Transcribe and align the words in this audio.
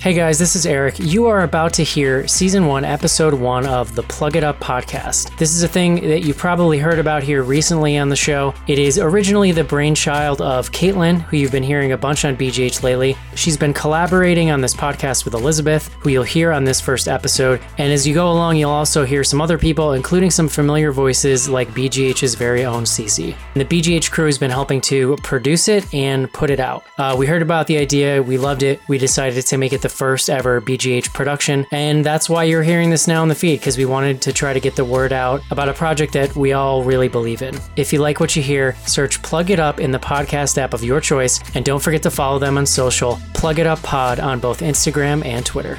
Hey 0.00 0.14
guys, 0.14 0.38
this 0.38 0.54
is 0.54 0.64
Eric. 0.64 1.00
You 1.00 1.26
are 1.26 1.42
about 1.42 1.72
to 1.74 1.82
hear 1.82 2.28
season 2.28 2.66
one, 2.66 2.84
episode 2.84 3.34
one 3.34 3.66
of 3.66 3.96
the 3.96 4.04
Plug 4.04 4.36
It 4.36 4.44
Up 4.44 4.60
podcast. 4.60 5.36
This 5.38 5.56
is 5.56 5.64
a 5.64 5.68
thing 5.68 5.96
that 6.08 6.22
you 6.22 6.34
probably 6.34 6.78
heard 6.78 7.00
about 7.00 7.24
here 7.24 7.42
recently 7.42 7.98
on 7.98 8.08
the 8.08 8.14
show. 8.14 8.54
It 8.68 8.78
is 8.78 8.96
originally 9.00 9.50
the 9.50 9.64
brainchild 9.64 10.40
of 10.40 10.70
Caitlin, 10.70 11.22
who 11.22 11.36
you've 11.36 11.50
been 11.50 11.64
hearing 11.64 11.90
a 11.90 11.96
bunch 11.98 12.24
on 12.24 12.36
BGH 12.36 12.84
lately. 12.84 13.16
She's 13.34 13.56
been 13.56 13.74
collaborating 13.74 14.52
on 14.52 14.60
this 14.60 14.72
podcast 14.72 15.24
with 15.24 15.34
Elizabeth, 15.34 15.92
who 15.94 16.10
you'll 16.10 16.22
hear 16.22 16.52
on 16.52 16.62
this 16.62 16.80
first 16.80 17.08
episode. 17.08 17.60
And 17.76 17.92
as 17.92 18.06
you 18.06 18.14
go 18.14 18.30
along, 18.30 18.56
you'll 18.56 18.70
also 18.70 19.04
hear 19.04 19.24
some 19.24 19.40
other 19.40 19.58
people, 19.58 19.94
including 19.94 20.30
some 20.30 20.46
familiar 20.46 20.92
voices 20.92 21.48
like 21.48 21.70
BGH's 21.70 22.36
very 22.36 22.64
own 22.64 22.84
Cece. 22.84 23.34
And 23.56 23.60
the 23.60 23.80
BGH 23.80 24.12
crew 24.12 24.26
has 24.26 24.38
been 24.38 24.52
helping 24.52 24.80
to 24.82 25.16
produce 25.24 25.66
it 25.66 25.92
and 25.92 26.32
put 26.32 26.50
it 26.50 26.60
out. 26.60 26.84
Uh, 26.98 27.16
we 27.18 27.26
heard 27.26 27.42
about 27.42 27.66
the 27.66 27.78
idea, 27.78 28.22
we 28.22 28.38
loved 28.38 28.62
it, 28.62 28.80
we 28.86 28.96
decided 28.96 29.44
to 29.44 29.56
make 29.56 29.72
it 29.72 29.82
the 29.82 29.87
first 29.88 30.30
ever 30.30 30.60
BGH 30.60 31.12
production, 31.12 31.66
and 31.72 32.04
that's 32.04 32.28
why 32.28 32.44
you're 32.44 32.62
hearing 32.62 32.90
this 32.90 33.08
now 33.08 33.22
in 33.22 33.28
the 33.28 33.34
feed 33.34 33.60
because 33.60 33.78
we 33.78 33.84
wanted 33.84 34.22
to 34.22 34.32
try 34.32 34.52
to 34.52 34.60
get 34.60 34.76
the 34.76 34.84
word 34.84 35.12
out 35.12 35.40
about 35.50 35.68
a 35.68 35.74
project 35.74 36.12
that 36.12 36.34
we 36.36 36.52
all 36.52 36.82
really 36.82 37.08
believe 37.08 37.42
in. 37.42 37.54
If 37.76 37.92
you 37.92 38.00
like 38.00 38.20
what 38.20 38.36
you 38.36 38.42
hear, 38.42 38.74
search 38.86 39.22
Plug 39.22 39.50
It 39.50 39.60
Up 39.60 39.80
in 39.80 39.90
the 39.90 39.98
podcast 39.98 40.58
app 40.58 40.74
of 40.74 40.84
your 40.84 41.00
choice, 41.00 41.40
and 41.54 41.64
don't 41.64 41.82
forget 41.82 42.02
to 42.04 42.10
follow 42.10 42.38
them 42.38 42.58
on 42.58 42.66
social, 42.66 43.18
Plug 43.34 43.58
It 43.58 43.66
Up 43.66 43.82
Pod 43.82 44.20
on 44.20 44.40
both 44.40 44.60
Instagram 44.60 45.24
and 45.24 45.44
Twitter. 45.44 45.78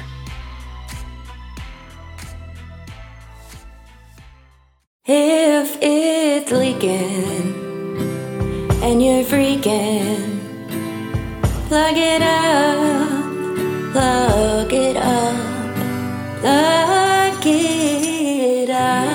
If 5.06 5.78
it's 5.82 6.52
leaking 6.52 7.54
and 8.82 9.02
you're 9.02 9.24
freaking, 9.24 10.38
plug 11.68 11.96
it 11.96 12.22
up, 12.22 13.29
plug 13.92 14.72
it 14.72 14.96
up, 14.96 15.74
plug 16.40 17.46
it 17.46 18.70
up. 18.70 19.10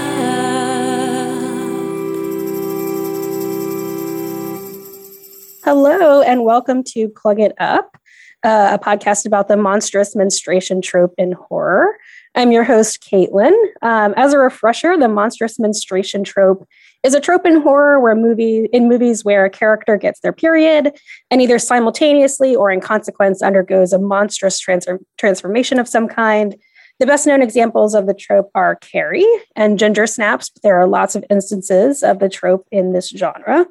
Hello, 5.63 6.21
and 6.21 6.43
welcome 6.43 6.83
to 6.83 7.07
Plug 7.07 7.39
It 7.39 7.53
Up, 7.57 7.97
uh, 8.43 8.77
a 8.79 8.83
podcast 8.83 9.25
about 9.25 9.47
the 9.47 9.55
monstrous 9.55 10.13
menstruation 10.13 10.81
trope 10.81 11.13
in 11.17 11.31
horror. 11.31 11.95
I'm 12.35 12.51
your 12.51 12.65
host, 12.65 13.01
Caitlin. 13.01 13.55
Um, 13.81 14.13
as 14.17 14.33
a 14.33 14.37
refresher, 14.37 14.97
the 14.97 15.07
monstrous 15.07 15.57
menstruation 15.57 16.25
trope 16.25 16.67
is 17.05 17.13
a 17.13 17.19
trope 17.19 17.45
in 17.45 17.61
horror 17.61 17.99
where 17.99 18.13
a 18.13 18.15
movie 18.15 18.67
in 18.73 18.89
movies 18.89 19.23
where 19.23 19.45
a 19.45 19.49
character 19.49 19.95
gets 19.95 20.21
their 20.21 20.33
period 20.33 20.91
and 21.29 21.39
either 21.39 21.59
simultaneously 21.59 22.55
or 22.55 22.71
in 22.71 22.81
consequence 22.81 23.43
undergoes 23.43 23.93
a 23.93 23.99
monstrous 23.99 24.59
transfer- 24.59 24.99
transformation 25.17 25.77
of 25.79 25.87
some 25.87 26.07
kind. 26.07 26.55
The 26.99 27.05
best 27.05 27.27
known 27.27 27.43
examples 27.43 27.93
of 27.93 28.07
the 28.07 28.15
trope 28.15 28.49
are 28.55 28.77
Carrie 28.77 29.27
and 29.55 29.77
Ginger 29.77 30.07
Snaps. 30.07 30.49
But 30.49 30.63
there 30.63 30.79
are 30.81 30.87
lots 30.87 31.15
of 31.15 31.23
instances 31.29 32.01
of 32.01 32.17
the 32.17 32.29
trope 32.29 32.65
in 32.71 32.93
this 32.93 33.09
genre. 33.09 33.67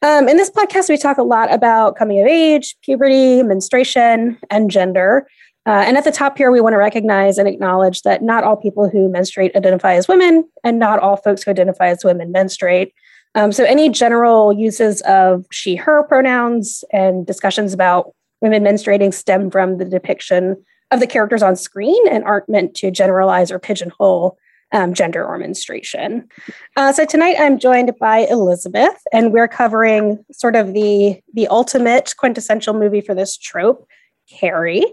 Um, 0.00 0.28
in 0.28 0.38
this 0.38 0.50
podcast, 0.50 0.88
we 0.88 0.96
talk 0.96 1.18
a 1.18 1.22
lot 1.22 1.52
about 1.52 1.96
coming 1.96 2.20
of 2.20 2.26
age, 2.26 2.74
puberty, 2.82 3.42
menstruation, 3.42 4.38
and 4.50 4.70
gender. 4.70 5.28
Uh, 5.64 5.84
and 5.86 5.96
at 5.96 6.04
the 6.04 6.10
top 6.10 6.36
here, 6.36 6.50
we 6.50 6.60
want 6.60 6.72
to 6.72 6.78
recognize 6.78 7.38
and 7.38 7.48
acknowledge 7.48 8.02
that 8.02 8.22
not 8.22 8.42
all 8.42 8.56
people 8.56 8.88
who 8.88 9.08
menstruate 9.08 9.54
identify 9.54 9.94
as 9.94 10.08
women, 10.08 10.48
and 10.64 10.78
not 10.78 10.98
all 10.98 11.16
folks 11.16 11.42
who 11.42 11.50
identify 11.50 11.88
as 11.88 12.04
women 12.04 12.32
menstruate. 12.32 12.92
Um, 13.34 13.52
so, 13.52 13.64
any 13.64 13.88
general 13.88 14.52
uses 14.52 15.00
of 15.02 15.46
she, 15.52 15.76
her 15.76 16.02
pronouns 16.04 16.84
and 16.92 17.26
discussions 17.26 17.72
about 17.72 18.12
women 18.40 18.64
menstruating 18.64 19.14
stem 19.14 19.50
from 19.50 19.78
the 19.78 19.84
depiction 19.84 20.56
of 20.90 21.00
the 21.00 21.06
characters 21.06 21.42
on 21.42 21.56
screen 21.56 22.06
and 22.08 22.24
aren't 22.24 22.48
meant 22.48 22.74
to 22.74 22.90
generalize 22.90 23.50
or 23.50 23.58
pigeonhole 23.58 24.36
um, 24.72 24.94
gender 24.94 25.24
or 25.24 25.38
menstruation. 25.38 26.28
Uh, 26.76 26.92
so 26.92 27.04
tonight 27.04 27.36
I'm 27.38 27.58
joined 27.58 27.92
by 28.00 28.26
Elizabeth, 28.30 29.00
and 29.12 29.32
we're 29.32 29.48
covering 29.48 30.24
sort 30.32 30.56
of 30.56 30.72
the 30.72 31.20
the 31.34 31.46
ultimate 31.48 32.14
quintessential 32.18 32.74
movie 32.74 33.00
for 33.00 33.14
this 33.14 33.36
trope, 33.36 33.86
Carrie. 34.28 34.84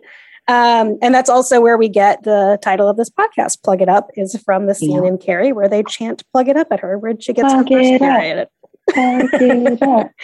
Um, 0.50 0.98
and 1.02 1.14
that's 1.14 1.30
also 1.30 1.62
where 1.62 1.78
we 1.78 1.88
get 1.90 2.24
the 2.24 2.58
title 2.62 2.88
of 2.90 2.98
this 2.98 3.10
podcast. 3.10 3.62
Plug 3.64 3.82
it 3.82 3.90
up 3.90 4.10
is 4.18 4.36
from 4.44 4.66
the 4.66 4.74
scene 4.76 5.04
Yeah. 5.04 5.10
in 5.10 5.18
Carrie 5.20 5.52
where 5.52 5.70
they 5.70 5.84
chant 5.84 6.24
"Plug 6.32 6.48
it 6.50 6.58
up" 6.58 6.68
at 6.72 6.80
her, 6.80 6.98
where 6.98 7.14
she 7.20 7.34
gets 7.34 7.54
Plug 7.54 7.70
her 7.70 7.78
first 7.78 8.00
period. 8.02 8.48
Plug 8.90 9.30
it 9.42 9.82
up. 9.84 10.12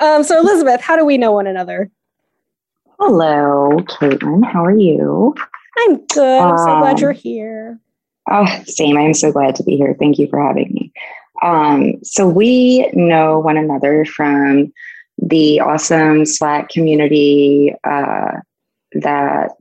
Um, 0.00 0.22
so 0.22 0.38
Elizabeth, 0.38 0.80
how 0.80 0.96
do 0.96 1.04
we 1.04 1.18
know 1.18 1.32
one 1.32 1.46
another? 1.48 1.90
Hello, 3.00 3.78
Caitlin. 3.88 4.44
How 4.44 4.64
are 4.64 4.76
you? 4.78 5.34
I'm 5.78 6.04
good. 6.06 6.40
I'm 6.42 6.56
so 6.58 6.78
glad 6.78 6.94
Um, 6.94 6.98
you're 6.98 7.12
here. 7.12 7.78
Oh, 8.30 8.46
same. 8.66 8.96
I'm 8.96 9.14
so 9.14 9.32
glad 9.32 9.54
to 9.56 9.62
be 9.64 9.76
here. 9.76 9.96
Thank 9.98 10.18
you 10.18 10.28
for 10.28 10.40
having 10.44 10.70
me. 10.72 10.92
Um, 11.42 11.94
so 12.04 12.28
we 12.28 12.88
know 12.92 13.38
one 13.38 13.56
another 13.56 14.04
from 14.04 14.72
the 15.20 15.60
awesome 15.60 16.24
Slack 16.26 16.68
community 16.68 17.74
uh, 17.84 18.32
that 19.02 19.52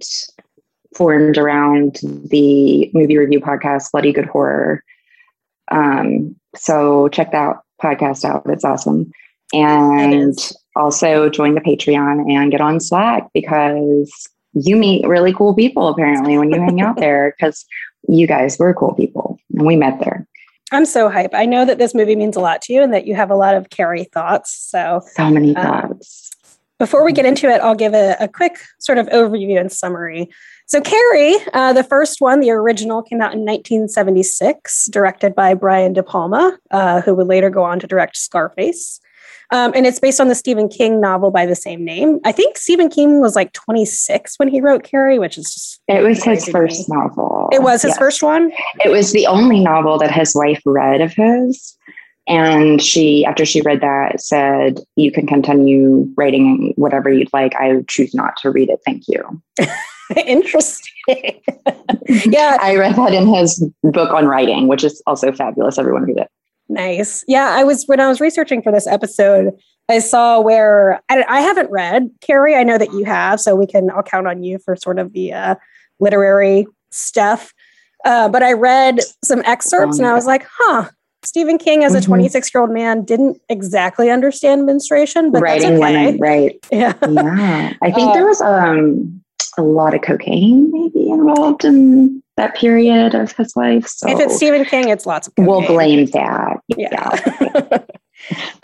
formed 0.95 1.37
around 1.37 1.99
the 2.03 2.89
movie 2.93 3.17
review 3.17 3.39
podcast, 3.39 3.91
Bloody 3.91 4.11
Good 4.13 4.25
Horror. 4.25 4.83
Um, 5.69 6.35
so 6.55 7.07
check 7.09 7.31
that 7.31 7.57
podcast 7.81 8.25
out. 8.25 8.43
It's 8.47 8.63
awesome. 8.65 9.11
And 9.53 10.37
also 10.75 11.29
join 11.29 11.55
the 11.55 11.61
Patreon 11.61 12.31
and 12.33 12.51
get 12.51 12.61
on 12.61 12.79
Slack 12.79 13.27
because 13.33 14.29
you 14.53 14.75
meet 14.75 15.07
really 15.07 15.33
cool 15.33 15.53
people 15.53 15.87
apparently 15.87 16.37
when 16.37 16.51
you 16.51 16.59
hang 16.59 16.81
out 16.81 16.95
there 16.99 17.33
because 17.37 17.65
you 18.09 18.25
guys 18.27 18.57
were 18.59 18.73
cool 18.73 18.93
people 18.93 19.37
and 19.53 19.65
we 19.67 19.75
met 19.75 19.99
there. 19.99 20.25
I'm 20.71 20.85
so 20.85 21.09
hype. 21.09 21.33
I 21.33 21.45
know 21.45 21.63
that 21.63 21.77
this 21.77 21.93
movie 21.93 22.15
means 22.15 22.35
a 22.35 22.41
lot 22.41 22.61
to 22.63 22.73
you 22.73 22.81
and 22.81 22.93
that 22.93 23.05
you 23.07 23.15
have 23.15 23.31
a 23.31 23.35
lot 23.35 23.55
of 23.55 23.69
Carrie 23.69 24.03
thoughts. 24.05 24.53
So 24.69 25.01
So 25.13 25.29
many 25.29 25.55
Um, 25.55 25.63
thoughts. 25.63 26.26
Before 26.79 27.03
we 27.03 27.11
get 27.11 27.25
into 27.25 27.47
it, 27.49 27.59
I'll 27.61 27.75
give 27.75 27.93
a, 27.95 28.15
a 28.19 28.27
quick 28.27 28.57
sort 28.77 28.99
of 28.99 29.07
overview 29.07 29.59
and 29.59 29.71
summary. 29.71 30.29
So, 30.67 30.79
Carrie, 30.79 31.35
uh, 31.53 31.73
the 31.73 31.83
first 31.83 32.21
one, 32.21 32.39
the 32.39 32.51
original, 32.51 33.01
came 33.01 33.19
out 33.21 33.33
in 33.33 33.39
1976, 33.45 34.87
directed 34.91 35.33
by 35.33 35.55
Brian 35.55 35.93
De 35.93 36.03
Palma, 36.03 36.57
uh, 36.69 37.01
who 37.01 37.15
would 37.15 37.27
later 37.27 37.49
go 37.49 37.63
on 37.63 37.79
to 37.79 37.87
direct 37.87 38.15
Scarface. 38.15 38.99
Um, 39.49 39.71
and 39.75 39.87
it's 39.87 39.97
based 39.97 40.19
on 40.19 40.27
the 40.27 40.35
Stephen 40.35 40.67
King 40.67 40.99
novel 40.99 41.31
by 41.31 41.45
the 41.45 41.55
same 41.55 41.83
name. 41.85 42.19
I 42.25 42.33
think 42.33 42.57
Stephen 42.57 42.89
King 42.89 43.21
was 43.21 43.33
like 43.35 43.53
26 43.53 44.37
when 44.37 44.49
he 44.49 44.59
wrote 44.59 44.83
Carrie, 44.83 45.19
which 45.19 45.37
is 45.37 45.45
just. 45.53 45.81
It 45.87 46.03
was 46.03 46.21
his 46.23 46.47
first 46.49 46.89
novel. 46.89 47.47
It 47.53 47.63
was 47.63 47.81
his 47.81 47.91
Yes. 47.91 47.97
first 47.97 48.21
one. 48.21 48.51
It 48.83 48.89
was 48.91 49.13
the 49.13 49.25
only 49.25 49.61
novel 49.61 49.97
that 49.99 50.11
his 50.11 50.35
wife 50.35 50.61
read 50.65 50.99
of 51.01 51.13
his. 51.13 51.75
And 52.27 52.81
she, 52.81 53.25
after 53.25 53.45
she 53.45 53.61
read 53.61 53.81
that, 53.81 54.19
said, 54.19 54.79
You 54.95 55.11
can 55.11 55.27
continue 55.27 56.11
writing 56.17 56.73
whatever 56.75 57.09
you'd 57.09 57.31
like. 57.31 57.55
I 57.55 57.81
choose 57.87 58.13
not 58.13 58.35
to 58.37 58.51
read 58.51 58.69
it. 58.69 58.79
Thank 58.85 59.03
you. 59.07 59.41
Interesting. 60.25 60.93
yeah, 62.07 62.57
I 62.61 62.75
read 62.75 62.95
that 62.95 63.13
in 63.13 63.27
his 63.27 63.65
book 63.83 64.11
on 64.11 64.25
writing, 64.25 64.67
which 64.67 64.83
is 64.83 65.01
also 65.07 65.31
fabulous. 65.31 65.77
Everyone 65.77 66.03
read 66.03 66.17
it. 66.17 66.29
Nice. 66.69 67.23
Yeah, 67.27 67.55
I 67.57 67.63
was 67.63 67.85
when 67.85 67.99
I 67.99 68.07
was 68.07 68.19
researching 68.19 68.61
for 68.61 68.71
this 68.71 68.87
episode, 68.87 69.53
I 69.89 69.99
saw 69.99 70.41
where 70.41 71.01
I, 71.09 71.23
I 71.27 71.41
haven't 71.41 71.71
read 71.71 72.09
Carrie. 72.21 72.55
I 72.55 72.63
know 72.63 72.77
that 72.77 72.91
you 72.91 73.05
have, 73.05 73.39
so 73.39 73.55
we 73.55 73.67
can. 73.67 73.89
I'll 73.91 74.03
count 74.03 74.27
on 74.27 74.43
you 74.43 74.59
for 74.59 74.75
sort 74.75 74.99
of 74.99 75.13
the 75.13 75.31
uh, 75.33 75.55
literary 75.99 76.67
stuff. 76.91 77.53
Uh, 78.05 78.27
but 78.29 78.43
I 78.43 78.53
read 78.53 78.99
some 79.23 79.41
excerpts, 79.45 79.97
and 79.97 80.07
I 80.07 80.13
was 80.13 80.25
like, 80.25 80.45
"Huh." 80.57 80.89
Stephen 81.23 81.57
King, 81.57 81.83
as 81.83 81.93
a 81.95 81.99
Mhm. 81.99 82.05
26 82.05 82.53
year 82.53 82.61
old 82.61 82.71
man, 82.71 83.03
didn't 83.03 83.41
exactly 83.49 84.09
understand 84.09 84.65
menstruation, 84.65 85.31
but 85.31 85.41
Writing 85.41 85.79
that's 85.79 85.83
okay. 85.83 86.05
women, 86.05 86.19
right. 86.19 86.59
Yeah. 86.71 86.93
yeah 87.09 87.73
i 87.81 87.91
think 87.91 88.09
Uh, 88.09 88.13
there 88.13 88.25
was 88.25 88.39
um 88.41 89.21
a 89.57 89.63
lot 89.63 89.93
of 89.95 90.01
cocaine 90.01 90.69
maybe 90.71 91.09
involved 91.09 91.65
in 91.65 92.21
that 92.37 92.55
period 92.55 93.15
of 93.15 93.31
his 93.31 93.55
life 93.55 93.87
so 93.87 94.07
If 94.09 94.19
it's 94.19 94.35
Stephen 94.35 94.63
King, 94.65 94.89
it's 94.89 95.05
lots 95.07 95.27
of. 95.27 95.33
Cocaine. 95.35 95.47
we'll 95.47 95.65
blame 95.65 96.05
that 96.07 96.57
Yeah. 96.77 97.79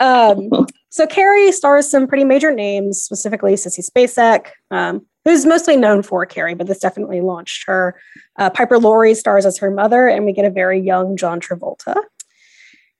um, 0.00 0.48
so 0.90 1.06
Carrie 1.06 1.50
stars 1.52 1.90
some 1.90 2.06
pretty 2.06 2.24
major 2.24 2.52
names, 2.54 3.00
specifically 3.00 3.54
Sissy 3.54 3.84
Spacek, 3.84 4.46
um, 4.70 5.04
who's 5.24 5.44
mostly 5.44 5.76
known 5.76 6.02
for 6.02 6.24
Carrie, 6.26 6.54
but 6.54 6.66
this 6.68 6.78
definitely 6.78 7.20
launched 7.20 7.64
her. 7.66 7.96
Uh, 8.38 8.50
Piper 8.50 8.78
Laurie 8.78 9.14
stars 9.14 9.44
as 9.46 9.58
her 9.58 9.70
mother, 9.72 10.06
and 10.06 10.24
we 10.24 10.32
get 10.32 10.44
a 10.44 10.50
very 10.50 10.78
young 10.80 11.16
John 11.16 11.40
Travolta. 11.40 11.96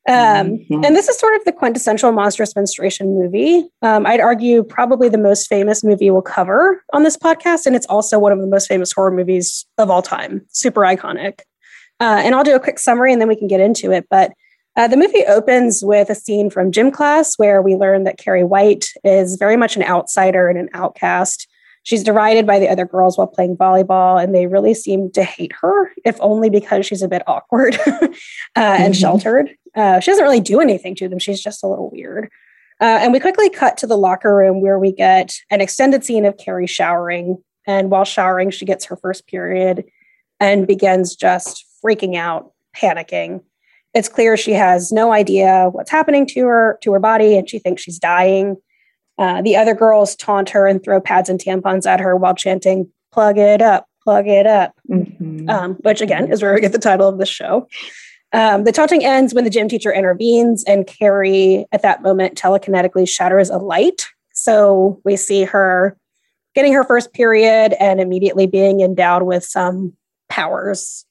Um, 0.07 0.59
Mhm. 0.71 0.85
And 0.85 0.95
this 0.95 1.09
is 1.09 1.19
sort 1.19 1.35
of 1.35 1.45
the 1.45 1.53
quintessential 1.53 2.13
monstrous 2.13 2.55
menstruation 2.55 3.19
movie. 3.19 3.67
Um, 3.81 4.07
I'd 4.07 4.21
argue 4.21 4.63
probably 4.63 5.09
the 5.09 5.17
most 5.19 5.47
famous 5.49 5.83
movie 5.83 6.11
we'll 6.11 6.21
cover 6.23 6.83
on 6.93 7.05
this 7.05 7.17
podcast, 7.17 7.65
and 7.67 7.75
it's 7.75 7.87
also 7.87 8.19
one 8.19 8.33
of 8.33 8.41
the 8.41 8.47
most 8.47 8.67
famous 8.69 8.93
horror 8.93 9.11
movies 9.11 9.65
of 9.79 9.91
all 9.91 10.03
time. 10.03 10.43
Super 10.51 10.83
iconic. 10.83 11.41
Uh, 12.01 12.21
and 12.25 12.35
I'll 12.35 12.45
do 12.45 12.55
a 12.55 12.61
quick 12.61 12.79
summary, 12.79 13.13
and 13.13 13.21
then 13.21 13.29
we 13.29 13.37
can 13.37 13.49
get 13.49 13.61
into 13.61 13.93
it. 13.93 14.07
But 14.11 14.33
uh, 14.77 14.89
the 14.89 14.97
movie 14.97 15.25
opens 15.27 15.83
with 15.85 16.11
a 16.11 16.15
scene 16.15 16.51
from 16.51 16.73
gym 16.73 16.91
class 16.91 17.39
where 17.39 17.63
we 17.63 17.77
learn 17.77 18.05
that 18.05 18.19
Carrie 18.19 18.43
White 18.45 18.87
is 19.05 19.37
very 19.37 19.57
much 19.57 19.77
an 19.77 19.85
outsider 19.85 20.49
and 20.49 20.59
an 20.59 20.69
outcast. 20.75 21.49
She's 21.85 22.03
derided 22.03 22.47
by 22.47 22.59
the 22.59 22.69
other 22.69 22.87
girls 22.87 23.17
while 23.17 23.27
playing 23.27 23.57
volleyball, 23.59 24.23
and 24.23 24.35
they 24.35 24.47
really 24.47 24.75
seem 24.75 25.11
to 25.13 25.23
hate 25.23 25.53
her, 25.61 25.93
if 26.05 26.17
only 26.21 26.49
because 26.49 26.87
she's 26.87 27.03
a 27.03 27.09
bit 27.09 27.23
awkward 27.27 27.79
uh, 27.87 27.99
and 28.57 28.93
mm-hmm. 28.93 28.93
sheltered. 28.93 29.51
Uh, 29.75 30.01
she 30.01 30.11
doesn't 30.11 30.25
really 30.25 30.41
do 30.41 30.61
anything 30.61 30.95
to 30.97 31.09
them. 31.09 31.19
She's 31.19 31.43
just 31.43 31.63
a 31.63 31.69
little 31.69 31.91
weird. 31.91 32.31
Uh, 32.81 32.99
and 33.03 33.13
we 33.13 33.21
quickly 33.21 33.51
cut 33.51 33.77
to 33.79 33.87
the 33.87 33.99
locker 33.99 34.35
room 34.35 34.61
where 34.61 34.79
we 34.79 34.93
get 34.93 35.35
an 35.51 35.61
extended 35.61 36.05
scene 36.05 36.25
of 36.25 36.39
Carrie 36.39 36.67
showering. 36.67 37.37
And 37.67 37.91
while 37.91 38.05
showering, 38.05 38.51
she 38.51 38.65
gets 38.65 38.87
her 38.87 38.97
first 38.97 39.27
period 39.27 39.85
and 40.41 40.67
begins 40.67 41.15
just 41.15 41.65
freaking 41.85 42.17
out, 42.17 42.53
panicking. 42.77 43.43
It's 43.93 44.09
clear 44.09 44.37
she 44.37 44.53
has 44.53 44.91
no 44.91 45.13
idea 45.13 45.69
what's 45.71 45.91
happening 45.91 46.27
to 46.29 46.47
her 46.47 46.79
to 46.83 46.93
her 46.93 46.99
body, 46.99 47.37
and 47.37 47.49
she 47.49 47.59
thinks 47.59 47.83
she's 47.83 47.99
dying. 47.99 48.57
Uh, 49.19 49.43
the 49.43 49.57
other 49.57 49.75
girls 49.75 50.17
taunt 50.17 50.51
her 50.51 50.67
and 50.67 50.83
throw 50.83 51.01
pads 51.01 51.29
and 51.29 51.41
tampons 51.41 51.87
at 51.87 52.01
her 52.01 52.17
while 52.17 52.35
chanting, 52.35 52.91
plug 53.13 53.39
it 53.39 53.63
up, 53.63 53.87
plug 54.03 54.27
it 54.27 54.47
up, 54.47 54.75
mm-hmm. 54.91 55.49
um, 55.49 55.75
which 55.77 56.01
again 56.01 56.31
is 56.33 56.43
where 56.43 56.55
we 56.55 56.61
get 56.61 56.73
the 56.73 56.79
title 56.79 57.09
of 57.09 57.19
the 57.19 57.27
show. 57.27 57.69
Um, 58.33 58.65
the 58.65 58.73
taunting 58.73 59.05
ends 59.05 59.33
when 59.33 59.45
the 59.45 59.51
gym 59.51 59.69
teacher 59.69 59.93
intervenes, 59.93 60.65
and 60.65 60.87
Carrie, 60.87 61.67
at 61.71 61.83
that 61.83 62.03
moment, 62.03 62.37
telekinetically 62.37 63.09
shatters 63.09 63.49
a 63.49 63.59
light. 63.59 64.09
So 64.33 65.01
we 65.05 65.17
see 65.17 65.45
her 65.45 65.97
getting 66.57 66.73
her 66.73 66.83
first 66.83 67.13
period 67.13 67.75
and 67.79 68.01
immediately 68.01 68.49
being 68.49 68.81
endowed 68.81 69.23
with 69.23 69.45
some 69.45 69.93
powers. 70.29 71.05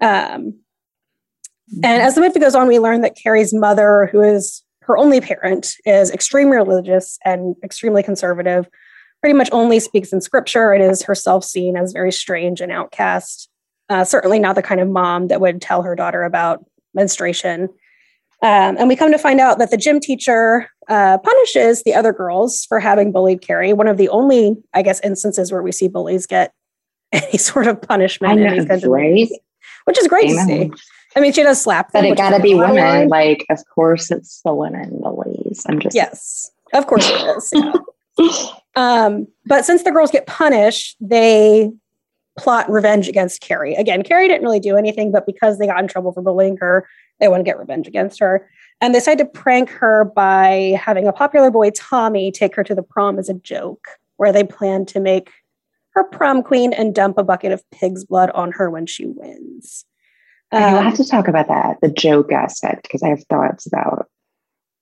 Um, 0.00 0.58
and 1.84 2.02
as 2.02 2.14
the 2.14 2.20
movie 2.20 2.40
goes 2.40 2.54
on, 2.54 2.66
we 2.66 2.78
learn 2.78 3.02
that 3.02 3.16
Carrie's 3.16 3.54
mother, 3.54 4.08
who 4.10 4.22
is 4.22 4.62
her 4.88 4.96
only 4.96 5.20
parent 5.20 5.74
is 5.84 6.10
extremely 6.10 6.56
religious 6.56 7.18
and 7.24 7.54
extremely 7.62 8.02
conservative, 8.02 8.66
pretty 9.20 9.34
much 9.34 9.50
only 9.52 9.78
speaks 9.78 10.12
in 10.12 10.20
scripture 10.20 10.72
and 10.72 10.82
is 10.82 11.02
herself 11.02 11.44
seen 11.44 11.76
as 11.76 11.92
very 11.92 12.10
strange 12.10 12.60
and 12.60 12.72
outcast. 12.72 13.48
Uh, 13.90 14.02
certainly 14.02 14.38
not 14.38 14.56
the 14.56 14.62
kind 14.62 14.80
of 14.80 14.88
mom 14.88 15.28
that 15.28 15.40
would 15.40 15.60
tell 15.60 15.82
her 15.82 15.94
daughter 15.94 16.24
about 16.24 16.64
menstruation. 16.94 17.68
Um, 18.40 18.76
and 18.78 18.88
we 18.88 18.96
come 18.96 19.12
to 19.12 19.18
find 19.18 19.40
out 19.40 19.58
that 19.58 19.70
the 19.70 19.76
gym 19.76 20.00
teacher 20.00 20.70
uh, 20.88 21.18
punishes 21.18 21.82
the 21.82 21.94
other 21.94 22.12
girls 22.12 22.64
for 22.66 22.80
having 22.80 23.12
bullied 23.12 23.42
Carrie. 23.42 23.72
One 23.72 23.88
of 23.88 23.98
the 23.98 24.08
only, 24.08 24.56
I 24.72 24.82
guess, 24.82 25.00
instances 25.00 25.52
where 25.52 25.62
we 25.62 25.72
see 25.72 25.88
bullies 25.88 26.26
get 26.26 26.52
any 27.12 27.36
sort 27.36 27.66
of 27.66 27.82
punishment, 27.82 28.40
know, 28.40 28.90
right? 28.90 29.28
which 29.84 29.98
is 29.98 30.06
great 30.06 30.30
Amen. 30.30 30.70
to 30.70 30.76
see. 30.76 30.82
I 31.18 31.20
mean, 31.20 31.32
she 31.32 31.42
does 31.42 31.60
slap 31.60 31.90
them. 31.90 32.04
But 32.04 32.12
it 32.12 32.16
got 32.16 32.30
to 32.30 32.40
be 32.40 32.54
women. 32.54 33.08
Like, 33.08 33.44
of 33.50 33.58
course, 33.74 34.12
it's 34.12 34.40
the 34.44 34.54
women, 34.54 35.00
the 35.02 35.10
ladies. 35.10 35.66
I'm 35.68 35.80
just 35.80 35.96
yes, 35.96 36.52
of 36.72 36.86
course 36.86 37.10
it 37.10 37.36
is. 37.36 37.50
Yeah. 37.52 38.46
um, 38.76 39.26
but 39.44 39.64
since 39.64 39.82
the 39.82 39.90
girls 39.90 40.12
get 40.12 40.28
punished, 40.28 40.96
they 41.00 41.72
plot 42.38 42.70
revenge 42.70 43.08
against 43.08 43.40
Carrie. 43.40 43.74
Again, 43.74 44.04
Carrie 44.04 44.28
didn't 44.28 44.44
really 44.44 44.60
do 44.60 44.76
anything, 44.76 45.10
but 45.10 45.26
because 45.26 45.58
they 45.58 45.66
got 45.66 45.80
in 45.80 45.88
trouble 45.88 46.12
for 46.12 46.22
bullying 46.22 46.56
her, 46.58 46.86
they 47.18 47.26
want 47.26 47.40
to 47.40 47.44
get 47.44 47.58
revenge 47.58 47.88
against 47.88 48.20
her. 48.20 48.48
And 48.80 48.94
they 48.94 49.00
decide 49.00 49.18
to 49.18 49.24
prank 49.24 49.70
her 49.70 50.04
by 50.04 50.78
having 50.80 51.08
a 51.08 51.12
popular 51.12 51.50
boy, 51.50 51.70
Tommy, 51.70 52.30
take 52.30 52.54
her 52.54 52.62
to 52.62 52.76
the 52.76 52.82
prom 52.82 53.18
as 53.18 53.28
a 53.28 53.34
joke, 53.34 53.88
where 54.18 54.32
they 54.32 54.44
plan 54.44 54.86
to 54.86 55.00
make 55.00 55.32
her 55.94 56.04
prom 56.04 56.44
queen 56.44 56.72
and 56.72 56.94
dump 56.94 57.18
a 57.18 57.24
bucket 57.24 57.50
of 57.50 57.68
pig's 57.72 58.04
blood 58.04 58.30
on 58.36 58.52
her 58.52 58.70
when 58.70 58.86
she 58.86 59.06
wins. 59.06 59.84
Um, 60.50 60.62
I 60.62 60.82
have 60.82 60.96
to 60.96 61.04
talk 61.04 61.28
about 61.28 61.48
that, 61.48 61.76
the 61.82 61.90
joke 61.90 62.32
aspect, 62.32 62.84
because 62.84 63.02
I 63.02 63.08
have 63.08 63.22
thoughts 63.24 63.66
about 63.66 64.08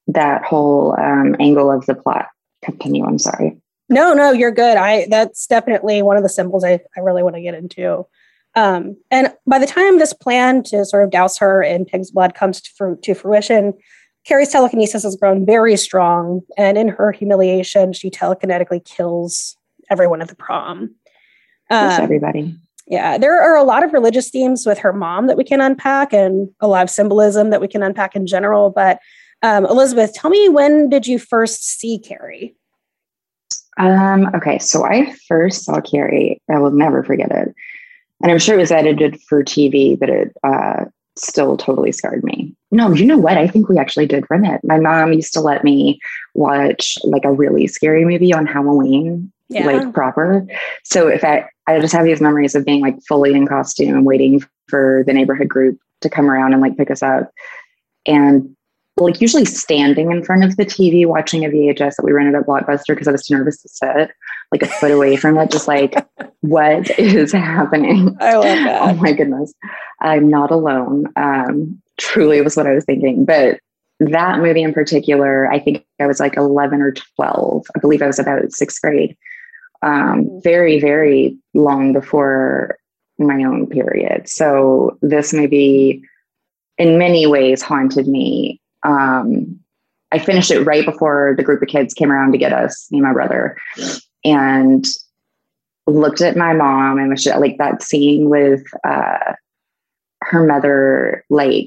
that 0.07 0.45
whole 0.45 0.95
um, 0.99 1.35
angle 1.41 1.71
of 1.71 1.87
the 1.87 1.95
plot. 1.95 2.27
Continue. 2.63 3.05
I'm 3.05 3.19
sorry. 3.19 3.57
No, 3.89 4.15
no, 4.15 4.33
you're 4.33 4.53
good. 4.53 4.77
I 4.77 5.07
that's 5.09 5.47
definitely 5.47 6.03
one 6.03 6.17
of 6.17 6.23
the 6.23 6.29
symbols 6.29 6.65
I, 6.65 6.81
I 6.97 7.01
really 7.01 7.23
want 7.23 7.37
to 7.37 7.43
get 7.43 7.55
into. 7.55 8.07
Um, 8.55 8.97
and 9.11 9.33
by 9.47 9.59
the 9.59 9.67
time 9.67 9.99
this 9.99 10.13
plan 10.13 10.63
to 10.65 10.85
sort 10.85 11.05
of 11.05 11.11
douse 11.11 11.37
her 11.39 11.63
in 11.63 11.85
pig's 11.85 12.11
blood 12.11 12.35
comes 12.35 12.61
to, 12.61 12.97
to 13.03 13.15
fruition, 13.15 13.75
Carrie's 14.25 14.49
telekinesis 14.49 15.03
has 15.03 15.15
grown 15.15 15.45
very 15.45 15.77
strong, 15.77 16.41
and 16.57 16.79
in 16.79 16.89
her 16.89 17.13
humiliation, 17.13 17.93
she 17.93 18.11
telekinetically 18.11 18.85
kills 18.85 19.57
everyone 19.91 20.23
at 20.23 20.29
the 20.29 20.35
prom. 20.35 20.95
Um, 21.71 22.01
everybody 22.01 22.57
yeah, 22.87 23.19
there 23.19 23.41
are 23.41 23.57
a 23.57 23.65
lot 23.65 23.83
of 23.83 23.93
religious 23.93 24.31
themes 24.31 24.65
with 24.65 24.79
her 24.79 24.93
mom 24.93 25.27
that 25.27 25.37
we 25.37 25.45
can 25.45 25.61
unpack, 25.61 26.13
and 26.13 26.49
a 26.61 26.69
lot 26.69 26.85
of 26.85 26.91
symbolism 26.91 27.51
that 27.51 27.61
we 27.61 27.69
can 27.69 27.83
unpack 27.83 28.15
in 28.15 28.27
general. 28.27 28.71
But 28.71 28.99
um, 29.43 29.67
Elizabeth, 29.67 30.15
tell 30.15 30.31
me 30.31 30.49
when 30.49 30.89
did 30.89 31.07
you 31.07 31.19
first 31.19 31.65
see 31.65 31.99
Carrie? 31.99 32.55
Um, 33.79 34.31
okay, 34.35 34.59
so 34.59 34.85
I 34.85 35.15
first 35.29 35.65
saw 35.65 35.81
Carrie. 35.81 36.41
I 36.51 36.59
will 36.59 36.71
never 36.71 37.03
forget 37.03 37.31
it, 37.31 37.55
and 38.23 38.33
I'm 38.33 38.39
sure 38.39 38.55
it 38.55 38.61
was 38.61 38.73
edited 38.73 39.21
for 39.29 39.43
TV, 39.43 39.99
but 39.99 40.09
it 40.09 40.33
uh, 40.45 40.85
still 41.17 41.57
totally 41.57 41.93
scarred 41.93 42.23
me. 42.23 42.55
No, 42.71 42.93
you 42.93 43.05
know 43.05 43.19
what? 43.19 43.37
I 43.37 43.49
think 43.49 43.69
we 43.69 43.79
actually 43.79 44.07
did 44.07 44.25
rent 44.31 44.47
it. 44.47 44.61
My 44.63 44.79
mom 44.79 45.13
used 45.13 45.33
to 45.33 45.41
let 45.41 45.65
me 45.65 45.99
watch 46.35 46.99
like 47.05 47.25
a 47.25 47.33
really 47.33 47.67
scary 47.67 48.05
movie 48.05 48.33
on 48.33 48.47
Halloween 48.47 49.33
yeah. 49.49 49.67
like 49.67 49.93
proper. 49.93 50.47
So 50.85 51.09
if 51.09 51.25
I, 51.25 51.49
I 51.67 51.79
just 51.81 51.95
have 51.95 52.05
these 52.05 52.21
memories 52.21 52.55
of 52.55 52.65
being 52.65 52.81
like 52.81 52.97
fully 53.09 53.35
in 53.35 53.47
costume, 53.47 53.95
and 53.95 54.07
waiting 54.07 54.43
for 54.69 55.05
the 55.07 55.13
neighborhood 55.13 55.49
group 55.49 55.79
to 56.03 56.11
come 56.11 56.31
around 56.31 56.53
and 56.53 56.63
like 56.63 56.77
pick 56.77 56.91
us 56.91 57.03
up. 57.03 57.31
And 58.07 58.57
like 58.99 59.21
usually 59.21 59.45
standing 59.45 60.11
in 60.11 60.25
front 60.25 60.45
of 60.45 60.57
the 60.57 60.65
TV 60.65 61.07
watching 61.07 61.45
a 61.45 61.49
VHS 61.49 61.97
that 61.97 62.05
we 62.05 62.13
rented 62.13 62.35
at 62.35 62.47
Blockbuster 62.47 62.89
because 62.89 63.09
I 63.09 63.13
was 63.13 63.27
too 63.27 63.37
nervous 63.37 63.61
to 63.63 63.69
sit 63.69 64.11
like 64.53 64.63
a 64.63 64.67
foot 64.67 64.91
away 64.91 65.17
from 65.17 65.39
it, 65.39 65.51
just 65.51 65.69
like, 65.69 65.95
what 66.41 66.99
is 66.99 67.33
happening? 67.33 68.17
I 68.21 68.35
love 68.35 68.45
that. 68.45 68.83
Oh 68.83 68.95
my 68.95 69.13
goodness. 69.13 69.53
I'm 70.01 70.31
not 70.31 70.51
alone. 70.51 71.07
Um, 71.17 71.83
truly 71.99 72.41
was 72.41 72.57
what 72.57 72.67
I 72.67 72.75
was 72.75 72.85
thinking. 72.85 73.25
But 73.25 73.61
that 74.01 74.41
movie 74.41 74.63
in 74.63 74.73
particular, 74.73 75.51
I 75.51 75.59
think 75.59 75.85
I 76.01 76.07
was 76.07 76.21
like 76.21 76.37
11 76.37 76.81
or 76.81 76.93
12. 77.17 77.67
I 77.75 77.79
believe 77.81 78.03
I 78.03 78.07
was 78.07 78.19
about 78.19 78.53
sixth 78.53 78.81
grade 78.81 79.17
um, 79.87 80.41
very, 80.43 80.81
very 80.81 81.39
long 81.55 81.93
before 81.93 82.77
my 83.19 83.45
own 83.45 83.67
period. 83.67 84.29
So 84.29 84.99
this 85.01 85.33
maybe 85.33 86.03
in 86.77 86.99
many 86.99 87.27
ways 87.27 87.63
haunted 87.63 88.09
me. 88.09 88.61
Um, 88.83 89.59
I 90.13 90.19
finished 90.19 90.51
it 90.51 90.65
right 90.65 90.85
before 90.85 91.35
the 91.37 91.43
group 91.43 91.63
of 91.63 91.69
kids 91.69 91.95
came 91.95 92.11
around 92.13 92.33
to 92.33 92.39
get 92.39 92.53
us, 92.53 92.89
me 92.91 92.99
and 92.99 93.07
my 93.07 93.13
brother, 93.13 93.57
and 94.25 94.85
looked 95.87 96.21
at 96.21 96.37
my 96.37 96.53
mom 96.53 96.99
and 96.99 97.11
was 97.11 97.23
just, 97.23 97.41
like 97.41 97.59
that 97.59 97.83
scene 97.83 98.29
with 98.29 98.63
uh, 98.85 99.33
her 100.23 100.45
mother, 100.47 101.25
like 101.31 101.67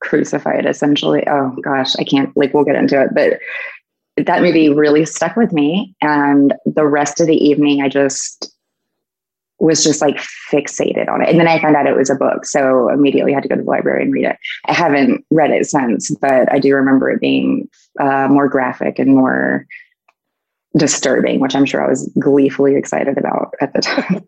crucified 0.00 0.66
essentially. 0.66 1.22
Oh 1.26 1.54
gosh, 1.62 1.96
I 1.96 2.04
can't 2.04 2.34
like 2.36 2.54
we'll 2.54 2.64
get 2.64 2.76
into 2.76 3.00
it, 3.00 3.10
but 3.12 3.38
that 4.16 4.42
movie 4.42 4.68
really 4.68 5.04
stuck 5.04 5.36
with 5.36 5.52
me. 5.52 5.94
And 6.00 6.54
the 6.66 6.86
rest 6.86 7.20
of 7.20 7.26
the 7.26 7.36
evening, 7.36 7.82
I 7.82 7.88
just 7.88 8.52
was 9.58 9.84
just 9.84 10.00
like 10.00 10.16
fixated 10.50 11.08
on 11.08 11.22
it. 11.22 11.28
And 11.28 11.38
then 11.38 11.46
I 11.46 11.60
found 11.60 11.76
out 11.76 11.86
it 11.86 11.96
was 11.96 12.10
a 12.10 12.14
book. 12.14 12.46
So 12.46 12.88
immediately 12.88 13.32
had 13.32 13.42
to 13.42 13.48
go 13.48 13.56
to 13.56 13.62
the 13.62 13.68
library 13.68 14.02
and 14.02 14.12
read 14.12 14.24
it. 14.24 14.36
I 14.66 14.72
haven't 14.72 15.24
read 15.30 15.50
it 15.50 15.66
since, 15.66 16.10
but 16.20 16.50
I 16.50 16.58
do 16.58 16.74
remember 16.74 17.10
it 17.10 17.20
being 17.20 17.68
uh, 18.00 18.26
more 18.28 18.48
graphic 18.48 18.98
and 18.98 19.14
more 19.14 19.66
disturbing, 20.76 21.40
which 21.40 21.54
I'm 21.54 21.66
sure 21.66 21.84
I 21.84 21.88
was 21.88 22.10
gleefully 22.18 22.76
excited 22.76 23.18
about 23.18 23.54
at 23.60 23.74
the 23.74 23.80
time. 23.82 24.24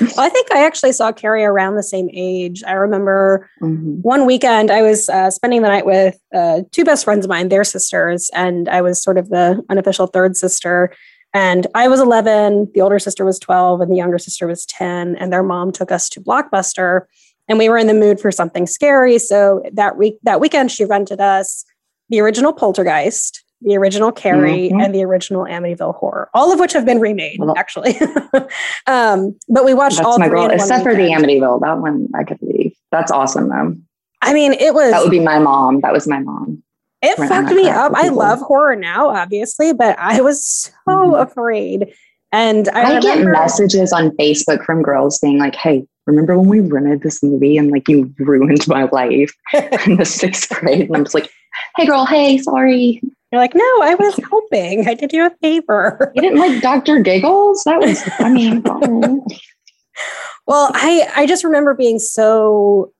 Well, 0.00 0.20
I 0.20 0.28
think 0.28 0.52
I 0.52 0.64
actually 0.64 0.92
saw 0.92 1.12
Carrie 1.12 1.44
around 1.44 1.74
the 1.74 1.82
same 1.82 2.08
age. 2.12 2.62
I 2.64 2.72
remember 2.72 3.48
mm-hmm. 3.60 4.00
one 4.02 4.26
weekend 4.26 4.70
I 4.70 4.82
was 4.82 5.08
uh, 5.08 5.30
spending 5.30 5.62
the 5.62 5.68
night 5.68 5.86
with 5.86 6.18
uh, 6.34 6.62
two 6.72 6.84
best 6.84 7.04
friends 7.04 7.24
of 7.24 7.28
mine, 7.28 7.48
their 7.48 7.64
sisters, 7.64 8.30
and 8.34 8.68
I 8.68 8.80
was 8.80 9.02
sort 9.02 9.18
of 9.18 9.28
the 9.28 9.62
unofficial 9.68 10.06
third 10.06 10.36
sister. 10.36 10.92
And 11.34 11.66
I 11.74 11.88
was 11.88 12.00
11, 12.00 12.70
the 12.74 12.80
older 12.80 12.98
sister 12.98 13.24
was 13.24 13.38
12, 13.38 13.80
and 13.80 13.92
the 13.92 13.96
younger 13.96 14.18
sister 14.18 14.46
was 14.46 14.64
10. 14.66 15.16
And 15.16 15.32
their 15.32 15.42
mom 15.42 15.72
took 15.72 15.92
us 15.92 16.08
to 16.10 16.20
Blockbuster, 16.20 17.02
and 17.48 17.58
we 17.58 17.68
were 17.68 17.78
in 17.78 17.86
the 17.86 17.94
mood 17.94 18.20
for 18.20 18.30
something 18.30 18.66
scary. 18.66 19.18
So 19.18 19.62
that 19.72 19.96
week, 19.96 20.18
that 20.22 20.40
weekend, 20.40 20.70
she 20.70 20.84
rented 20.84 21.20
us 21.20 21.64
the 22.08 22.20
original 22.20 22.52
Poltergeist, 22.52 23.44
the 23.60 23.76
original 23.76 24.12
Carrie, 24.12 24.68
mm-hmm. 24.68 24.80
and 24.80 24.94
the 24.94 25.04
original 25.04 25.44
Amityville 25.44 25.94
Horror, 25.96 26.30
all 26.32 26.52
of 26.52 26.60
which 26.60 26.72
have 26.72 26.84
been 26.84 27.00
remade, 27.00 27.38
well, 27.40 27.54
actually. 27.56 27.98
um, 28.86 29.36
but 29.48 29.64
we 29.64 29.74
watched 29.74 30.00
all 30.00 30.16
three, 30.16 30.28
goal, 30.28 30.50
except 30.50 30.84
for 30.84 30.94
the 30.94 31.08
Amityville. 31.08 31.60
That 31.60 31.78
one 31.78 32.08
I 32.14 32.24
could 32.24 32.38
believe. 32.38 32.74
That's 32.92 33.10
awesome, 33.10 33.48
though. 33.48 33.76
I 34.22 34.32
mean, 34.32 34.52
it 34.52 34.74
was. 34.74 34.92
That 34.92 35.02
would 35.02 35.10
be 35.10 35.20
my 35.20 35.38
mom. 35.38 35.80
That 35.80 35.92
was 35.92 36.06
my 36.06 36.20
mom. 36.20 36.62
It 37.02 37.16
fucked 37.16 37.54
me 37.54 37.68
up. 37.68 37.92
I 37.94 38.08
love 38.08 38.40
horror 38.40 38.74
now, 38.74 39.08
obviously, 39.10 39.72
but 39.72 39.96
I 39.98 40.20
was 40.20 40.44
so 40.44 40.72
mm-hmm. 40.88 41.14
afraid. 41.14 41.92
And 42.32 42.68
I, 42.70 42.96
I 42.96 43.00
get 43.00 43.24
messages 43.24 43.92
on 43.92 44.10
Facebook 44.12 44.64
from 44.64 44.82
girls 44.82 45.18
being 45.18 45.38
like, 45.38 45.54
"Hey, 45.54 45.86
remember 46.06 46.38
when 46.38 46.48
we 46.48 46.60
rented 46.60 47.02
this 47.02 47.22
movie 47.22 47.56
and 47.56 47.70
like 47.70 47.88
you 47.88 48.12
ruined 48.18 48.66
my 48.68 48.84
life 48.92 49.32
in 49.86 49.96
the 49.96 50.04
sixth 50.04 50.48
grade?" 50.50 50.88
And 50.88 50.96
I'm 50.96 51.04
just 51.04 51.14
like, 51.14 51.30
"Hey, 51.76 51.86
girl. 51.86 52.04
Hey, 52.04 52.38
sorry." 52.38 53.00
You're 53.30 53.40
like, 53.40 53.54
no, 53.54 53.64
I 53.82 53.94
was 53.94 54.18
helping. 54.30 54.88
I 54.88 54.94
did 54.94 55.12
you 55.12 55.26
a 55.26 55.30
favor. 55.42 56.12
You 56.14 56.22
didn't 56.22 56.38
like 56.38 56.62
Dr. 56.62 57.00
Giggles? 57.00 57.62
That 57.64 57.80
was, 57.80 58.02
I 58.18 58.30
mean, 58.30 58.62
well, 60.46 60.70
I 60.74 61.10
I 61.14 61.26
just 61.26 61.44
remember 61.44 61.74
being 61.74 61.98
so 61.98 62.92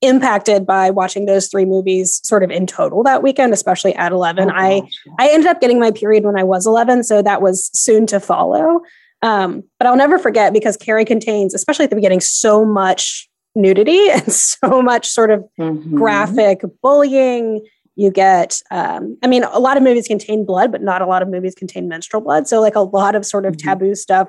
impacted 0.00 0.66
by 0.66 0.90
watching 0.90 1.26
those 1.26 1.46
three 1.48 1.64
movies 1.64 2.20
sort 2.24 2.42
of 2.42 2.50
in 2.50 2.66
total 2.66 3.02
that 3.04 3.22
weekend, 3.22 3.52
especially 3.52 3.94
at 3.94 4.10
11. 4.10 4.50
Oh, 4.50 4.54
I 4.54 4.82
I 5.18 5.28
ended 5.28 5.48
up 5.48 5.60
getting 5.60 5.78
my 5.78 5.90
period 5.90 6.24
when 6.24 6.38
I 6.38 6.44
was 6.44 6.66
11, 6.66 7.04
so 7.04 7.22
that 7.22 7.42
was 7.42 7.70
soon 7.72 8.06
to 8.06 8.20
follow. 8.20 8.80
Um, 9.22 9.62
but 9.78 9.86
I'll 9.86 9.96
never 9.96 10.18
forget 10.18 10.52
because 10.52 10.76
Carrie 10.76 11.04
contains, 11.04 11.54
especially 11.54 11.84
at 11.84 11.90
the 11.90 11.96
beginning, 11.96 12.20
so 12.20 12.64
much 12.64 13.28
nudity 13.54 14.08
and 14.12 14.32
so 14.32 14.82
much 14.82 15.06
sort 15.08 15.30
of 15.30 15.44
mm-hmm. 15.58 15.96
graphic 15.96 16.62
bullying. 16.82 17.64
You 17.94 18.10
get, 18.10 18.62
um, 18.70 19.18
I 19.22 19.26
mean, 19.26 19.44
a 19.44 19.58
lot 19.58 19.76
of 19.76 19.82
movies 19.82 20.06
contain 20.06 20.44
blood, 20.46 20.72
but 20.72 20.82
not 20.82 21.02
a 21.02 21.06
lot 21.06 21.22
of 21.22 21.28
movies 21.28 21.54
contain 21.54 21.88
menstrual 21.88 22.22
blood. 22.22 22.48
So, 22.48 22.60
like, 22.60 22.74
a 22.74 22.80
lot 22.80 23.14
of 23.14 23.26
sort 23.26 23.44
of 23.44 23.56
mm-hmm. 23.56 23.68
taboo 23.68 23.94
stuff 23.94 24.28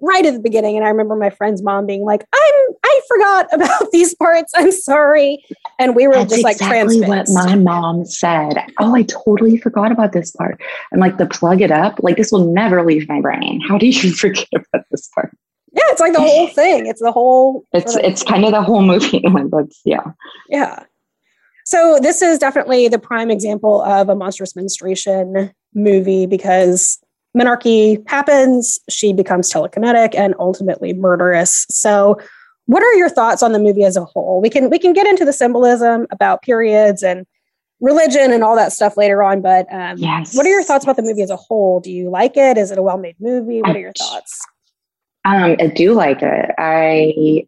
right 0.00 0.26
at 0.26 0.34
the 0.34 0.40
beginning. 0.40 0.76
And 0.76 0.84
I 0.84 0.88
remember 0.88 1.16
my 1.16 1.30
friend's 1.30 1.62
mom 1.62 1.86
being 1.86 2.04
like, 2.04 2.26
I'm, 2.32 2.74
I 2.84 3.00
forgot 3.08 3.48
about 3.52 3.90
these 3.92 4.14
parts. 4.14 4.52
I'm 4.56 4.72
sorry. 4.72 5.44
And 5.78 5.94
we 5.94 6.06
were 6.06 6.14
That's 6.14 6.32
just 6.32 6.44
like 6.44 6.56
exactly 6.56 6.98
transfixed. 6.98 7.34
what 7.34 7.46
my 7.46 7.56
mom 7.56 8.04
said. 8.04 8.58
Oh, 8.78 8.94
I 8.94 9.02
totally 9.02 9.58
forgot 9.58 9.92
about 9.92 10.12
this 10.12 10.30
part. 10.32 10.60
I'm 10.92 11.00
like, 11.00 11.18
the 11.18 11.26
plug 11.26 11.60
it 11.60 11.70
up, 11.70 12.00
like 12.02 12.16
this 12.16 12.32
will 12.32 12.52
never 12.52 12.84
leave 12.84 13.08
my 13.08 13.20
brain. 13.20 13.60
How 13.66 13.78
do 13.78 13.86
you 13.86 14.12
forget 14.14 14.48
about 14.52 14.84
this 14.90 15.08
part? 15.14 15.36
Yeah, 15.72 15.82
it's 15.88 16.00
like 16.00 16.14
the 16.14 16.20
whole 16.20 16.48
thing. 16.48 16.86
It's 16.86 17.02
the 17.02 17.12
whole. 17.12 17.64
It's 17.74 17.96
it's 17.96 18.22
kind 18.22 18.46
of 18.46 18.52
the 18.52 18.62
whole 18.62 18.80
movie. 18.80 19.20
like 19.30 19.50
that's 19.50 19.78
yeah. 19.84 20.12
Yeah. 20.48 20.84
So 21.66 21.98
this 22.00 22.22
is 22.22 22.38
definitely 22.38 22.86
the 22.86 22.98
prime 22.98 23.28
example 23.28 23.82
of 23.82 24.08
a 24.08 24.14
monstrous 24.14 24.54
menstruation 24.54 25.50
movie 25.74 26.24
because 26.24 26.96
menarche 27.36 28.08
happens, 28.08 28.78
she 28.88 29.12
becomes 29.12 29.52
telekinetic 29.52 30.14
and 30.14 30.36
ultimately 30.38 30.92
murderous. 30.92 31.66
So 31.68 32.20
what 32.66 32.84
are 32.84 32.94
your 32.94 33.08
thoughts 33.08 33.42
on 33.42 33.50
the 33.50 33.58
movie 33.58 33.82
as 33.82 33.96
a 33.96 34.04
whole? 34.04 34.40
We 34.40 34.48
can 34.48 34.70
we 34.70 34.78
can 34.78 34.92
get 34.92 35.08
into 35.08 35.24
the 35.24 35.32
symbolism 35.32 36.06
about 36.12 36.42
periods 36.42 37.02
and 37.02 37.26
religion 37.80 38.32
and 38.32 38.44
all 38.44 38.54
that 38.54 38.72
stuff 38.72 38.96
later 38.96 39.24
on, 39.24 39.42
but 39.42 39.66
um, 39.72 39.98
yes. 39.98 40.36
what 40.36 40.46
are 40.46 40.50
your 40.50 40.62
thoughts 40.62 40.84
about 40.84 40.94
the 40.94 41.02
movie 41.02 41.22
as 41.22 41.30
a 41.30 41.36
whole? 41.36 41.80
Do 41.80 41.90
you 41.90 42.10
like 42.10 42.36
it? 42.36 42.56
Is 42.56 42.70
it 42.70 42.78
a 42.78 42.82
well-made 42.82 43.16
movie? 43.18 43.60
What 43.60 43.74
are 43.74 43.80
your 43.80 43.92
thoughts? 43.92 44.40
Um, 45.24 45.56
I 45.58 45.66
do 45.66 45.94
like 45.94 46.22
it. 46.22 46.50
I 46.58 47.46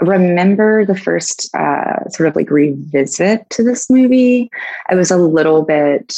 remember 0.00 0.84
the 0.84 0.96
first 0.96 1.48
uh, 1.54 2.08
sort 2.10 2.28
of 2.28 2.36
like 2.36 2.50
revisit 2.50 3.48
to 3.50 3.62
this 3.62 3.88
movie. 3.88 4.50
I 4.90 4.94
was 4.94 5.10
a 5.10 5.16
little 5.16 5.62
bit, 5.62 6.14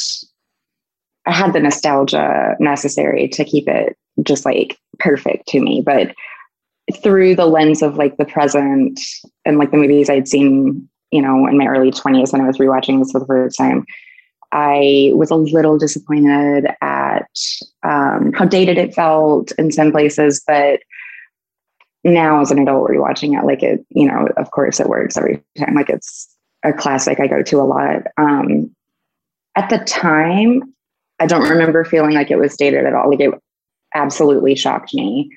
I 1.25 1.33
had 1.33 1.53
the 1.53 1.59
nostalgia 1.59 2.55
necessary 2.59 3.27
to 3.29 3.45
keep 3.45 3.67
it 3.67 3.97
just 4.23 4.45
like 4.45 4.77
perfect 4.99 5.47
to 5.49 5.61
me. 5.61 5.81
But 5.85 6.13
through 7.01 7.35
the 7.35 7.45
lens 7.45 7.81
of 7.81 7.95
like 7.95 8.17
the 8.17 8.25
present 8.25 8.99
and 9.45 9.57
like 9.57 9.71
the 9.71 9.77
movies 9.77 10.09
I'd 10.09 10.27
seen, 10.27 10.89
you 11.11 11.21
know, 11.21 11.47
in 11.47 11.57
my 11.57 11.67
early 11.67 11.91
20s 11.91 12.33
when 12.33 12.41
I 12.41 12.47
was 12.47 12.57
rewatching 12.57 12.99
this 12.99 13.11
for 13.11 13.19
the 13.19 13.27
first 13.27 13.57
time, 13.57 13.85
I 14.51 15.11
was 15.13 15.29
a 15.29 15.35
little 15.35 15.77
disappointed 15.77 16.67
at 16.81 17.29
um, 17.83 18.33
how 18.33 18.45
dated 18.45 18.77
it 18.77 18.95
felt 18.95 19.51
in 19.53 19.71
some 19.71 19.91
places, 19.91 20.41
but 20.45 20.79
now 22.03 22.41
as 22.41 22.51
an 22.51 22.59
adult 22.59 22.89
rewatching 22.89 23.37
it, 23.37 23.45
like 23.45 23.63
it, 23.63 23.85
you 23.89 24.05
know, 24.07 24.27
of 24.37 24.51
course 24.51 24.79
it 24.79 24.87
works 24.87 25.17
every 25.17 25.43
time. 25.57 25.75
Like 25.75 25.89
it's 25.89 26.33
a 26.63 26.73
classic 26.73 27.19
I 27.19 27.27
go 27.27 27.41
to 27.41 27.61
a 27.61 27.63
lot. 27.63 28.03
Um, 28.17 28.73
at 29.55 29.69
the 29.69 29.79
time, 29.79 30.73
I 31.19 31.25
don't 31.25 31.49
remember 31.49 31.83
feeling 31.83 32.13
like 32.13 32.31
it 32.31 32.37
was 32.37 32.55
dated 32.55 32.85
at 32.85 32.93
all. 32.93 33.09
Like 33.09 33.19
it 33.19 33.33
absolutely 33.93 34.55
shocked 34.55 34.93
me. 34.93 35.29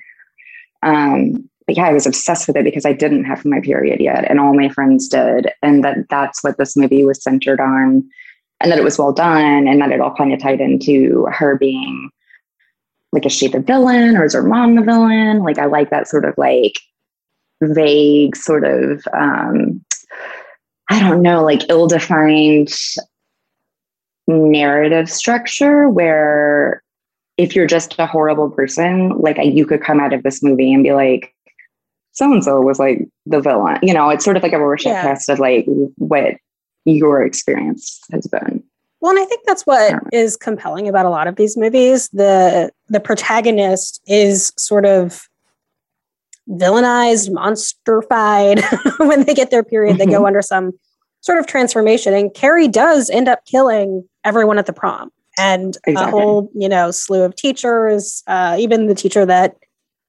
Um, 0.81 1.49
but 1.65 1.77
yeah, 1.77 1.85
I 1.85 1.93
was 1.93 2.05
obsessed 2.05 2.47
with 2.47 2.57
it 2.57 2.65
because 2.65 2.85
I 2.85 2.93
didn't 2.93 3.23
have 3.23 3.45
my 3.45 3.61
period 3.61 4.01
yet, 4.01 4.29
and 4.29 4.39
all 4.39 4.53
my 4.53 4.67
friends 4.67 5.07
did, 5.07 5.49
and 5.61 5.83
that 5.83 6.09
that's 6.09 6.43
what 6.43 6.57
this 6.57 6.75
movie 6.75 7.05
was 7.05 7.23
centered 7.23 7.61
on 7.61 8.03
and 8.63 8.71
that 8.71 8.79
it 8.79 8.83
was 8.83 8.97
well 8.97 9.11
done 9.11 9.67
and 9.67 9.81
that 9.81 9.91
it 9.91 9.99
all 9.99 10.15
kind 10.15 10.33
of 10.33 10.39
tied 10.39 10.61
into 10.61 11.27
her 11.31 11.57
being 11.57 12.09
like 13.13 13.25
is 13.25 13.31
she 13.31 13.47
the 13.47 13.59
villain 13.59 14.17
or 14.17 14.25
is 14.25 14.33
her 14.33 14.43
mom 14.43 14.75
the 14.75 14.81
villain 14.81 15.39
like 15.43 15.57
i 15.57 15.65
like 15.65 15.89
that 15.89 16.07
sort 16.07 16.25
of 16.25 16.33
like 16.37 16.79
vague 17.61 18.35
sort 18.35 18.65
of 18.65 19.01
um 19.13 19.83
i 20.89 20.99
don't 20.99 21.21
know 21.21 21.43
like 21.43 21.61
ill-defined 21.69 22.73
narrative 24.27 25.09
structure 25.09 25.87
where 25.87 26.83
if 27.37 27.55
you're 27.55 27.67
just 27.67 27.95
a 27.99 28.05
horrible 28.05 28.49
person 28.49 29.09
like 29.09 29.37
you 29.41 29.65
could 29.65 29.81
come 29.81 29.99
out 29.99 30.13
of 30.13 30.23
this 30.23 30.43
movie 30.43 30.73
and 30.73 30.83
be 30.83 30.93
like 30.93 31.33
so 32.11 32.31
and 32.31 32.43
so 32.43 32.59
was 32.61 32.79
like 32.79 33.07
the 33.25 33.39
villain 33.39 33.79
you 33.81 33.93
know 33.93 34.09
it's 34.09 34.25
sort 34.25 34.37
of 34.37 34.43
like 34.43 34.53
a 34.53 34.59
Rorschach 34.59 34.91
yeah. 34.91 35.01
test 35.03 35.29
of 35.29 35.39
like 35.39 35.65
what 35.97 36.35
your 36.85 37.23
experience 37.23 37.99
has 38.11 38.27
been. 38.27 38.63
Well, 39.03 39.11
and 39.11 39.19
I 39.19 39.25
think 39.25 39.45
that's 39.45 39.65
what 39.65 39.95
is 40.13 40.37
compelling 40.37 40.87
about 40.87 41.05
a 41.05 41.09
lot 41.09 41.27
of 41.27 41.35
these 41.35 41.57
movies. 41.57 42.07
The 42.13 42.71
the 42.87 43.01
protagonist 43.01 44.01
is 44.07 44.53
sort 44.57 44.85
of 44.85 45.27
villainized, 46.49 47.29
monsterfied. 47.29 48.63
when 49.05 49.25
they 49.25 49.33
get 49.33 49.51
their 49.51 49.61
period, 49.61 49.97
they 49.97 50.05
go 50.05 50.13
mm-hmm. 50.13 50.27
under 50.27 50.41
some 50.41 50.71
sort 51.19 51.37
of 51.37 51.47
transformation. 51.47 52.13
And 52.13 52.33
Carrie 52.33 52.69
does 52.69 53.09
end 53.09 53.27
up 53.27 53.43
killing 53.45 54.07
everyone 54.23 54.57
at 54.57 54.67
the 54.67 54.73
prom 54.73 55.11
and 55.37 55.77
exactly. 55.85 56.01
a 56.01 56.09
whole, 56.09 56.49
you 56.55 56.69
know, 56.69 56.89
slew 56.89 57.23
of 57.23 57.35
teachers, 57.35 58.23
uh, 58.27 58.55
even 58.57 58.87
the 58.87 58.95
teacher 58.95 59.25
that, 59.25 59.57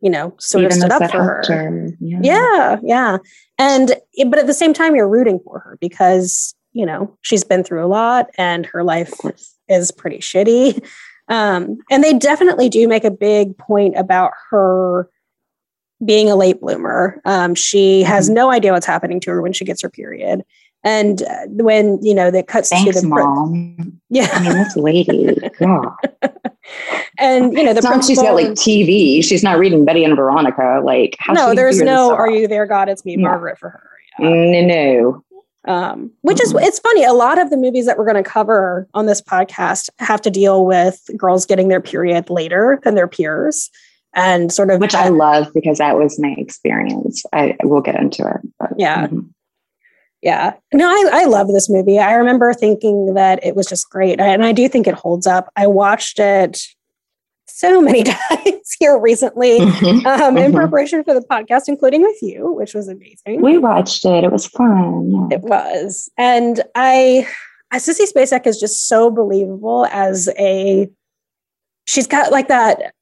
you 0.03 0.11
know, 0.11 0.37
sort 0.39 0.63
even 0.63 0.77
of 0.77 0.79
stood 0.79 0.93
up 0.93 1.11
for 1.11 1.21
her. 1.21 1.89
Yeah. 1.99 2.19
yeah, 2.23 2.77
yeah. 2.85 3.17
And 3.59 3.97
but 4.29 4.39
at 4.39 4.47
the 4.47 4.55
same 4.55 4.73
time, 4.73 4.95
you're 4.95 5.09
rooting 5.09 5.41
for 5.45 5.59
her 5.59 5.79
because 5.81 6.55
you 6.75 6.85
know, 6.85 7.17
she's 7.23 7.45
been 7.45 7.65
through 7.65 7.85
a 7.85 7.89
lot 7.89 8.27
and 8.37 8.67
her 8.67 8.85
life 8.85 9.13
is 9.69 9.91
pretty 9.91 10.19
shitty. 10.19 10.85
Um, 11.29 11.79
and 11.91 12.05
they 12.05 12.13
definitely 12.13 12.69
do 12.69 12.87
make 12.87 13.05
a 13.05 13.11
big 13.11 13.57
point 13.57 13.97
about 13.97 14.33
her 14.51 15.09
being 16.05 16.29
a 16.29 16.37
late 16.37 16.61
bloomer. 16.61 17.23
Um, 17.25 17.55
she 17.55 18.03
has 18.03 18.27
mm-hmm. 18.27 18.35
no 18.35 18.51
idea 18.51 18.73
what's 18.73 18.85
happening 18.85 19.21
to 19.21 19.31
her 19.31 19.41
when 19.41 19.55
she 19.55 19.65
gets 19.65 19.81
her 19.81 19.89
period. 19.89 20.43
And 20.83 21.23
uh, 21.23 21.47
when, 21.49 21.99
you 22.03 22.15
know, 22.15 22.31
that 22.31 22.47
cuts 22.47 22.69
Thanks, 22.69 22.97
to 22.97 23.01
the. 23.01 23.07
mom. 23.07 24.01
Yeah. 24.11 24.29
I 24.33 24.43
mean, 24.43 24.53
this 24.53 24.77
lady. 24.77 25.35
God. 25.59 25.95
and, 27.19 27.55
you 27.55 27.63
know, 27.63 27.73
the 27.73 27.79
it's 27.79 27.85
not 27.85 28.05
she's 28.05 28.21
got 28.21 28.35
like 28.35 28.49
TV. 28.49 29.25
She's 29.25 29.43
not 29.43 29.59
reading 29.59 29.87
Betty 29.87 30.05
and 30.05 30.15
Veronica. 30.15 30.83
Like, 30.85 31.17
no, 31.31 31.55
there's 31.55 31.81
no, 31.81 32.15
are 32.15 32.31
you 32.31 32.47
there, 32.47 32.67
God? 32.67 32.91
It's 32.91 33.05
me. 33.07 33.17
Margaret, 33.17 33.59
for 33.59 33.71
her. 33.71 33.91
Yeah. 34.19 34.29
No, 34.29 34.67
no. 34.67 35.25
Um, 35.67 36.11
which 36.21 36.43
is 36.43 36.55
it's 36.55 36.79
funny. 36.79 37.05
A 37.05 37.13
lot 37.13 37.39
of 37.39 37.51
the 37.51 37.57
movies 37.57 37.87
that 37.87 37.97
we're 37.97 38.05
going 38.05 38.23
to 38.23 38.29
cover 38.29 38.87
on 38.93 39.07
this 39.07 39.23
podcast 39.23 39.89
have 39.99 40.21
to 40.23 40.31
deal 40.31 40.67
with 40.67 41.01
girls 41.17 41.47
getting 41.47 41.69
their 41.69 41.81
period 41.81 42.29
later 42.29 42.81
than 42.83 42.95
their 42.95 43.09
peers, 43.09 43.71
and 44.15 44.53
sort 44.53 44.71
of 44.71 44.81
which 44.81 44.95
I 44.95 45.09
love 45.09 45.49
because 45.55 45.79
that 45.79 45.97
was 45.97 46.19
my 46.19 46.35
experience. 46.37 47.23
I 47.33 47.57
will 47.63 47.81
get 47.81 47.97
into 47.97 48.27
it. 48.29 48.41
But, 48.59 48.71
yeah, 48.77 49.07
mm-hmm. 49.07 49.21
yeah. 50.21 50.53
No, 50.75 50.87
I 50.87 51.23
I 51.23 51.25
love 51.25 51.49
this 51.49 51.71
movie. 51.71 51.99
I 51.99 52.13
remember 52.13 52.53
thinking 52.53 53.15
that 53.15 53.43
it 53.43 53.57
was 53.57 53.67
just 53.67 53.89
great, 53.89 54.21
and 54.21 54.45
I 54.45 54.53
do 54.53 54.69
think 54.69 54.87
it 54.87 54.95
holds 54.95 55.27
up. 55.27 55.51
I 55.57 55.67
watched 55.67 56.19
it 56.19 56.61
so 57.47 57.81
many 57.81 58.03
times 58.05 58.77
here 58.79 58.99
recently 58.99 59.61
mm-hmm. 59.61 60.07
Um, 60.07 60.37
in 60.37 60.45
mm-hmm. 60.45 60.57
preparation 60.57 61.05
for 61.05 61.15
the 61.15 61.21
podcast, 61.21 61.63
including 61.69 62.03
with 62.03 62.21
you, 62.23 62.53
which 62.53 62.75
was 62.75 62.89
amazing. 62.89 63.43
We 63.43 63.59
watched 63.59 64.05
it. 64.05 64.25
It 64.25 64.33
was 64.33 64.47
fun. 64.47 65.11
Yeah. 65.11 65.37
It 65.37 65.43
was. 65.43 66.11
And 66.19 66.63
I, 66.75 67.29
Sissy 67.75 68.11
Spacek 68.11 68.47
is 68.47 68.59
just 68.59 68.89
so 68.89 69.11
believable 69.11 69.87
as 69.91 70.29
a, 70.39 70.89
she's 71.87 72.07
got 72.07 72.33
like 72.33 72.49
that 72.49 72.95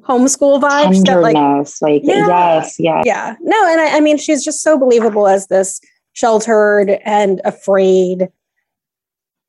homeschool 0.00 0.60
vibe. 0.60 1.04
That, 1.04 1.20
like, 1.20 1.36
like 1.80 2.02
yeah, 2.04 2.26
yes, 2.26 2.76
yeah. 2.78 3.02
Yeah. 3.04 3.36
No, 3.40 3.70
and 3.70 3.80
I, 3.80 3.96
I 3.96 4.00
mean, 4.00 4.18
she's 4.18 4.44
just 4.44 4.62
so 4.62 4.78
believable 4.78 5.26
as 5.26 5.46
this 5.48 5.80
sheltered 6.12 6.98
and 7.04 7.40
afraid 7.44 8.28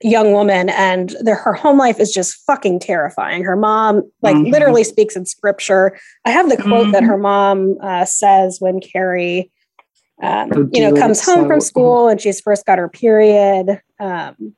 young 0.02 0.32
woman 0.32 0.70
and 0.70 1.10
the, 1.22 1.36
her 1.36 1.54
home 1.54 1.78
life 1.78 2.00
is 2.00 2.12
just 2.12 2.36
fucking 2.46 2.80
terrifying 2.80 3.44
her 3.44 3.58
mom 3.58 4.02
like 4.22 4.36
mm-hmm. 4.36 4.52
literally 4.52 4.84
speaks 4.84 5.16
in 5.16 5.26
scripture 5.26 5.98
i 6.26 6.32
have 6.32 6.50
the 6.50 6.56
quote 6.56 6.84
mm-hmm. 6.84 6.92
that 6.92 7.04
her 7.04 7.18
mom 7.18 7.76
uh, 7.82 8.06
says 8.06 8.58
when 8.60 8.80
carrie 8.80 9.52
um, 10.24 10.70
you 10.74 10.82
know 10.82 10.94
comes 10.94 11.26
home 11.26 11.44
so, 11.44 11.48
from 11.48 11.60
school 11.60 12.08
and 12.08 12.22
she's 12.22 12.40
first 12.40 12.66
got 12.66 12.78
her 12.78 12.88
period 12.90 13.82
um, 14.00 14.54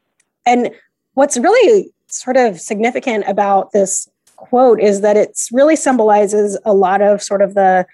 and 0.46 0.70
what's 1.14 1.38
really 1.38 1.92
sort 2.08 2.38
of 2.38 2.60
significant 2.60 3.24
about 3.28 3.72
this 3.72 4.08
quote 4.36 4.82
is 4.82 5.02
that 5.02 5.18
it 5.18 5.40
really 5.52 5.76
symbolizes 5.76 6.60
a 6.66 6.74
lot 6.74 7.02
of 7.02 7.22
sort 7.22 7.42
of 7.42 7.54
the 7.54 7.86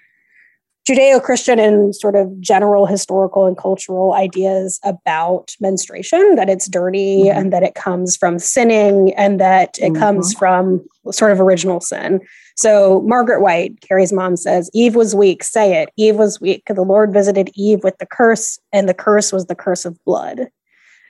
Judeo 0.88 1.22
Christian 1.22 1.58
and 1.58 1.94
sort 1.94 2.16
of 2.16 2.40
general 2.40 2.86
historical 2.86 3.44
and 3.44 3.58
cultural 3.58 4.14
ideas 4.14 4.80
about 4.84 5.54
menstruation 5.60 6.34
that 6.36 6.48
it's 6.48 6.66
dirty 6.66 7.24
mm-hmm. 7.24 7.38
and 7.38 7.52
that 7.52 7.62
it 7.62 7.74
comes 7.74 8.16
from 8.16 8.38
sinning 8.38 9.12
and 9.14 9.38
that 9.38 9.76
it 9.78 9.92
mm-hmm. 9.92 10.00
comes 10.00 10.32
from 10.32 10.82
sort 11.10 11.30
of 11.30 11.42
original 11.42 11.80
sin. 11.80 12.20
So, 12.56 13.02
Margaret 13.02 13.42
White, 13.42 13.82
Carrie's 13.82 14.14
mom, 14.14 14.36
says, 14.36 14.70
Eve 14.72 14.94
was 14.94 15.14
weak. 15.14 15.44
Say 15.44 15.82
it. 15.82 15.90
Eve 15.98 16.16
was 16.16 16.40
weak. 16.40 16.62
The 16.66 16.80
Lord 16.80 17.12
visited 17.12 17.50
Eve 17.54 17.84
with 17.84 17.98
the 17.98 18.06
curse, 18.06 18.58
and 18.72 18.88
the 18.88 18.94
curse 18.94 19.30
was 19.30 19.44
the 19.46 19.54
curse 19.54 19.84
of 19.84 20.02
blood. 20.04 20.48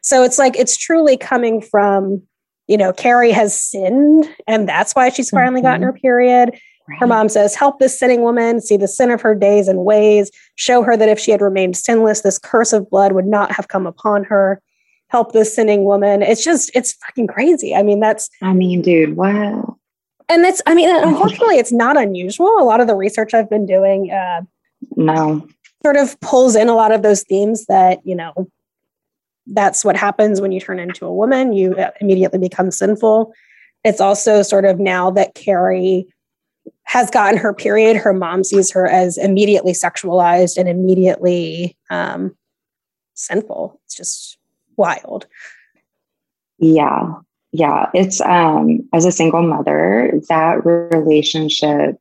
So, 0.03 0.25
it's 0.25 0.39
like 0.39 0.57
it's 0.57 0.77
truly 0.77 1.17
coming 1.17 1.61
from, 1.61 2.23
you 2.67 2.77
know, 2.77 2.93
Carrie 2.93 3.33
has 3.33 3.55
sinned, 3.57 4.29
and 4.49 4.69
that's 4.69 4.95
why 4.95 5.09
she's 5.11 5.31
finally 5.31 5.61
mm-hmm. 5.61 5.67
gotten 5.69 5.83
her 5.83 5.93
period 5.93 6.59
Right. 6.89 6.99
Her 7.01 7.07
mom 7.07 7.29
says, 7.29 7.55
Help 7.55 7.79
this 7.79 7.99
sinning 7.99 8.23
woman 8.23 8.61
see 8.61 8.77
the 8.77 8.89
sin 8.89 9.11
of 9.11 9.21
her 9.21 9.35
days 9.35 9.69
and 9.69 9.85
ways. 9.85 10.31
Show 10.55 10.83
her 10.83 10.97
that 10.97 11.09
if 11.09 11.19
she 11.19 11.31
had 11.31 11.43
remained 11.43 11.77
sinless, 11.77 12.23
this 12.23 12.39
curse 12.39 12.73
of 12.73 12.89
blood 12.89 13.13
would 13.13 13.27
not 13.27 13.53
have 13.53 13.69
come 13.69 13.87
upon 13.87 14.25
her. 14.25 14.63
Help 15.09 15.33
this 15.33 15.55
sinning 15.55 15.85
woman. 15.85 16.23
It's 16.23 16.43
just, 16.43 16.71
it's 16.75 16.93
fucking 16.95 17.27
crazy. 17.27 17.75
I 17.75 17.83
mean, 17.83 18.01
that's. 18.01 18.31
I 18.43 18.53
mean, 18.53 18.83
dude, 18.83 19.17
wow. 19.17 19.77
And 20.31 20.45
that's, 20.45 20.63
I 20.67 20.75
mean, 20.75 20.89
unfortunately, 21.05 21.57
it's 21.57 21.73
not 21.73 21.97
unusual. 21.97 22.57
A 22.59 22.65
lot 22.65 22.81
of 22.81 22.87
the 22.87 22.97
research 22.97 23.35
I've 23.35 23.51
been 23.51 23.67
doing, 23.67 24.11
uh, 24.11 24.43
no, 24.97 25.47
sort 25.83 25.97
of 25.97 26.19
pulls 26.21 26.57
in 26.57 26.69
a 26.69 26.75
lot 26.75 26.93
of 26.93 27.03
those 27.03 27.23
themes 27.23 27.67
that, 27.67 28.01
you 28.05 28.15
know, 28.15 28.49
that's 29.47 29.85
what 29.85 29.97
happens 29.97 30.41
when 30.41 30.53
you 30.53 30.61
turn 30.61 30.79
into 30.79 31.07
a 31.07 31.13
woman. 31.13 31.53
You 31.53 31.75
uh, 31.75 31.91
immediately 32.01 32.39
become 32.39 32.71
sinful. 32.71 33.33
It's 33.85 34.01
also 34.01 34.43
sort 34.43 34.65
of 34.65 34.79
now 34.79 35.11
that 35.13 35.35
Carrie 35.35 36.07
has 36.85 37.11
gotten 37.11 37.39
her 37.39 37.53
period, 37.53 37.97
her 37.97 38.13
mom 38.13 38.45
sees 38.45 38.71
her 38.71 38.87
as 38.87 39.19
immediately 39.19 39.73
sexualized 39.73 40.57
and 40.57 40.69
immediately 40.69 41.77
um, 41.91 42.35
sinful. 43.15 43.81
It's 43.85 43.97
just 43.97 44.39
wild. 44.77 45.27
Yeah. 46.59 47.15
Yeah. 47.53 47.91
It's 47.95 48.21
um 48.21 48.89
as 48.93 49.05
a 49.05 49.13
single 49.13 49.43
mother, 49.43 50.13
that 50.29 50.65
relationship, 50.65 51.97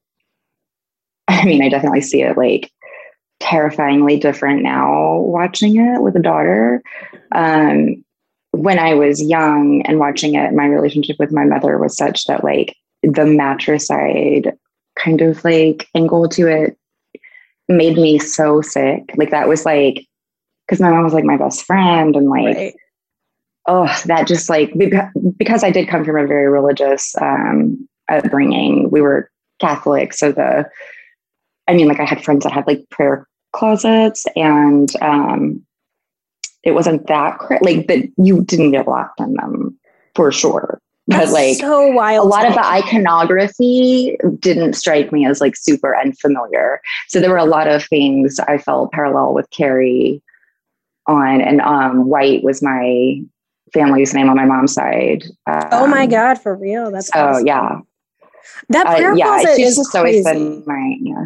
I 1.27 1.45
mean, 1.45 1.61
I 1.63 1.69
definitely 1.69 2.01
see 2.01 2.21
it 2.21 2.37
like 2.37 2.71
terrifyingly 3.39 4.17
different 4.17 4.63
now 4.63 5.19
watching 5.19 5.77
it 5.77 6.01
with 6.01 6.15
a 6.15 6.21
daughter. 6.21 6.81
Um 7.33 8.03
when 8.51 8.79
I 8.79 8.95
was 8.95 9.21
young 9.21 9.83
and 9.85 9.99
watching 9.99 10.35
it, 10.35 10.53
my 10.53 10.65
relationship 10.65 11.17
with 11.19 11.31
my 11.31 11.45
mother 11.45 11.77
was 11.77 11.95
such 11.95 12.25
that 12.25 12.43
like 12.43 12.75
the 13.03 13.25
matricide 13.25 14.57
kind 14.97 15.21
of 15.21 15.43
like 15.43 15.87
angle 15.95 16.27
to 16.29 16.47
it 16.47 16.77
made 17.67 17.97
me 17.97 18.19
so 18.19 18.61
sick. 18.61 19.11
Like 19.15 19.31
that 19.31 19.47
was 19.47 19.65
like 19.65 20.05
because 20.65 20.81
my 20.81 20.89
mom 20.89 21.03
was 21.03 21.13
like 21.13 21.23
my 21.23 21.37
best 21.37 21.63
friend 21.63 22.15
and 22.15 22.29
like 22.29 22.55
right. 22.55 22.75
oh 23.67 24.01
that 24.05 24.27
just 24.27 24.49
like 24.49 24.73
because 25.37 25.63
I 25.63 25.71
did 25.71 25.87
come 25.87 26.03
from 26.03 26.17
a 26.17 26.27
very 26.27 26.47
religious 26.47 27.15
um 27.21 27.87
upbringing. 28.09 28.89
We 28.89 29.01
were 29.01 29.29
Catholic, 29.59 30.13
so 30.13 30.31
the 30.31 30.69
I 31.67 31.73
mean 31.73 31.87
like 31.87 31.99
I 31.99 32.05
had 32.05 32.23
friends 32.23 32.43
that 32.43 32.53
had 32.53 32.67
like 32.67 32.89
prayer 32.89 33.27
closets 33.53 34.25
and 34.35 34.89
um 35.01 35.63
it 36.63 36.71
wasn't 36.71 37.07
that 37.07 37.39
like 37.61 37.87
that 37.87 38.09
you 38.17 38.43
didn't 38.43 38.71
get 38.71 38.87
locked 38.87 39.19
in 39.19 39.33
them 39.33 39.79
for 40.15 40.31
sure 40.31 40.81
but 41.07 41.29
like 41.29 41.57
so 41.57 41.87
wild. 41.87 42.25
A 42.25 42.29
lot 42.29 42.47
of 42.47 42.53
the 42.53 42.65
iconography 42.65 44.17
didn't 44.39 44.73
strike 44.73 45.11
me 45.11 45.25
as 45.25 45.39
like 45.39 45.55
super 45.55 45.97
unfamiliar. 45.97 46.81
So 47.07 47.19
there 47.19 47.29
were 47.29 47.37
a 47.37 47.45
lot 47.45 47.67
of 47.67 47.85
things 47.85 48.39
I 48.47 48.57
felt 48.57 48.91
parallel 48.91 49.33
with 49.33 49.49
Carrie 49.49 50.21
on, 51.07 51.41
and 51.41 51.61
um, 51.61 52.07
White 52.07 52.43
was 52.43 52.61
my 52.61 53.21
family's 53.73 54.13
name 54.13 54.29
on 54.29 54.35
my 54.35 54.45
mom's 54.45 54.73
side. 54.73 55.23
Um, 55.45 55.69
oh 55.71 55.87
my 55.87 56.03
um, 56.03 56.09
god, 56.09 56.41
for 56.41 56.55
real? 56.55 56.91
That's 56.91 57.09
oh 57.15 57.27
awesome. 57.27 57.47
yeah. 57.47 57.79
That 58.69 58.85
prayer 58.87 59.13
uh, 59.13 59.15
yeah, 59.15 59.25
closet 59.25 59.59
is 59.59 59.75
just 59.77 59.91
crazy. 59.91 59.97
always 59.97 60.25
been 60.25 60.63
my 60.65 60.97
yeah. 61.01 61.25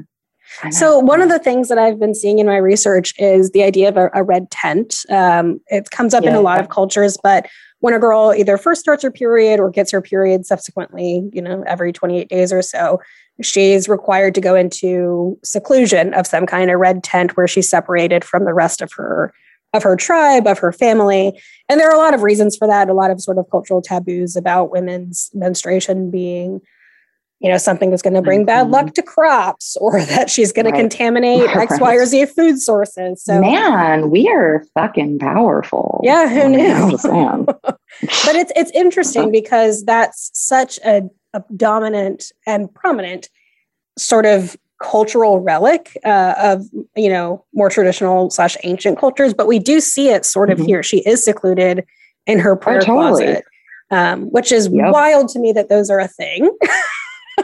So 0.69 0.99
one 0.99 1.21
of 1.21 1.29
the 1.29 1.39
things 1.39 1.69
that 1.69 1.77
I've 1.77 1.99
been 1.99 2.13
seeing 2.13 2.39
in 2.39 2.45
my 2.45 2.57
research 2.57 3.13
is 3.17 3.51
the 3.51 3.63
idea 3.63 3.87
of 3.87 3.97
a, 3.97 4.09
a 4.13 4.21
red 4.21 4.51
tent. 4.51 5.05
Um, 5.09 5.61
it 5.67 5.89
comes 5.91 6.13
up 6.13 6.23
yeah. 6.23 6.31
in 6.31 6.35
a 6.35 6.41
lot 6.41 6.59
of 6.59 6.69
cultures, 6.69 7.17
but 7.23 7.47
when 7.81 7.93
a 7.93 7.99
girl 7.99 8.33
either 8.35 8.57
first 8.57 8.81
starts 8.81 9.03
her 9.03 9.11
period 9.11 9.59
or 9.59 9.69
gets 9.69 9.91
her 9.91 10.01
period 10.01 10.45
subsequently, 10.45 11.29
you 11.33 11.41
know, 11.41 11.63
every 11.67 11.91
28 11.91 12.29
days 12.29 12.53
or 12.53 12.61
so, 12.61 13.01
she's 13.41 13.89
required 13.89 14.33
to 14.35 14.41
go 14.41 14.55
into 14.55 15.37
seclusion 15.43 16.13
of 16.13 16.25
some 16.25 16.45
kind 16.45 16.71
of 16.71 16.79
red 16.79 17.03
tent 17.03 17.35
where 17.35 17.47
she's 17.47 17.69
separated 17.69 18.23
from 18.23 18.45
the 18.45 18.53
rest 18.53 18.81
of 18.81 18.91
her 18.93 19.33
of 19.73 19.83
her 19.83 19.95
tribe, 19.95 20.47
of 20.47 20.59
her 20.59 20.73
family. 20.73 21.39
And 21.69 21.79
there 21.79 21.89
are 21.89 21.95
a 21.95 21.97
lot 21.97 22.13
of 22.13 22.23
reasons 22.23 22.57
for 22.57 22.67
that, 22.67 22.89
a 22.89 22.93
lot 22.93 23.09
of 23.09 23.21
sort 23.21 23.37
of 23.37 23.49
cultural 23.49 23.81
taboos 23.81 24.35
about 24.35 24.69
women's 24.69 25.31
menstruation 25.33 26.11
being 26.11 26.59
you 27.41 27.49
know, 27.49 27.57
something 27.57 27.89
that's 27.89 28.03
going 28.03 28.13
to 28.13 28.21
bring 28.21 28.45
bad 28.45 28.69
luck 28.69 28.85
mm-hmm. 28.85 28.93
to 28.93 29.01
crops 29.01 29.75
or 29.81 29.99
that 30.05 30.29
she's 30.29 30.51
going 30.51 30.65
right. 30.65 30.71
to 30.71 30.77
contaminate 30.77 31.49
X, 31.55 31.79
Y, 31.79 31.95
or 31.95 32.05
Z 32.05 32.27
food 32.27 32.59
sources. 32.59 33.23
So, 33.23 33.41
man, 33.41 34.09
we 34.09 34.29
are 34.29 34.63
fucking 34.75 35.19
powerful. 35.19 36.01
Yeah, 36.03 36.29
who 36.29 36.49
knew? 36.49 36.97
but 37.61 38.35
it's 38.35 38.51
it's 38.55 38.71
interesting 38.71 39.31
because 39.31 39.83
that's 39.83 40.29
such 40.33 40.79
a, 40.85 41.01
a 41.33 41.43
dominant 41.55 42.31
and 42.45 42.73
prominent 42.73 43.29
sort 43.97 44.25
of 44.25 44.55
cultural 44.81 45.39
relic 45.39 45.97
uh, 46.05 46.33
of 46.37 46.65
you 46.95 47.09
know 47.09 47.45
more 47.53 47.69
traditional 47.69 48.31
slash 48.31 48.57
ancient 48.63 48.97
cultures 48.97 49.31
but 49.31 49.45
we 49.45 49.59
do 49.59 49.79
see 49.79 50.09
it 50.09 50.25
sort 50.25 50.49
of 50.49 50.57
mm-hmm. 50.57 50.67
here 50.67 50.81
she 50.81 51.01
is 51.01 51.23
secluded 51.23 51.85
in 52.25 52.39
her 52.39 52.55
prayer 52.55 52.77
oh, 52.77 52.85
totally. 52.85 53.25
closet 53.25 53.45
um, 53.91 54.23
which 54.31 54.51
is 54.51 54.69
yep. 54.71 54.91
wild 54.91 55.29
to 55.29 55.37
me 55.37 55.51
that 55.51 55.69
those 55.69 55.91
are 55.91 55.99
a 55.99 56.07
thing 56.07 56.49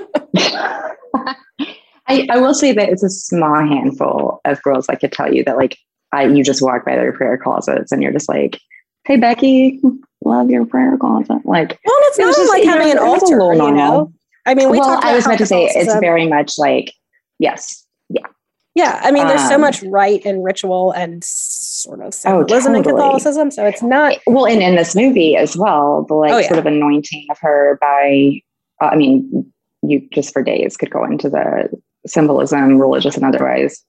I, 2.07 2.27
I 2.29 2.37
will 2.37 2.53
say 2.53 2.71
that 2.71 2.89
it's 2.89 3.03
a 3.03 3.09
small 3.09 3.59
handful 3.59 4.39
of 4.45 4.61
girls 4.63 4.87
I 4.89 4.95
could 4.95 5.11
tell 5.11 5.33
you 5.33 5.43
that 5.43 5.57
like 5.57 5.77
I 6.11 6.25
you 6.25 6.43
just 6.43 6.61
walk 6.61 6.85
by 6.85 6.95
their 6.95 7.11
prayer 7.11 7.37
closets 7.37 7.91
and 7.91 8.01
you're 8.01 8.13
just 8.13 8.29
like, 8.29 8.59
hey 9.05 9.17
Becky, 9.17 9.81
love 10.23 10.49
your 10.49 10.65
prayer 10.65 10.97
closet. 10.97 11.45
Like 11.45 11.79
well, 11.85 11.95
it's 12.03 12.19
not 12.19 12.35
just, 12.35 12.49
like 12.49 12.63
having 12.63 12.91
an 12.91 12.99
altar, 12.99 13.53
you 13.53 13.71
know. 13.71 14.13
I 14.45 14.53
mean, 14.55 14.69
we 14.69 14.79
well, 14.79 14.99
I 15.03 15.13
was 15.13 15.25
about 15.25 15.39
to 15.39 15.45
say 15.45 15.65
it's 15.65 15.93
very 15.99 16.27
much 16.27 16.57
like 16.57 16.93
yes, 17.39 17.85
yeah, 18.09 18.27
yeah. 18.75 19.01
I 19.03 19.11
mean, 19.11 19.27
there's 19.27 19.41
um, 19.41 19.49
so 19.49 19.57
much 19.57 19.83
rite 19.83 20.25
and 20.25 20.43
ritual 20.43 20.91
and 20.93 21.21
sort 21.23 22.01
of 22.01 22.13
symbolism 22.13 22.71
oh, 22.71 22.75
totally. 22.75 22.77
in 22.77 22.83
Catholicism, 22.83 23.51
so 23.51 23.65
it's 23.65 23.83
not 23.83 24.17
well. 24.25 24.45
And 24.45 24.61
in 24.61 24.75
this 24.75 24.95
movie 24.95 25.35
as 25.35 25.57
well, 25.57 26.05
the 26.07 26.13
like 26.13 26.31
oh, 26.31 26.37
yeah. 26.37 26.47
sort 26.47 26.59
of 26.59 26.65
anointing 26.65 27.27
of 27.29 27.37
her 27.41 27.77
by, 27.81 28.41
uh, 28.81 28.87
I 28.87 28.95
mean, 28.95 29.51
you 29.89 30.07
just 30.11 30.33
for 30.33 30.43
days 30.43 30.77
could 30.77 30.91
go 30.91 31.03
into 31.03 31.29
the 31.29 31.69
symbolism, 32.05 32.79
religious 32.79 33.15
and 33.15 33.25
otherwise. 33.25 33.83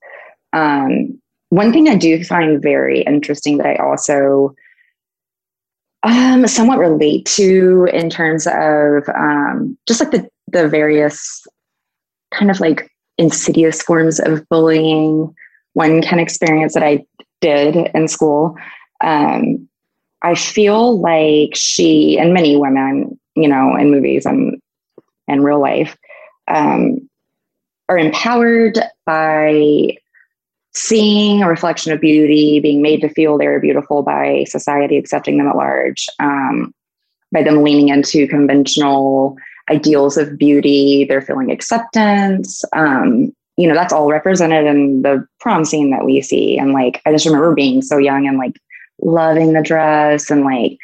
Um, 0.52 1.20
one 1.50 1.72
thing 1.72 1.88
I 1.88 1.96
do 1.96 2.22
find 2.24 2.61
very 2.61 3.02
interesting 3.02 3.58
that 3.58 3.66
I 3.66 3.76
also 3.76 4.54
um, 6.02 6.46
somewhat 6.46 6.78
relate 6.78 7.26
to 7.26 7.88
in 7.92 8.11
terms 8.11 8.46
of 8.46 9.08
um, 9.14 9.76
just 9.87 10.00
like 10.00 10.11
the 10.11 10.28
the 10.50 10.68
various 10.68 11.46
kind 12.32 12.50
of 12.50 12.61
like 12.61 12.90
insidious 13.18 13.82
forms 13.82 14.20
of 14.20 14.48
bullying 14.48 15.34
one 15.74 16.02
can 16.02 16.18
experience 16.18 16.74
that 16.74 16.82
I 16.82 17.04
did 17.40 17.76
in 17.94 18.08
school. 18.08 18.56
Um, 19.00 19.68
I 20.22 20.34
feel 20.34 21.00
like 21.00 21.54
she 21.54 22.18
and 22.18 22.34
many 22.34 22.56
women, 22.56 23.18
you 23.37 23.48
know, 23.48 23.76
in 23.76 23.90
movies 23.90 24.26
and 24.26 24.61
and 25.28 25.44
real 25.44 25.60
life 25.60 25.96
um, 26.48 27.08
are 27.88 27.98
empowered 27.98 28.78
by 29.06 29.96
seeing 30.74 31.42
a 31.42 31.48
reflection 31.48 31.92
of 31.92 32.00
beauty, 32.00 32.60
being 32.60 32.82
made 32.82 33.00
to 33.00 33.08
feel 33.08 33.38
they're 33.38 33.60
beautiful 33.60 34.02
by 34.02 34.44
society 34.44 34.96
accepting 34.96 35.38
them 35.38 35.48
at 35.48 35.56
large, 35.56 36.06
um, 36.20 36.72
by 37.32 37.42
them 37.42 37.62
leaning 37.62 37.88
into 37.88 38.28
conventional 38.28 39.36
ideals 39.70 40.16
of 40.16 40.38
beauty, 40.38 41.04
they're 41.04 41.20
feeling 41.20 41.50
acceptance. 41.50 42.64
Um, 42.72 43.34
you 43.56 43.66
know, 43.66 43.74
that's 43.74 43.92
all 43.92 44.08
represented 44.08 44.66
in 44.66 45.02
the 45.02 45.26
prom 45.40 45.64
scene 45.64 45.90
that 45.90 46.04
we 46.04 46.22
see. 46.22 46.56
And 46.56 46.72
like, 46.72 47.02
I 47.04 47.12
just 47.12 47.26
remember 47.26 47.54
being 47.54 47.82
so 47.82 47.98
young 47.98 48.26
and 48.26 48.38
like 48.38 48.58
loving 49.02 49.52
the 49.52 49.62
dress 49.62 50.30
and 50.30 50.44
like 50.44 50.78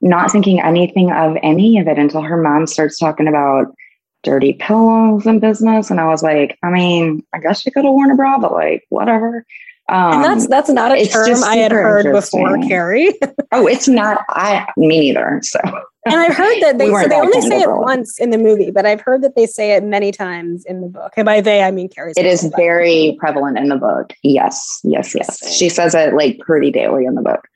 not 0.00 0.30
thinking 0.30 0.60
anything 0.60 1.10
of 1.12 1.36
any 1.42 1.78
of 1.78 1.88
it 1.88 1.98
until 1.98 2.22
her 2.22 2.40
mom 2.40 2.66
starts 2.66 2.98
talking 2.98 3.28
about 3.28 3.74
dirty 4.22 4.54
pillows 4.54 5.26
in 5.26 5.40
business. 5.40 5.90
And 5.90 6.00
I 6.00 6.06
was 6.06 6.22
like, 6.22 6.58
I 6.62 6.70
mean, 6.70 7.24
I 7.32 7.38
guess 7.38 7.64
you 7.64 7.72
could 7.72 7.84
have 7.84 7.94
worn 7.94 8.10
a 8.10 8.16
bra, 8.16 8.38
but 8.38 8.52
like, 8.52 8.86
whatever. 8.88 9.44
Um, 9.88 10.12
and 10.12 10.24
that's 10.24 10.46
that's 10.46 10.70
not 10.70 10.92
a 10.92 11.04
term 11.08 11.42
I 11.42 11.56
had 11.56 11.72
heard 11.72 12.12
before, 12.12 12.58
Carrie. 12.68 13.12
oh, 13.52 13.66
it's 13.66 13.88
not. 13.88 14.24
I 14.28 14.68
me 14.76 15.00
neither. 15.00 15.40
So 15.42 15.58
and 16.06 16.14
I've 16.14 16.36
heard 16.36 16.60
that 16.62 16.78
they, 16.78 16.88
We 16.88 17.02
so 17.02 17.08
they 17.08 17.16
only 17.16 17.40
say 17.40 17.60
it 17.60 17.66
girl. 17.66 17.82
once 17.82 18.20
in 18.20 18.30
the 18.30 18.38
movie, 18.38 18.70
but 18.70 18.86
I've 18.86 19.00
heard 19.00 19.22
that 19.22 19.34
they 19.34 19.46
say 19.46 19.72
it 19.72 19.82
many 19.82 20.12
times 20.12 20.64
in 20.64 20.80
the 20.80 20.86
book. 20.86 21.12
And 21.16 21.26
by 21.26 21.40
they, 21.40 21.62
I 21.62 21.72
mean 21.72 21.88
Carrie's. 21.88 22.16
It 22.16 22.26
is 22.26 22.50
very 22.56 23.16
prevalent 23.18 23.58
in 23.58 23.68
the 23.68 23.76
book. 23.76 24.12
Yes, 24.22 24.80
yes, 24.84 25.12
yes. 25.14 25.52
She 25.52 25.68
says 25.68 25.94
it 25.94 26.14
like 26.14 26.38
pretty 26.38 26.70
daily 26.70 27.04
in 27.04 27.16
the 27.16 27.22
book. 27.22 27.48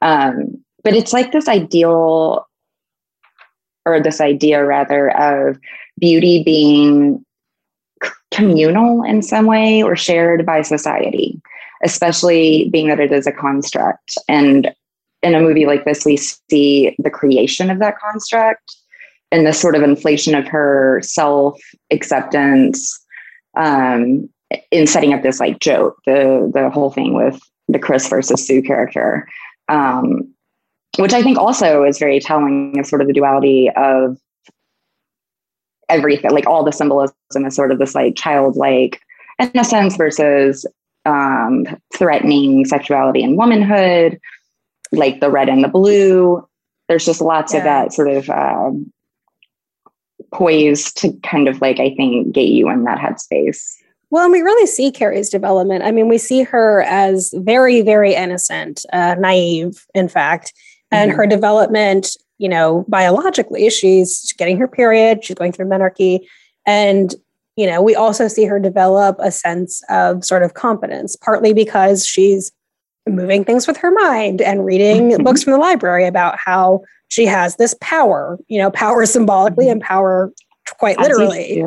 Um, 0.00 0.64
but 0.82 0.94
it's 0.94 1.12
like 1.12 1.32
this 1.32 1.46
ideal, 1.46 2.48
or 3.84 4.00
this 4.00 4.20
idea 4.20 4.64
rather, 4.64 5.10
of 5.10 5.58
beauty 5.98 6.42
being 6.42 7.24
communal 8.32 9.02
in 9.02 9.22
some 9.22 9.46
way 9.46 9.82
or 9.82 9.94
shared 9.94 10.44
by 10.44 10.62
society, 10.62 11.40
especially 11.84 12.68
being 12.70 12.88
that 12.88 13.00
it 13.00 13.12
is 13.12 13.26
a 13.26 13.32
construct. 13.32 14.16
And 14.28 14.74
in 15.22 15.34
a 15.34 15.40
movie 15.40 15.66
like 15.66 15.84
this, 15.84 16.04
we 16.04 16.16
see 16.16 16.96
the 16.98 17.10
creation 17.10 17.70
of 17.70 17.78
that 17.78 17.98
construct 17.98 18.76
and 19.30 19.46
the 19.46 19.52
sort 19.52 19.74
of 19.74 19.82
inflation 19.82 20.34
of 20.34 20.46
her 20.46 21.00
self 21.02 21.58
acceptance 21.90 22.98
um, 23.56 24.28
in 24.70 24.86
setting 24.86 25.14
up 25.14 25.22
this 25.22 25.40
like 25.40 25.60
joke, 25.60 25.96
the 26.06 26.50
the 26.52 26.70
whole 26.70 26.90
thing 26.90 27.14
with 27.14 27.40
the 27.68 27.78
Chris 27.78 28.08
versus 28.08 28.46
Sue 28.46 28.62
character, 28.62 29.26
um, 29.68 30.32
which 30.98 31.12
I 31.12 31.22
think 31.22 31.38
also 31.38 31.84
is 31.84 31.98
very 31.98 32.20
telling 32.20 32.78
of 32.78 32.86
sort 32.86 33.00
of 33.00 33.06
the 33.06 33.14
duality 33.14 33.70
of 33.76 34.18
everything, 35.92 36.30
like 36.30 36.46
all 36.46 36.64
the 36.64 36.72
symbolism 36.72 37.14
is 37.46 37.54
sort 37.54 37.70
of 37.70 37.78
this 37.78 37.94
like 37.94 38.16
childlike 38.16 39.00
innocence 39.38 39.96
versus 39.96 40.66
um, 41.04 41.66
threatening 41.94 42.64
sexuality 42.64 43.22
and 43.22 43.36
womanhood, 43.36 44.18
like 44.92 45.20
the 45.20 45.30
red 45.30 45.48
and 45.48 45.62
the 45.62 45.68
blue. 45.68 46.46
There's 46.88 47.04
just 47.04 47.20
lots 47.20 47.54
of 47.54 47.62
that 47.64 47.92
sort 47.92 48.08
of 48.08 48.28
um, 48.30 48.92
poised 50.32 50.96
to 50.98 51.12
kind 51.22 51.48
of 51.48 51.60
like 51.60 51.80
I 51.80 51.94
think 51.94 52.32
get 52.34 52.48
you 52.48 52.68
in 52.70 52.84
that 52.84 52.98
headspace. 52.98 53.62
Well, 54.10 54.24
and 54.24 54.32
we 54.32 54.42
really 54.42 54.66
see 54.66 54.90
Carrie's 54.90 55.30
development. 55.30 55.84
I 55.84 55.90
mean, 55.90 56.08
we 56.08 56.18
see 56.18 56.42
her 56.42 56.82
as 56.82 57.32
very, 57.38 57.80
very 57.80 58.14
innocent, 58.14 58.84
uh, 58.92 59.16
naive, 59.18 59.86
in 59.94 60.08
fact, 60.08 60.52
and 60.90 61.10
Mhm. 61.10 61.16
her 61.16 61.26
development. 61.26 62.16
You 62.42 62.48
know, 62.48 62.84
biologically, 62.88 63.70
she's 63.70 64.32
getting 64.36 64.56
her 64.58 64.66
period. 64.66 65.24
She's 65.24 65.36
going 65.36 65.52
through 65.52 65.66
menarche, 65.66 66.18
and 66.66 67.14
you 67.54 67.66
know, 67.68 67.80
we 67.80 67.94
also 67.94 68.26
see 68.26 68.46
her 68.46 68.58
develop 68.58 69.16
a 69.20 69.30
sense 69.30 69.80
of 69.88 70.24
sort 70.24 70.42
of 70.42 70.54
competence, 70.54 71.14
partly 71.14 71.52
because 71.52 72.04
she's 72.04 72.50
moving 73.06 73.44
things 73.44 73.68
with 73.68 73.76
her 73.76 73.92
mind 73.92 74.40
and 74.40 74.64
reading 74.64 75.10
Mhm. 75.10 75.22
books 75.22 75.44
from 75.44 75.52
the 75.52 75.58
library 75.58 76.06
about 76.06 76.34
how 76.44 76.80
she 77.08 77.26
has 77.26 77.56
this 77.56 77.76
power. 77.80 78.38
You 78.48 78.58
know, 78.58 78.70
power 78.72 79.06
symbolically 79.06 79.68
and 79.68 79.80
power 79.80 80.32
quite 80.80 80.98
literally. 80.98 81.64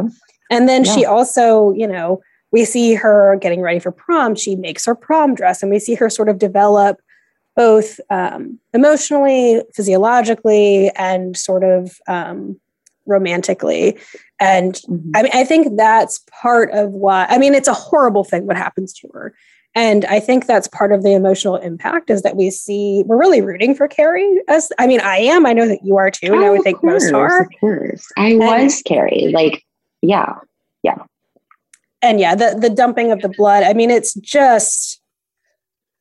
And 0.51 0.67
then 0.67 0.83
she 0.83 1.05
also, 1.05 1.71
you 1.71 1.87
know, 1.87 2.19
we 2.51 2.65
see 2.65 2.95
her 2.95 3.37
getting 3.39 3.61
ready 3.61 3.79
for 3.79 3.91
prom. 3.91 4.35
She 4.35 4.57
makes 4.57 4.85
her 4.85 4.95
prom 4.95 5.35
dress, 5.35 5.63
and 5.63 5.71
we 5.71 5.79
see 5.79 5.95
her 5.95 6.09
sort 6.09 6.27
of 6.27 6.37
develop 6.37 6.97
both 7.55 7.99
um, 8.09 8.59
emotionally, 8.73 9.61
physiologically, 9.73 10.89
and 10.95 11.37
sort 11.37 11.63
of 11.63 11.97
um, 12.07 12.59
romantically. 13.05 13.97
And 14.39 14.75
Mhm. 14.89 15.11
I 15.15 15.23
mean, 15.23 15.31
I 15.33 15.43
think 15.45 15.77
that's 15.77 16.23
part 16.29 16.71
of 16.71 16.91
why. 16.91 17.25
I 17.29 17.37
mean, 17.37 17.53
it's 17.53 17.67
a 17.69 17.73
horrible 17.73 18.23
thing 18.23 18.45
what 18.47 18.57
happens 18.57 18.91
to 18.95 19.07
her, 19.13 19.33
and 19.73 20.03
I 20.05 20.19
think 20.19 20.45
that's 20.45 20.67
part 20.67 20.91
of 20.91 21.03
the 21.03 21.13
emotional 21.13 21.55
impact 21.55 22.09
is 22.09 22.21
that 22.23 22.35
we 22.35 22.49
see 22.49 23.03
we're 23.05 23.17
really 23.17 23.41
rooting 23.41 23.75
for 23.75 23.87
Carrie. 23.87 24.41
As 24.49 24.71
I 24.79 24.87
mean, 24.87 24.99
I 25.01 25.17
am. 25.17 25.45
I 25.45 25.53
know 25.53 25.67
that 25.67 25.85
you 25.85 25.95
are 25.97 26.11
too, 26.11 26.33
and 26.33 26.43
I 26.43 26.49
would 26.49 26.63
think 26.63 26.83
most 26.83 27.11
course, 27.11 27.31
are. 27.31 27.41
Of 27.43 27.49
course. 27.61 28.05
I 28.17 28.35
was 28.35 28.81
Carrie. 28.85 29.31
Like, 29.33 29.63
yeah, 30.01 30.33
yeah. 30.83 30.97
and 32.01 32.19
yeah, 32.19 32.35
the 32.35 32.57
the 32.59 32.69
dumping 32.69 33.11
of 33.11 33.21
the 33.21 33.29
blood. 33.29 33.63
I 33.63 33.73
mean, 33.73 33.89
it's 33.89 34.13
just, 34.15 35.01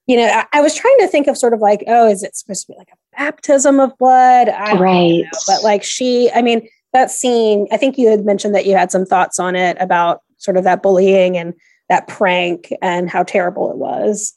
you 0.06 0.16
know, 0.16 0.26
I, 0.26 0.44
I 0.52 0.60
was 0.60 0.74
trying 0.74 0.96
to 1.00 1.08
think 1.08 1.26
of 1.26 1.38
sort 1.38 1.54
of 1.54 1.60
like, 1.60 1.84
oh, 1.86 2.08
is 2.08 2.22
it 2.22 2.36
supposed 2.36 2.66
to 2.66 2.72
be 2.72 2.78
like 2.78 2.90
a 2.92 3.16
baptism 3.16 3.80
of 3.80 3.96
blood? 3.98 4.48
I 4.48 4.74
Right. 4.76 5.24
know. 5.24 5.38
But 5.46 5.62
like 5.64 5.82
she, 5.82 6.30
I 6.34 6.42
mean, 6.42 6.68
that 6.92 7.10
scene. 7.10 7.66
I 7.72 7.76
think 7.76 7.98
you 7.98 8.08
had 8.08 8.24
mentioned 8.24 8.54
that 8.54 8.66
you 8.66 8.76
had 8.76 8.90
some 8.90 9.04
thoughts 9.04 9.38
on 9.38 9.56
it 9.56 9.76
about 9.80 10.20
sort 10.38 10.56
of 10.56 10.64
that 10.64 10.82
bullying 10.82 11.36
and 11.36 11.54
that 11.88 12.08
prank 12.08 12.72
and 12.80 13.10
how 13.10 13.22
terrible 13.22 13.70
it 13.70 13.76
was. 13.76 14.36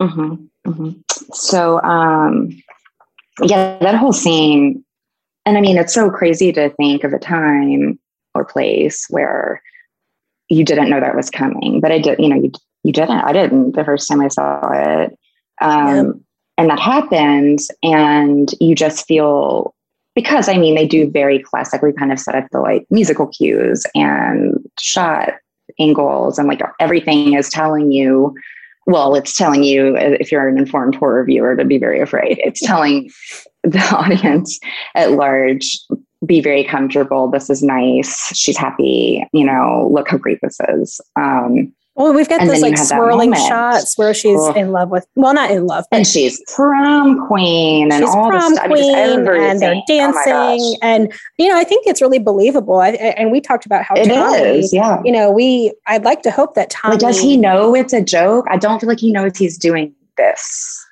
hmm 0.00 0.34
hmm 0.64 0.90
So, 1.32 1.80
um, 1.82 2.50
yeah, 3.42 3.78
that 3.80 3.94
whole 3.96 4.12
scene, 4.12 4.84
and 5.46 5.56
I 5.56 5.60
mean, 5.60 5.78
it's 5.78 5.94
so 5.94 6.10
crazy 6.10 6.52
to 6.52 6.70
think 6.70 7.04
of 7.04 7.12
a 7.12 7.18
time 7.18 7.98
or 8.34 8.44
place 8.44 9.06
where 9.08 9.62
you 10.48 10.64
didn't 10.64 10.90
know 10.90 11.00
that 11.00 11.16
was 11.16 11.30
coming, 11.30 11.80
but 11.80 11.92
I 11.92 11.98
did, 11.98 12.18
you 12.18 12.28
know, 12.28 12.36
you, 12.36 12.52
you 12.88 12.92
didn't, 12.94 13.20
I 13.20 13.32
didn't 13.32 13.72
the 13.72 13.84
first 13.84 14.08
time 14.08 14.22
I 14.22 14.28
saw 14.28 14.60
it. 14.72 15.18
Um, 15.60 16.24
and 16.56 16.70
that 16.70 16.80
happens 16.80 17.70
and 17.82 18.50
you 18.60 18.74
just 18.74 19.06
feel, 19.06 19.74
because 20.14 20.48
I 20.48 20.56
mean, 20.56 20.74
they 20.74 20.86
do 20.86 21.10
very 21.10 21.38
classically 21.38 21.92
kind 21.92 22.12
of 22.12 22.18
set 22.18 22.34
up 22.34 22.46
the 22.50 22.60
like 22.60 22.86
musical 22.88 23.26
cues 23.26 23.84
and 23.94 24.56
shot 24.80 25.34
angles 25.78 26.38
and 26.38 26.48
like 26.48 26.62
everything 26.80 27.34
is 27.34 27.50
telling 27.50 27.92
you 27.92 28.34
well, 28.86 29.14
it's 29.14 29.36
telling 29.36 29.64
you 29.64 29.98
uh, 29.98 30.16
if 30.18 30.32
you're 30.32 30.48
an 30.48 30.56
informed 30.56 30.94
horror 30.94 31.22
viewer 31.22 31.54
to 31.54 31.64
be 31.66 31.76
very 31.76 32.00
afraid. 32.00 32.40
It's 32.42 32.62
telling 32.62 33.10
the 33.62 33.78
audience 33.94 34.58
at 34.94 35.12
large, 35.12 35.78
be 36.24 36.40
very 36.40 36.64
comfortable. 36.64 37.30
This 37.30 37.50
is 37.50 37.62
nice. 37.62 38.34
She's 38.34 38.56
happy. 38.56 39.26
You 39.34 39.44
know, 39.44 39.90
look 39.92 40.08
how 40.08 40.16
great 40.16 40.38
this 40.42 40.58
is. 40.70 41.02
Um, 41.16 41.70
Well, 41.98 42.14
we've 42.14 42.28
got 42.28 42.40
And 42.40 42.48
those 42.48 42.62
like 42.62 42.78
swirling 42.78 43.34
shots 43.34 43.98
where 43.98 44.14
she's 44.14 44.40
in 44.54 44.70
love 44.70 44.88
with, 44.90 45.04
well, 45.16 45.34
not 45.34 45.50
in 45.50 45.66
love, 45.66 45.84
but 45.90 45.96
and 45.96 46.06
she's 46.06 46.40
prom 46.54 47.26
queen 47.26 47.90
and 47.90 48.04
she's 48.04 48.14
all 48.14 48.30
prom 48.30 48.52
mean, 48.52 48.66
queen 48.68 48.94
and 48.96 49.60
they're. 49.60 49.74
Oh 49.74 49.82
dancing. 49.88 50.76
and, 50.80 51.12
you 51.38 51.48
know, 51.48 51.56
I 51.58 51.64
think 51.64 51.88
it's 51.88 52.00
really 52.00 52.20
believable. 52.20 52.78
I, 52.78 52.90
and 52.90 53.32
we 53.32 53.40
talked 53.40 53.66
about 53.66 53.82
how 53.82 53.96
It 53.96 54.06
Tommy, 54.06 54.36
is, 54.38 54.72
yeah. 54.72 55.02
you 55.04 55.10
know, 55.10 55.32
we, 55.32 55.72
I'd 55.88 56.04
like 56.04 56.22
to 56.22 56.30
hope 56.30 56.54
that 56.54 56.70
Tommy, 56.70 56.92
Like, 56.92 57.00
does 57.00 57.20
he 57.20 57.36
know 57.36 57.74
it's 57.74 57.92
a 57.92 58.00
joke? 58.00 58.46
I 58.48 58.58
don't 58.58 58.78
feel 58.78 58.88
like 58.88 59.00
he 59.00 59.10
knows 59.10 59.36
he's 59.36 59.58
doing 59.58 59.92
this. 60.16 60.86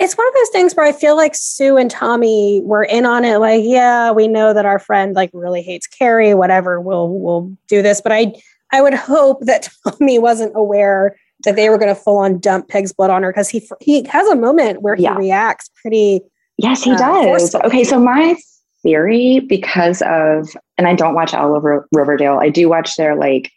it's 0.00 0.16
one 0.16 0.26
of 0.26 0.34
those 0.34 0.48
things 0.48 0.74
where 0.74 0.86
I 0.86 0.90
feel 0.92 1.16
like 1.16 1.36
Sue 1.36 1.76
and 1.76 1.88
Tommy 1.88 2.62
were 2.64 2.82
in 2.82 3.06
on 3.06 3.24
it. 3.24 3.38
Like, 3.38 3.62
yeah, 3.64 4.10
we 4.10 4.26
know 4.26 4.52
that 4.54 4.66
our 4.66 4.80
friend 4.80 5.14
like 5.14 5.30
really 5.32 5.62
hates 5.62 5.86
Carrie, 5.86 6.34
whatever, 6.34 6.80
we'll, 6.80 7.10
we'll 7.10 7.56
do 7.68 7.80
this. 7.80 8.00
But 8.00 8.10
I, 8.10 8.32
I 8.72 8.82
would 8.82 8.94
hope 8.94 9.40
that 9.42 9.68
Tommy 9.98 10.18
wasn't 10.18 10.52
aware 10.54 11.16
that 11.44 11.56
they 11.56 11.68
were 11.70 11.78
going 11.78 11.94
to 11.94 12.00
full 12.00 12.18
on 12.18 12.38
dump 12.38 12.68
pig's 12.68 12.92
blood 12.92 13.10
on 13.10 13.22
her 13.22 13.30
because 13.32 13.48
he, 13.48 13.66
he 13.80 14.02
has 14.04 14.26
a 14.28 14.34
moment 14.36 14.82
where 14.82 14.94
he 14.96 15.04
Yeah. 15.04 15.14
reacts 15.16 15.70
pretty, 15.80 16.20
Yes, 16.56 16.82
he 16.82 16.90
uh, 16.92 16.96
does. 16.98 17.24
forcefully. 17.24 17.62
Okay, 17.64 17.84
so 17.84 18.00
my 18.00 18.36
theory, 18.82 19.40
because 19.40 20.02
of, 20.02 20.48
and 20.76 20.88
I 20.88 20.94
don't 20.94 21.14
watch 21.14 21.32
all 21.34 21.54
over 21.54 21.86
Riverdale, 21.92 22.38
I 22.42 22.48
do 22.48 22.68
watch 22.68 22.96
their 22.96 23.14
like 23.14 23.50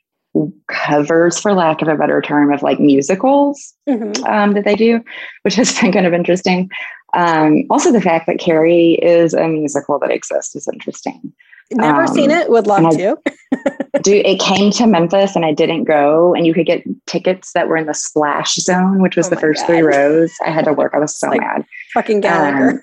covers, 0.68 1.40
for 1.40 1.54
lack 1.54 1.82
of 1.82 1.88
a 1.88 1.96
better 1.96 2.22
term, 2.22 2.54
of 2.54 2.62
like 2.64 2.80
musicals 2.80 3.74
Mhm. 3.90 4.24
um, 4.30 4.54
that 4.54 4.64
they 4.64 4.76
do, 4.76 5.02
which 5.42 5.56
has 5.56 5.78
been 5.80 5.92
kind 5.92 6.06
of 6.06 6.14
interesting. 6.14 6.70
Um, 7.14 7.64
also, 7.70 7.92
the 7.92 8.00
fact 8.00 8.28
that 8.28 8.40
Carrie 8.40 8.94
is 9.02 9.34
a 9.34 9.48
musical 9.48 10.00
that 10.00 10.12
exists 10.12 10.56
is 10.56 10.68
interesting. 10.72 11.34
never 11.72 12.02
Um, 12.04 12.08
seen 12.08 12.32
it, 12.32 12.50
would 12.50 12.68
love 12.68 12.86
I- 12.86 12.90
to. 12.92 13.18
Do 14.02 14.22
it 14.24 14.40
came 14.40 14.72
to 14.72 14.88
Memphis 14.88 15.36
and 15.36 15.44
I 15.44 15.54
didn't 15.54 15.84
go, 15.84 16.34
and 16.34 16.48
you 16.48 16.54
could 16.54 16.66
get 16.66 16.84
tickets 17.08 17.52
that 17.54 17.68
were 17.68 17.76
in 17.76 17.88
the 17.88 17.94
splash 17.94 18.56
zone, 18.56 19.02
which 19.02 19.18
was 19.18 19.28
Oh 19.28 19.32
the 19.32 19.36
first 19.36 19.62
God. 19.62 19.68
three 19.68 19.82
rows. 19.82 20.32
I 20.46 20.50
had 20.50 20.64
to 20.66 20.74
work. 20.74 20.94
I 20.94 21.00
was 21.00 21.14
so 21.18 21.28
Like, 21.30 21.42
mad. 21.42 21.66
Fucking 21.94 22.22
Gallagher. 22.22 22.82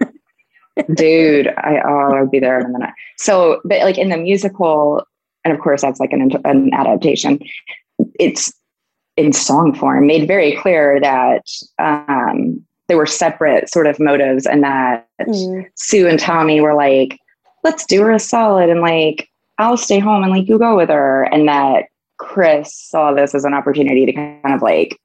dude 0.95 1.49
i 1.59 1.81
oh 1.85 2.15
i'd 2.15 2.31
be 2.31 2.39
there 2.39 2.61
in 2.61 2.67
a 2.67 2.69
minute 2.69 2.91
so 3.17 3.61
but 3.65 3.81
like 3.81 3.99
in 3.99 4.11
the 4.11 4.17
musical 4.17 5.03
and 5.45 5.53
of 5.53 5.59
course 5.59 5.83
that's 5.83 5.99
like 5.99 6.13
an, 6.13 6.31
an 6.45 6.73
adaptation 6.73 7.41
it's 8.21 8.53
in 9.17 9.33
song 9.33 9.75
form 9.75 10.07
made 10.07 10.29
very 10.29 10.55
clear 10.55 11.01
that 11.01 11.43
um 11.81 12.65
there 12.87 12.97
were 12.97 13.07
separate 13.07 13.69
sort 13.69 13.89
of 13.89 13.99
motives 13.99 14.47
and 14.47 14.63
that 14.63 15.05
Mm. 15.27 15.67
sue 15.75 16.07
and 16.07 16.21
tommy 16.21 16.61
were 16.61 16.75
like 16.75 17.19
let's 17.65 17.85
do 17.85 18.01
her 18.03 18.13
a 18.13 18.21
solid 18.21 18.71
and 18.71 18.81
like 18.81 19.29
i'll 19.59 19.77
stay 19.77 19.99
home 19.99 20.23
and 20.23 20.33
like 20.33 20.49
you 20.49 20.59
go 20.59 20.77
with 20.77 20.89
her 20.89 21.25
and 21.25 21.49
that 21.49 21.87
chris 22.19 22.75
saw 22.75 23.13
this 23.13 23.35
as 23.35 23.45
an 23.45 23.55
opportunity 23.55 24.07
to 24.07 24.13
kind 24.13 24.55
of 24.55 24.63
like 24.63 24.99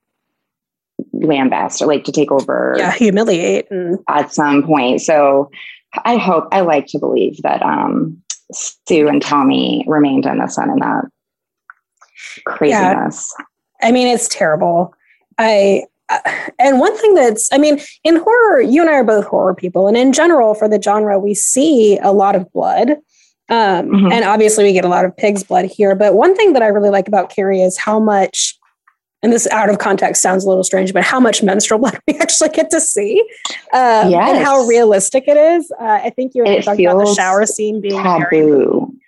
lambast 1.13 1.81
or 1.81 1.87
like 1.87 2.03
to 2.03 2.11
take 2.11 2.31
over 2.31 2.75
yeah, 2.77 2.91
humiliate 2.91 3.69
and 3.71 3.99
at 4.07 4.33
some 4.33 4.63
point. 4.63 5.01
So 5.01 5.49
I 6.05 6.17
hope, 6.17 6.47
I 6.51 6.61
like 6.61 6.87
to 6.87 6.99
believe 6.99 7.41
that 7.43 7.61
um, 7.61 8.21
Sue 8.51 9.07
and 9.07 9.21
Tommy 9.21 9.85
remained 9.87 10.25
innocent 10.25 10.71
in 10.71 10.79
that 10.79 11.05
craziness. 12.45 13.33
I 13.81 13.91
mean, 13.91 14.07
it's 14.07 14.27
terrible. 14.27 14.93
I 15.37 15.83
uh, 16.09 16.19
and 16.59 16.79
one 16.79 16.95
thing 16.97 17.13
that's, 17.13 17.49
I 17.51 17.57
mean, 17.57 17.79
in 18.03 18.17
horror, 18.17 18.61
you 18.61 18.81
and 18.81 18.89
I 18.89 18.95
are 18.95 19.03
both 19.03 19.25
horror 19.25 19.55
people. 19.55 19.87
And 19.87 19.95
in 19.95 20.13
general, 20.13 20.53
for 20.53 20.67
the 20.67 20.81
genre, 20.81 21.17
we 21.17 21.33
see 21.33 21.97
a 21.99 22.11
lot 22.11 22.35
of 22.35 22.51
blood. 22.51 22.97
Um, 23.49 23.89
mm-hmm. 23.89 24.11
And 24.11 24.25
obviously, 24.25 24.63
we 24.63 24.73
get 24.73 24.85
a 24.85 24.89
lot 24.89 25.05
of 25.05 25.15
pig's 25.15 25.43
blood 25.43 25.65
here. 25.65 25.95
But 25.95 26.15
one 26.15 26.35
thing 26.35 26.53
that 26.53 26.63
I 26.63 26.67
really 26.67 26.89
like 26.89 27.07
about 27.07 27.29
Carrie 27.29 27.61
is 27.61 27.77
how 27.77 27.99
much, 27.99 28.57
and 29.21 29.31
this 29.31 29.47
out 29.47 29.69
of 29.69 29.79
context 29.79 30.21
sounds 30.21 30.45
a 30.45 30.49
little 30.49 30.63
strange, 30.63 30.93
but 30.93 31.03
how 31.03 31.19
much 31.19 31.43
menstrual 31.43 31.79
blood 31.81 31.99
we 32.07 32.15
actually 32.19 32.49
get 32.49 32.69
to 32.71 32.79
see 32.79 33.19
um, 33.73 34.09
yes. 34.09 34.29
and 34.29 34.43
how 34.43 34.65
realistic 34.65 35.25
it 35.27 35.37
is. 35.37 35.71
Uh, 35.79 35.99
I 36.03 36.09
think 36.09 36.33
you 36.35 36.43
were 36.43 36.61
talking 36.61 36.85
about 36.85 37.05
the 37.05 37.13
shower 37.13 37.45
scene 37.45 37.81
being 37.81 38.01
taboo. 38.01 38.87
Very, 38.87 38.99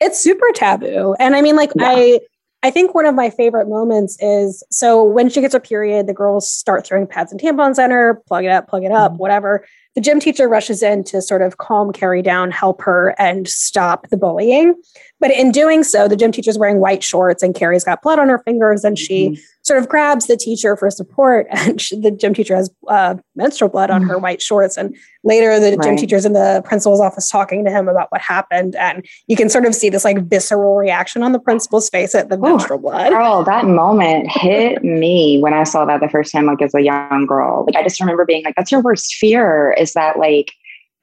it's 0.00 0.20
super 0.20 0.46
taboo. 0.54 1.14
And 1.18 1.36
I 1.36 1.42
mean, 1.42 1.56
like, 1.56 1.70
yeah. 1.76 1.88
I, 1.88 2.20
I 2.62 2.70
think 2.70 2.94
one 2.94 3.04
of 3.04 3.14
my 3.14 3.28
favorite 3.28 3.68
moments 3.68 4.16
is 4.20 4.62
so 4.70 5.04
when 5.04 5.28
she 5.28 5.42
gets 5.42 5.52
her 5.52 5.60
period, 5.60 6.06
the 6.06 6.14
girls 6.14 6.50
start 6.50 6.86
throwing 6.86 7.06
pads 7.06 7.30
and 7.30 7.38
tampons 7.38 7.78
at 7.78 7.90
her, 7.90 8.22
plug 8.26 8.44
it 8.44 8.50
up, 8.50 8.68
plug 8.68 8.84
it 8.84 8.90
up, 8.90 9.12
mm-hmm. 9.12 9.18
whatever. 9.18 9.66
The 9.94 10.00
gym 10.00 10.18
teacher 10.18 10.48
rushes 10.48 10.82
in 10.82 11.04
to 11.04 11.22
sort 11.22 11.40
of 11.40 11.58
calm 11.58 11.92
Carrie 11.92 12.22
down, 12.22 12.50
help 12.50 12.82
her, 12.82 13.14
and 13.18 13.48
stop 13.48 14.08
the 14.08 14.16
bullying. 14.16 14.74
But 15.20 15.30
in 15.30 15.52
doing 15.52 15.84
so, 15.84 16.08
the 16.08 16.16
gym 16.16 16.32
teacher's 16.32 16.58
wearing 16.58 16.80
white 16.80 17.02
shorts 17.02 17.42
and 17.42 17.54
Carrie's 17.54 17.84
got 17.84 18.02
blood 18.02 18.18
on 18.18 18.28
her 18.28 18.38
fingers, 18.38 18.84
and 18.84 18.98
she 18.98 19.28
mm-hmm. 19.28 19.42
sort 19.62 19.78
of 19.78 19.88
grabs 19.88 20.26
the 20.26 20.36
teacher 20.36 20.76
for 20.76 20.90
support 20.90 21.46
and 21.50 21.80
she, 21.80 21.98
the 21.98 22.10
gym 22.10 22.34
teacher 22.34 22.56
has 22.56 22.70
uh, 22.88 23.14
menstrual 23.36 23.70
blood 23.70 23.90
on 23.90 24.02
her 24.02 24.16
mm. 24.16 24.22
white 24.22 24.42
shorts. 24.42 24.76
And 24.76 24.94
later 25.22 25.58
the 25.58 25.76
right. 25.76 25.82
gym 25.82 25.96
teacher's 25.96 26.24
in 26.24 26.32
the 26.32 26.62
principal's 26.64 27.00
office 27.00 27.28
talking 27.28 27.64
to 27.64 27.70
him 27.70 27.88
about 27.88 28.08
what 28.10 28.20
happened. 28.20 28.76
And 28.76 29.06
you 29.26 29.36
can 29.36 29.48
sort 29.48 29.64
of 29.64 29.74
see 29.74 29.88
this 29.88 30.04
like 30.04 30.22
visceral 30.24 30.76
reaction 30.76 31.22
on 31.22 31.32
the 31.32 31.38
principal's 31.38 31.88
face 31.88 32.14
at 32.14 32.28
the 32.28 32.36
Ooh, 32.36 32.42
menstrual 32.42 32.80
blood. 32.80 33.10
girl 33.10 33.44
that 33.44 33.66
moment 33.66 34.30
hit 34.30 34.82
me 34.84 35.38
when 35.40 35.54
i 35.54 35.64
saw 35.64 35.84
that 35.84 36.00
the 36.00 36.08
first 36.08 36.32
time 36.32 36.46
like 36.46 36.60
as 36.60 36.74
a 36.74 36.82
young 36.82 37.26
girl. 37.26 37.64
Like 37.66 37.76
i 37.76 37.82
just 37.82 38.00
remember 38.00 38.24
being 38.24 38.44
like 38.44 38.56
that's 38.56 38.70
your 38.70 38.82
worst 38.82 39.14
fear 39.14 39.72
is 39.78 39.94
that 39.94 40.18
like 40.18 40.52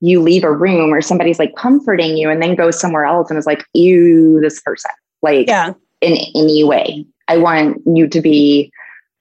you 0.01 0.21
leave 0.21 0.43
a 0.43 0.51
room 0.51 0.93
or 0.93 1.01
somebody's 1.01 1.39
like 1.39 1.55
comforting 1.55 2.17
you 2.17 2.29
and 2.29 2.41
then 2.41 2.55
goes 2.55 2.79
somewhere 2.79 3.05
else 3.05 3.29
and 3.29 3.39
is 3.39 3.45
like 3.45 3.63
ew 3.73 4.39
this 4.41 4.59
person 4.61 4.91
like 5.21 5.47
yeah 5.47 5.73
in 6.01 6.17
any 6.35 6.63
way 6.63 7.05
I 7.27 7.37
want 7.37 7.81
you 7.85 8.07
to 8.09 8.21
be 8.21 8.73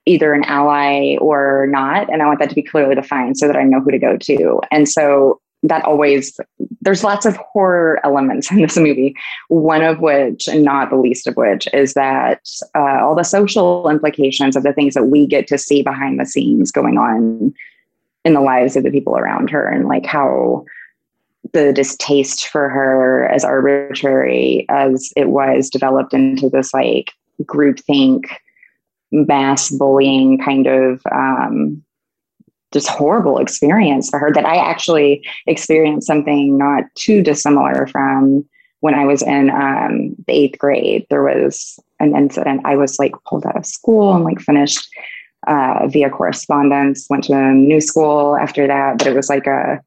either 0.07 0.33
an 0.33 0.45
ally 0.45 1.17
or 1.21 1.69
not. 1.69 2.13
And 2.13 2.23
I 2.23 2.27
want 2.27 2.41
that 2.41 2.49
to 2.49 2.55
be 2.55 2.63
clearly 2.63 2.97
defined 2.97 3.39
so 3.39 3.47
that 3.47 3.57
I 3.57 3.63
know 3.63 3.81
who 3.81 3.93
to 3.93 3.99
go 3.99 4.17
to. 4.17 4.61
And 4.73 4.89
so 4.89 5.41
that 5.63 5.85
always, 5.85 6.41
there's 6.81 7.05
lots 7.05 7.27
of 7.27 7.37
horror 7.37 8.01
elements 8.03 8.51
in 8.51 8.63
this 8.63 8.77
movie, 8.77 9.15
one 9.49 9.83
of 9.83 10.01
which, 10.01 10.49
and 10.49 10.65
not 10.65 10.91
the 10.91 10.97
least 10.97 11.29
of 11.29 11.37
which, 11.37 11.69
is 11.73 11.95
that 11.95 12.41
uh, 12.75 12.99
all 13.01 13.15
the 13.15 13.23
social 13.23 13.89
implications 13.89 14.57
of 14.57 14.65
the 14.65 14.73
things 14.73 14.95
that 14.95 15.05
we 15.05 15.27
get 15.27 15.47
to 15.49 15.59
see 15.59 15.83
behind 15.83 16.19
the 16.19 16.27
scenes 16.27 16.73
going 16.73 16.97
on 16.99 17.55
in 18.25 18.35
the 18.35 18.41
lives 18.41 18.77
of 18.77 18.85
the 18.85 18.91
people 18.91 19.17
around 19.17 19.51
her 19.51 19.67
and 19.67 19.89
like 19.89 20.07
how 20.07 20.65
the 21.53 21.73
distaste 21.73 22.49
for 22.49 22.69
her 22.69 23.27
as 23.29 23.45
arbitrary 23.45 24.67
as 24.69 25.13
it 25.17 25.31
was 25.31 25.71
developed 25.71 26.13
into 26.13 26.49
this 26.49 26.73
like 26.75 27.13
groupthink, 27.43 28.27
mass 29.11 29.71
bullying 29.71 30.39
kind 30.39 30.67
of 30.67 31.01
um, 31.11 31.83
just 32.73 32.89
horrible 32.89 33.39
experience 33.39 34.11
for 34.11 34.19
her 34.19 34.33
that 34.33 34.45
I 34.45 34.57
actually 34.57 35.27
experienced 35.47 36.07
something 36.07 36.57
not 36.57 36.85
too 36.95 37.23
dissimilar 37.23 37.87
from 37.87 38.45
when 38.81 38.95
I 38.95 39.05
was 39.05 39.23
in 39.23 39.51
um, 39.51 40.15
the 40.27 40.33
eighth 40.33 40.59
grade. 40.59 41.07
There 41.11 41.25
was 41.25 41.79
an 41.99 42.17
incident. 42.17 42.63
I 42.65 42.77
was 42.77 42.99
like 42.99 43.13
pulled 43.27 43.45
out 43.45 43.57
of 43.57 43.67
school 43.67 44.15
and 44.15 44.25
like 44.25 44.41
finished 44.41 44.89
uh, 45.47 45.87
via 45.89 46.11
correspondence, 46.11 47.07
went 47.11 47.25
to 47.25 47.33
a 47.33 47.53
new 47.53 47.81
school 47.81 48.37
after 48.37 48.67
that, 48.67 48.99
but 48.99 49.07
it 49.07 49.15
was 49.15 49.29
like 49.29 49.47
a 49.47 49.81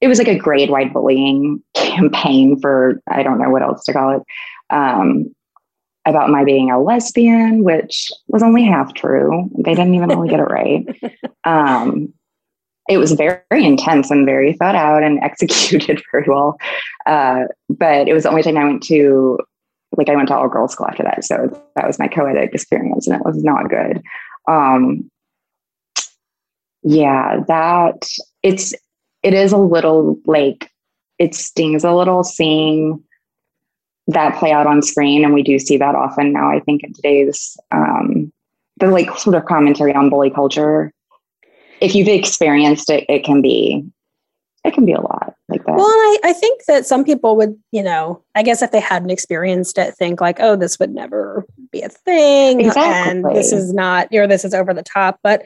it 0.00 0.08
was 0.08 0.18
like 0.18 0.28
a 0.28 0.38
grade 0.38 0.70
wide 0.70 0.92
bullying 0.92 1.62
campaign 1.74 2.58
for 2.60 3.00
I 3.10 3.22
don't 3.22 3.38
know 3.38 3.50
what 3.50 3.62
else 3.62 3.84
to 3.84 3.92
call 3.92 4.16
it. 4.16 4.22
Um, 4.74 5.34
about 6.06 6.30
my 6.30 6.44
being 6.44 6.70
a 6.70 6.80
lesbian, 6.80 7.62
which 7.62 8.10
was 8.28 8.42
only 8.42 8.64
half 8.64 8.94
true. 8.94 9.50
They 9.64 9.74
didn't 9.74 9.94
even 9.94 10.08
really 10.08 10.28
get 10.28 10.40
it 10.40 10.44
right. 10.44 10.86
Um, 11.44 12.12
it 12.86 12.98
was 12.98 13.12
very, 13.12 13.40
very 13.50 13.64
intense 13.64 14.10
and 14.10 14.26
very 14.26 14.52
thought 14.52 14.74
out 14.74 15.02
and 15.02 15.18
executed 15.22 16.02
very 16.12 16.26
well. 16.28 16.58
Uh, 17.06 17.44
but 17.70 18.08
it 18.08 18.12
was 18.12 18.24
the 18.24 18.28
only 18.28 18.42
time 18.42 18.58
I 18.58 18.64
went 18.64 18.82
to, 18.84 19.38
like, 19.96 20.10
I 20.10 20.16
went 20.16 20.28
to 20.28 20.36
all 20.36 20.48
girls 20.48 20.72
school 20.72 20.88
after 20.88 21.04
that. 21.04 21.24
So 21.24 21.48
that 21.76 21.86
was 21.86 21.98
my 21.98 22.08
co 22.08 22.26
ed 22.26 22.36
experience, 22.36 23.06
and 23.06 23.16
it 23.16 23.24
was 23.24 23.42
not 23.42 23.70
good. 23.70 24.02
Um, 24.50 25.10
yeah, 26.82 27.40
that 27.46 28.08
it's, 28.42 28.74
it 29.22 29.34
is 29.34 29.52
a 29.52 29.58
little 29.58 30.18
like, 30.24 30.70
it 31.18 31.34
stings 31.34 31.84
a 31.84 31.92
little 31.92 32.24
seeing 32.24 33.04
that 34.06 34.36
play 34.38 34.52
out 34.52 34.66
on 34.66 34.82
screen 34.82 35.24
and 35.24 35.32
we 35.32 35.42
do 35.42 35.58
see 35.58 35.76
that 35.76 35.94
often 35.94 36.32
now 36.32 36.50
i 36.50 36.58
think 36.60 36.82
in 36.82 36.92
today's 36.92 37.56
um, 37.70 38.32
the 38.78 38.88
like 38.88 39.16
sort 39.16 39.36
of 39.36 39.44
commentary 39.44 39.94
on 39.94 40.10
bully 40.10 40.30
culture. 40.30 40.92
If 41.80 41.94
you've 41.94 42.08
experienced 42.08 42.90
it 42.90 43.04
it 43.08 43.24
can 43.24 43.40
be 43.40 43.84
it 44.64 44.74
can 44.74 44.84
be 44.84 44.92
a 44.92 45.00
lot 45.00 45.34
like 45.48 45.64
that 45.64 45.76
well 45.76 45.86
I, 45.86 46.18
I 46.24 46.32
think 46.32 46.64
that 46.66 46.86
some 46.86 47.04
people 47.04 47.36
would 47.36 47.58
you 47.72 47.82
know 47.82 48.22
i 48.34 48.42
guess 48.42 48.62
if 48.62 48.70
they 48.70 48.80
hadn't 48.80 49.10
experienced 49.10 49.78
it 49.78 49.94
think 49.94 50.20
like 50.20 50.38
oh 50.40 50.56
this 50.56 50.78
would 50.78 50.94
never 50.94 51.46
be 51.70 51.82
a 51.82 51.88
thing 51.88 52.60
exactly. 52.60 53.10
and 53.10 53.36
this 53.36 53.52
is 53.52 53.72
not 53.72 54.08
or 54.12 54.26
this 54.26 54.44
is 54.44 54.54
over 54.54 54.74
the 54.74 54.82
top 54.82 55.18
but 55.22 55.44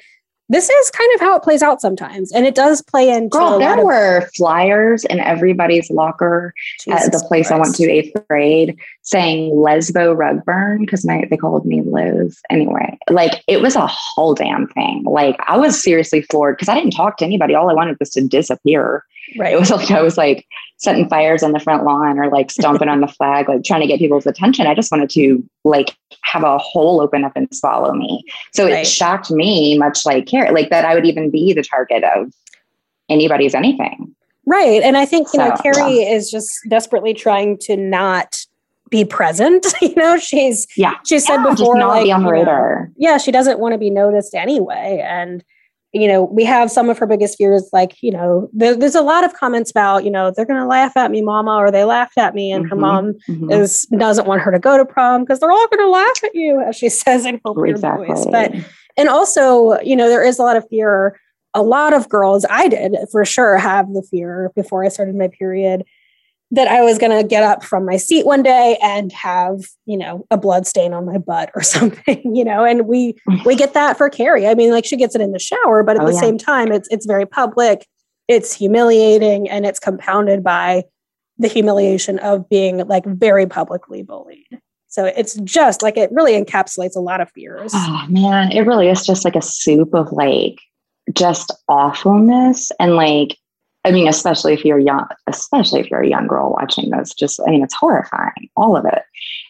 this 0.49 0.69
is 0.69 0.91
kind 0.91 1.11
of 1.15 1.21
how 1.21 1.37
it 1.37 1.43
plays 1.43 1.63
out 1.63 1.81
sometimes. 1.81 2.31
And 2.33 2.45
it 2.47 2.55
does 2.55 2.83
play 2.83 3.09
into 3.09 3.31
Girl, 3.31 3.59
there 3.59 3.79
of- 3.79 3.85
were 3.85 4.29
flyers 4.37 5.05
in 5.07 5.21
everybody's 5.21 5.91
locker 5.91 6.53
Jesus 6.81 7.07
at 7.07 7.13
the 7.13 7.19
place 7.27 7.49
Christ. 7.49 7.53
I 7.53 7.59
went 7.59 7.75
to 7.77 7.91
eighth 7.91 8.27
grade 8.29 8.79
saying 9.03 9.53
lesbo 9.53 10.17
rug 10.17 10.45
burn 10.45 10.81
because 10.81 11.03
they 11.03 11.37
called 11.37 11.65
me 11.65 11.83
Liz. 11.83 12.41
Anyway, 12.51 12.99
like 13.11 13.43
it 13.49 13.63
was 13.63 13.75
a 13.77 13.87
whole 13.87 14.35
damn 14.35 14.69
thing. 14.69 15.05
Like 15.05 15.37
I 15.47 15.57
was 15.57 15.83
seriously 15.83 16.23
floored 16.23 16.57
because 16.57 16.69
I 16.69 16.75
didn't 16.75 16.93
talk 16.93 17.17
to 17.19 17.25
anybody. 17.25 17.55
All 17.55 17.71
I 17.71 17.75
wanted 17.75 17.97
was 17.99 18.11
to 18.11 18.27
disappear. 18.27 19.05
Right. 19.39 19.55
It 19.55 19.61
was 19.61 19.71
like 19.71 19.91
I 19.91 20.03
was 20.03 20.19
like 20.19 20.47
setting 20.85 21.09
fires 21.09 21.43
on 21.43 21.53
the 21.53 21.59
front 21.59 21.85
lawn 21.85 22.19
or 22.19 22.31
like 22.31 22.51
stomping 22.51 22.89
on 22.89 23.01
the 23.01 23.09
flag, 23.19 23.49
like 23.49 23.65
trying 23.65 23.81
to 23.81 23.87
get 23.87 23.99
people's 23.99 24.27
attention. 24.27 24.67
I 24.67 24.75
just 24.75 24.93
wanted 24.93 25.11
to 25.11 25.43
like 25.65 25.97
have 26.23 26.45
a 26.45 26.59
hole 26.59 27.01
open 27.01 27.25
up 27.25 27.33
and 27.35 27.53
swallow 27.55 27.93
me. 27.93 28.25
So 28.53 28.65
right. 28.65 28.75
it 28.75 28.87
shocked 28.87 29.31
me, 29.31 29.77
much 29.79 30.07
like 30.07 30.27
Carrie, 30.27 30.53
like 30.53 30.71
that 30.71 30.85
I 30.85 30.95
would 30.95 31.07
even 31.07 31.31
be 31.31 31.53
the 31.53 31.63
target 31.63 32.05
of 32.05 32.33
anybody's 33.09 33.55
anything. 33.55 34.15
Right. 34.47 34.83
And 34.83 34.97
I 34.97 35.07
think, 35.07 35.29
you 35.33 35.41
so, 35.41 35.49
know, 35.49 35.57
Carrie 35.57 36.01
yeah. 36.01 36.15
is 36.15 36.31
just 36.31 36.51
desperately 36.69 37.15
trying 37.15 37.59
to 37.63 37.77
not 37.77 38.47
be 38.91 39.05
present. 39.05 39.67
you 39.83 39.95
know, 39.95 40.19
she's 40.19 40.67
yeah, 40.77 40.95
she 41.07 41.19
said 41.19 41.39
yeah, 41.39 41.51
before, 41.51 41.79
like, 41.79 42.05
be 42.05 42.13
on 42.13 42.25
the 42.25 42.31
radar. 42.31 42.87
Know, 42.87 42.95
yeah, 42.97 43.19
she 43.19 43.33
doesn't 43.33 43.59
want 43.59 43.73
to 43.73 43.79
be 43.79 43.91
noticed 43.91 44.35
anyway. 44.35 45.03
And 45.05 45.43
you 45.95 46.09
know, 46.09 46.25
we 46.25 46.45
have 46.45 46.73
some 46.73 46.91
of 46.91 46.99
her 46.99 47.07
biggest 47.07 47.39
fears, 47.39 47.69
like, 47.73 47.97
you 48.03 48.11
know, 48.11 48.51
there, 48.53 48.75
there's 48.75 48.97
a 48.97 49.01
lot 49.01 49.23
of 49.23 49.33
comments 49.35 49.71
about, 49.71 50.05
you 50.05 50.11
know, 50.11 50.33
they're 50.35 50.45
going 50.45 50.61
to 50.61 50.67
laugh 50.67 50.97
at 50.97 51.11
me, 51.13 51.23
mama, 51.23 51.55
or 51.55 51.71
they 51.71 51.85
laughed 51.85 52.19
at 52.19 52.35
me. 52.35 52.51
And 52.51 52.65
mm-hmm, 52.65 52.71
her 52.71 52.77
mom 52.77 53.13
mm-hmm. 53.29 53.51
is 53.53 53.87
doesn't 53.97 54.27
want 54.27 54.43
her 54.43 54.51
to 54.51 54.59
go 54.59 54.77
to 54.77 54.85
prom 54.85 55.23
because 55.23 55.39
they're 55.39 55.53
all 55.53 55.69
going 55.69 55.87
to 55.87 55.91
laugh 55.91 56.25
at 56.25 56.35
you, 56.35 56.61
as 56.61 56.75
she 56.77 56.89
says 56.91 57.25
in 57.25 57.41
her 57.45 57.67
exactly. 57.67 58.09
voice. 58.09 58.27
But, 58.31 58.53
and 58.97 59.09
also, 59.09 59.79
you 59.81 59.95
know, 59.95 60.09
there 60.09 60.25
is 60.25 60.39
a 60.39 60.43
lot 60.43 60.57
of 60.57 60.69
fear. 60.69 61.19
A 61.57 61.63
lot 61.63 61.93
of 61.93 62.09
girls, 62.09 62.45
I 62.51 62.67
did 62.67 62.97
for 63.13 63.25
sure 63.25 63.57
have 63.59 63.87
the 63.93 64.03
fear 64.03 64.51
before 64.57 64.85
I 64.85 64.89
started 64.89 65.15
my 65.15 65.29
period 65.29 65.85
that 66.55 66.69
I 66.69 66.83
was 66.83 66.99
going 66.99 67.11
to 67.11 67.27
get 67.27 67.43
up 67.43 67.65
from 67.65 67.85
my 67.85 67.97
seat 67.97 68.25
one 68.25 68.43
day 68.43 68.79
and 68.81 69.11
have, 69.13 69.67
you 69.87 69.97
know, 69.97 70.25
a 70.31 70.37
blood 70.37 70.67
stain 70.67 70.93
on 70.93 71.05
my 71.05 71.19
butt 71.19 71.51
or 71.55 71.63
something, 71.63 72.35
you 72.35 72.45
know, 72.45 72.65
and 72.65 72.87
we 72.87 73.17
we 73.45 73.57
get 73.57 73.75
that 73.75 73.99
for 73.99 74.09
Carrie. 74.09 74.47
I 74.47 74.55
mean, 74.55 74.71
like 74.71 74.85
she 74.85 74.97
gets 74.97 75.15
it 75.15 75.21
in 75.21 75.33
the 75.33 75.39
shower, 75.39 75.83
but 75.83 75.97
at 75.97 76.03
oh, 76.03 76.07
the 76.07 76.15
yeah. 76.15 76.21
same 76.21 76.39
time 76.39 76.73
it's 76.73 76.89
it's 76.91 77.07
very 77.07 77.27
public, 77.27 77.87
it's 78.29 78.55
humiliating 78.55 79.49
and 79.49 79.67
it's 79.67 79.81
compounded 79.81 80.43
by 80.45 80.85
the 81.39 81.49
humiliation 81.49 82.19
of 82.21 82.49
being 82.49 82.79
like 82.87 83.05
very 83.05 83.47
publicly 83.47 84.03
bullied. 84.03 84.61
So 84.87 85.07
it's 85.07 85.35
just 85.43 85.83
like 85.83 85.97
it 85.97 86.11
really 86.13 86.41
encapsulates 86.41 86.95
a 86.95 87.01
lot 87.01 87.21
of 87.21 87.29
fears. 87.33 87.73
Oh 87.75 88.07
man, 88.09 88.53
it 88.53 88.61
really 88.61 88.89
is 88.89 89.05
just 89.05 89.25
like 89.25 89.35
a 89.35 89.43
soup 89.43 89.93
of 89.93 90.13
like 90.13 90.61
just 91.13 91.51
awfulness 91.69 92.71
and 92.79 92.95
like 92.95 93.37
I 93.85 93.91
mean, 93.91 94.09
especially 94.09 94.55
if 94.55 94.65
you're 94.65 94.79
young, 94.79 95.07
especially 95.27 95.81
if 95.81 95.91
you're 95.91 96.01
a 96.01 96.09
young 96.09 96.27
girl 96.27 96.53
watching 96.53 96.91
this, 96.91 97.13
just, 97.13 97.41
I 97.47 97.51
mean, 97.51 97.63
it's 97.63 97.75
horrifying, 97.75 98.49
all 98.57 98.77
of 98.77 98.87
it. 98.87 99.03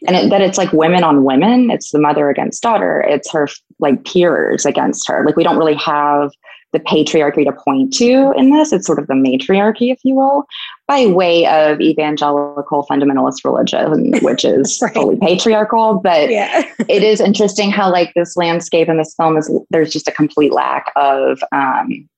And 0.07 0.16
it, 0.16 0.31
that 0.31 0.40
it's 0.40 0.59
like 0.59 0.73
women 0.73 1.05
on 1.05 1.25
women, 1.25 1.70
it's 1.70 1.92
the 1.92 2.01
mother 2.01 2.29
against 2.31 2.62
daughter, 2.62 3.05
it's 3.09 3.31
her 3.31 3.49
like 3.79 4.05
peers 4.05 4.66
against 4.66 5.07
her. 5.09 5.25
Like, 5.25 5.37
we 5.37 5.44
don't 5.44 5.59
really 5.59 5.77
have 5.77 6.33
the 6.73 6.81
patriarchy 6.81 7.44
to 7.44 7.53
point 7.53 7.92
to 7.94 8.33
in 8.37 8.51
this. 8.51 8.73
It's 8.73 8.87
sort 8.87 8.99
of 8.99 9.07
the 9.07 9.14
matriarchy, 9.14 9.92
if 9.92 10.01
you 10.03 10.16
will, 10.16 10.44
by 10.88 11.07
way 11.07 11.47
of 11.47 11.81
evangelical 11.81 12.85
fundamentalist 12.90 13.44
religion, 13.44 14.12
which 14.20 14.44
is 14.44 14.81
right. 14.83 14.92
fully 14.92 15.16
patriarchal. 15.16 16.01
But 16.03 16.31
yeah. 16.31 16.64
it 16.88 17.05
is 17.05 17.20
interesting 17.20 17.70
how, 17.70 17.90
like, 17.90 18.12
this 18.14 18.37
landscape 18.37 18.88
in 18.88 18.99
this 18.99 19.14
film 19.14 19.37
is 19.37 19.51
there's 19.70 19.92
just 19.92 20.09
a 20.09 20.12
complete 20.12 20.53
lack 20.53 20.92
of 20.97 21.38
um, 21.53 22.09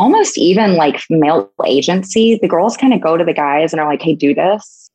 almost 0.00 0.38
even 0.38 0.74
like 0.74 1.02
male 1.10 1.50
agency. 1.66 2.38
The 2.40 2.48
girls 2.48 2.76
kind 2.76 2.94
of 2.94 3.00
go 3.00 3.16
to 3.16 3.24
the 3.24 3.34
guys 3.34 3.72
and 3.72 3.80
are 3.80 3.88
like, 3.88 4.02
hey, 4.02 4.14
do 4.14 4.34
this. 4.34 4.90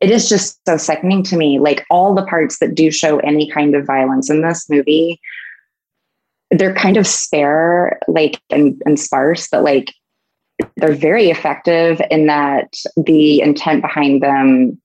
It 0.00 0.10
is 0.10 0.28
just 0.28 0.60
so 0.66 0.76
sickening 0.76 1.22
to 1.24 1.36
me. 1.36 1.58
Like, 1.58 1.84
all 1.90 2.14
the 2.14 2.26
parts 2.26 2.58
that 2.58 2.74
do 2.74 2.90
show 2.90 3.18
any 3.20 3.50
kind 3.50 3.74
of 3.74 3.86
violence 3.86 4.30
in 4.30 4.42
this 4.42 4.68
movie 4.70 5.20
they're 6.50 6.74
kind 6.74 6.96
of 6.96 7.06
spare 7.06 7.98
like 8.08 8.40
and, 8.50 8.80
and 8.86 9.00
sparse 9.00 9.48
but 9.48 9.62
like 9.62 9.92
they're 10.76 10.94
very 10.94 11.28
effective 11.28 12.00
in 12.10 12.26
that 12.26 12.74
the 12.96 13.40
intent 13.40 13.82
behind 13.82 14.22
them 14.22 14.80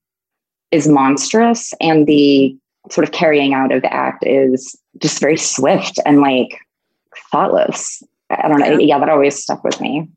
is 0.72 0.88
monstrous 0.88 1.74
and 1.80 2.08
the 2.08 2.56
sort 2.90 3.08
of 3.08 3.14
carrying 3.14 3.54
out 3.54 3.72
of 3.72 3.82
the 3.82 3.94
act 3.94 4.24
is 4.26 4.76
just 4.98 5.20
very 5.20 5.38
swift 5.38 6.00
and 6.06 6.20
like 6.20 6.58
thoughtless 7.32 8.02
i 8.44 8.48
don't 8.48 8.60
know 8.60 8.80
yeah, 8.80 9.00
that 9.00 9.10
always 9.10 9.42
stuck 9.42 9.64
with 9.64 9.80
me 9.82 10.10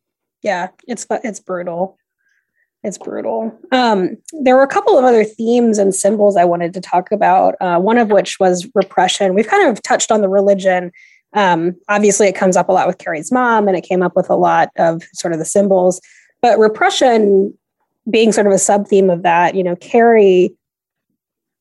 yeah 0.43 0.69
it's 0.87 1.07
it's 1.11 1.41
brutal 1.41 1.99
it's 2.87 2.99
brutal. 2.99 3.59
Um, 3.73 4.19
there 4.43 4.57
were 4.57 4.63
a 4.63 4.69
couple 4.69 4.99
of 4.99 5.07
other 5.07 5.25
themes 5.25 5.79
and 5.79 5.95
symbols 5.95 6.37
I 6.37 6.45
wanted 6.45 6.75
to 6.75 6.83
talk 6.83 7.11
about. 7.13 7.55
Uh, 7.59 7.79
one 7.79 7.97
of 7.97 8.11
which 8.11 8.39
was 8.39 8.69
repression. 8.75 9.33
We've 9.33 9.49
kind 9.49 9.71
of 9.71 9.81
touched 9.81 10.13
on 10.13 10.21
the 10.21 10.29
religion 10.29 10.93
um, 11.35 11.77
obviously, 11.89 12.29
it 12.29 12.37
comes 12.37 12.57
up 12.57 12.69
a 12.69 12.73
lot 12.73 12.87
with 12.87 12.99
Carrie's 12.99 13.33
mom, 13.33 13.69
and 13.69 13.77
it 13.77 13.83
came 13.83 14.03
up 14.03 14.17
with 14.17 14.31
a 14.31 14.37
lot 14.37 14.71
of 14.77 15.03
sort 15.13 15.33
of 15.33 15.39
the 15.39 15.45
symbols. 15.45 16.01
But 16.41 16.59
repression 16.59 17.57
being 18.11 18.33
sort 18.33 18.47
of 18.47 18.53
a 18.53 18.59
sub 18.59 18.87
theme 18.87 19.11
of 19.11 19.23
that, 19.23 19.55
you 19.55 19.63
know, 19.63 19.77
Carrie 19.77 20.55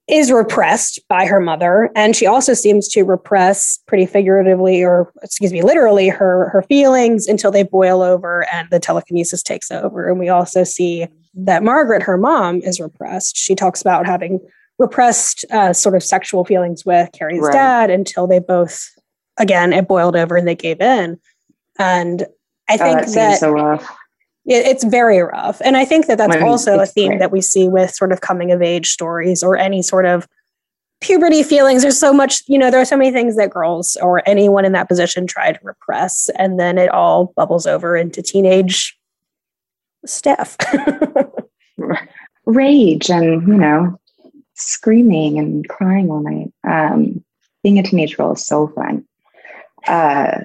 is 0.08 0.32
repressed 0.32 1.00
by 1.08 1.26
her 1.26 1.40
mother, 1.40 1.90
and 1.96 2.16
she 2.16 2.26
also 2.26 2.54
seems 2.54 2.88
to 2.90 3.04
repress 3.04 3.80
pretty 3.88 4.06
figuratively, 4.06 4.84
or 4.84 5.12
excuse 5.22 5.54
me, 5.54 5.62
literally, 5.62 6.10
her 6.10 6.50
her 6.50 6.62
feelings 6.64 7.28
until 7.28 7.52
they 7.52 7.64
boil 7.64 8.02
over 8.02 8.46
and 8.52 8.70
the 8.70 8.80
telekinesis 8.80 9.42
takes 9.42 9.72
over. 9.72 10.10
And 10.10 10.20
we 10.20 10.30
also 10.30 10.64
see 10.64 11.08
that 11.36 11.64
Margaret, 11.64 12.04
her 12.04 12.18
mom, 12.18 12.58
is 12.62 12.80
repressed. 12.80 13.38
She 13.38 13.56
talks 13.56 13.82
about 13.82 14.06
having 14.06 14.40
repressed 14.78 15.46
uh, 15.52 15.72
sort 15.72 15.96
of 15.96 16.04
sexual 16.04 16.44
feelings 16.44 16.86
with 16.86 17.12
Carrie's 17.14 17.42
right. 17.42 17.54
dad 17.54 17.90
until 17.90 18.28
they 18.28 18.40
both 18.40 18.90
again, 19.38 19.74
it 19.74 19.88
boiled 19.88 20.16
over 20.16 20.38
and 20.38 20.48
they 20.48 20.56
gave 20.56 20.82
in. 20.82 21.20
And 21.80 22.26
I 22.70 22.78
think 22.78 23.00
oh, 23.00 23.06
that, 23.06 23.14
that 23.14 23.40
so 23.40 23.80
it's 24.46 24.84
very 24.84 25.20
rough. 25.20 25.62
And 25.64 25.78
I 25.78 25.86
think 25.86 26.08
that 26.08 26.18
that's 26.18 26.42
also 26.42 26.80
a 26.80 26.86
theme 26.86 27.20
that 27.20 27.32
we 27.32 27.42
see 27.42 27.68
with 27.68 27.92
sort 27.92 28.12
of 28.12 28.22
coming 28.22 28.52
of 28.52 28.62
age 28.62 28.90
stories 28.90 29.42
or 29.44 29.58
any 29.58 29.82
sort 29.82 30.06
of 30.06 30.28
puberty 31.00 31.44
feelings. 31.44 31.82
There's 31.82 32.00
so 32.00 32.14
much, 32.14 32.44
you 32.48 32.58
know, 32.58 32.70
there 32.70 32.82
are 32.82 32.86
so 32.86 32.98
many 32.98 33.12
things 33.12 33.36
that 33.38 33.50
girls 33.50 33.98
or 34.02 34.22
anyone 34.28 34.66
in 34.66 34.74
that 34.74 34.90
position 34.90 35.28
try 35.28 35.52
to 35.52 35.60
repress. 35.64 36.30
And 36.38 36.60
then 36.60 36.78
it 36.78 36.90
all 36.90 37.34
bubbles 37.36 37.66
over 37.66 37.96
into 37.96 38.22
teenage 38.22 38.98
stuff. 40.06 40.58
Rage 42.46 43.10
and, 43.10 43.48
you 43.48 43.54
know, 43.56 44.00
screaming 44.56 45.40
and 45.40 45.68
crying 45.70 46.10
all 46.12 46.22
night. 46.22 46.52
Um, 46.68 47.24
being 47.64 47.80
a 47.80 47.84
teenage 47.84 48.18
girl 48.18 48.34
is 48.34 48.46
so 48.46 48.68
fun 48.68 49.06
uh, 49.88 50.40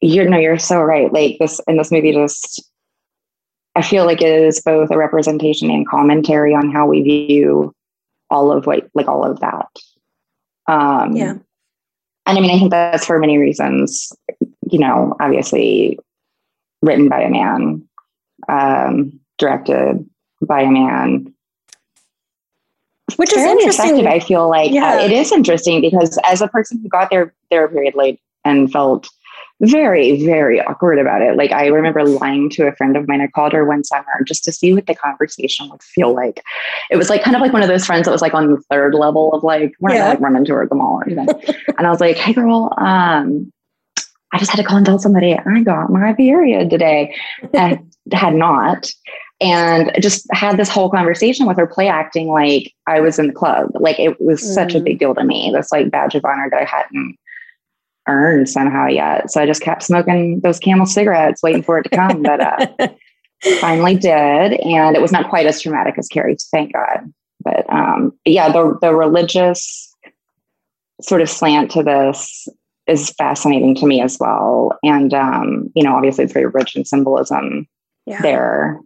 you 0.00 0.28
know, 0.28 0.38
you're 0.38 0.58
so 0.58 0.80
right. 0.80 1.12
Like 1.12 1.38
this 1.38 1.60
in 1.66 1.76
this 1.76 1.90
movie, 1.90 2.12
just 2.12 2.62
I 3.78 3.82
feel 3.82 4.06
like 4.06 4.20
it 4.20 4.42
is 4.42 4.60
both 4.60 4.90
a 4.90 4.98
representation 4.98 5.70
and 5.70 5.86
commentary 5.86 6.52
on 6.52 6.68
how 6.68 6.88
we 6.88 7.00
view 7.00 7.72
all 8.28 8.50
of 8.50 8.66
what, 8.66 8.90
like 8.92 9.06
all 9.06 9.24
of 9.24 9.38
that. 9.38 9.68
Um, 10.66 11.14
yeah. 11.14 11.34
And 12.26 12.38
I 12.38 12.40
mean, 12.40 12.50
I 12.50 12.58
think 12.58 12.72
that's 12.72 13.06
for 13.06 13.20
many 13.20 13.38
reasons. 13.38 14.12
You 14.68 14.80
know, 14.80 15.14
obviously, 15.20 15.96
written 16.82 17.08
by 17.08 17.20
a 17.20 17.30
man, 17.30 17.88
um, 18.48 19.20
directed 19.38 20.04
by 20.42 20.62
a 20.62 20.70
man, 20.72 21.32
which 23.14 23.32
is 23.32 23.38
interesting. 23.38 24.08
I 24.08 24.18
feel 24.18 24.50
like 24.50 24.72
yeah. 24.72 24.94
uh, 24.94 25.04
it 25.04 25.12
is 25.12 25.30
interesting 25.30 25.80
because 25.80 26.18
as 26.24 26.42
a 26.42 26.48
person 26.48 26.80
who 26.82 26.88
got 26.88 27.10
their 27.10 27.32
their 27.52 27.68
period 27.68 27.94
late 27.94 28.20
and 28.44 28.72
felt 28.72 29.08
very, 29.60 30.24
very 30.24 30.60
awkward 30.60 30.98
about 30.98 31.22
it. 31.22 31.36
Like 31.36 31.52
I 31.52 31.66
remember 31.66 32.04
lying 32.04 32.48
to 32.50 32.66
a 32.66 32.76
friend 32.76 32.96
of 32.96 33.08
mine. 33.08 33.20
I 33.20 33.26
called 33.26 33.52
her 33.52 33.64
one 33.64 33.82
summer 33.84 34.22
just 34.26 34.44
to 34.44 34.52
see 34.52 34.72
what 34.72 34.86
the 34.86 34.94
conversation 34.94 35.68
would 35.70 35.82
feel 35.82 36.14
like. 36.14 36.42
It 36.90 36.96
was 36.96 37.10
like 37.10 37.22
kind 37.22 37.34
of 37.34 37.42
like 37.42 37.52
one 37.52 37.62
of 37.62 37.68
those 37.68 37.84
friends 37.84 38.04
that 38.04 38.12
was 38.12 38.22
like 38.22 38.34
on 38.34 38.50
the 38.52 38.62
third 38.70 38.94
level 38.94 39.32
of 39.32 39.42
like, 39.42 39.74
we're 39.80 39.92
yeah. 39.92 39.98
not 39.98 40.08
like 40.10 40.20
run 40.20 40.36
into 40.36 40.52
her 40.54 40.62
at 40.62 40.68
the 40.68 40.76
mall 40.76 41.00
or 41.00 41.04
anything. 41.04 41.28
and 41.76 41.86
I 41.86 41.90
was 41.90 42.00
like, 42.00 42.16
hey 42.16 42.32
girl, 42.32 42.72
um, 42.78 43.52
I 44.32 44.38
just 44.38 44.50
had 44.50 44.58
to 44.58 44.64
call 44.64 44.76
and 44.76 44.86
tell 44.86 44.98
somebody 44.98 45.34
I 45.34 45.62
got 45.62 45.90
my 45.90 46.12
period 46.12 46.70
today 46.70 47.14
and 47.54 47.80
had 48.12 48.34
not. 48.34 48.90
And 49.40 49.92
just 50.00 50.26
had 50.32 50.56
this 50.56 50.68
whole 50.68 50.90
conversation 50.90 51.46
with 51.46 51.56
her 51.58 51.66
play 51.66 51.86
acting 51.86 52.26
like 52.26 52.74
I 52.88 52.98
was 52.98 53.20
in 53.20 53.28
the 53.28 53.32
club. 53.32 53.70
Like 53.74 54.00
it 54.00 54.20
was 54.20 54.42
mm. 54.42 54.52
such 54.52 54.74
a 54.74 54.80
mm. 54.80 54.84
big 54.84 54.98
deal 54.98 55.14
to 55.14 55.22
me. 55.22 55.52
This 55.54 55.70
like 55.70 55.92
badge 55.92 56.16
of 56.16 56.24
honor 56.24 56.48
that 56.50 56.60
I 56.60 56.64
hadn't 56.64 57.16
earned 58.08 58.48
somehow 58.48 58.88
yet. 58.88 59.30
So 59.30 59.40
I 59.40 59.46
just 59.46 59.62
kept 59.62 59.82
smoking 59.82 60.40
those 60.40 60.58
camel 60.58 60.86
cigarettes, 60.86 61.42
waiting 61.42 61.62
for 61.62 61.78
it 61.78 61.84
to 61.84 61.90
come. 61.90 62.22
But 62.22 62.40
uh, 62.40 62.88
finally 63.60 63.94
did. 63.94 64.54
And 64.60 64.96
it 64.96 65.02
was 65.02 65.12
not 65.12 65.28
quite 65.28 65.46
as 65.46 65.60
traumatic 65.62 65.94
as 65.98 66.08
Carrie's, 66.08 66.48
thank 66.50 66.72
God. 66.72 67.12
But 67.44 67.72
um, 67.72 68.12
yeah, 68.24 68.50
the, 68.50 68.76
the 68.80 68.94
religious 68.94 69.94
sort 71.00 71.20
of 71.20 71.30
slant 71.30 71.70
to 71.72 71.82
this 71.82 72.48
is 72.86 73.10
fascinating 73.10 73.74
to 73.76 73.86
me 73.86 74.00
as 74.00 74.16
well. 74.18 74.76
And, 74.82 75.14
um, 75.14 75.70
you 75.74 75.82
know, 75.82 75.94
obviously 75.94 76.24
it's 76.24 76.32
very 76.32 76.46
rich 76.46 76.74
in 76.74 76.84
symbolism 76.84 77.68
yeah. 78.06 78.20
there. 78.22 78.80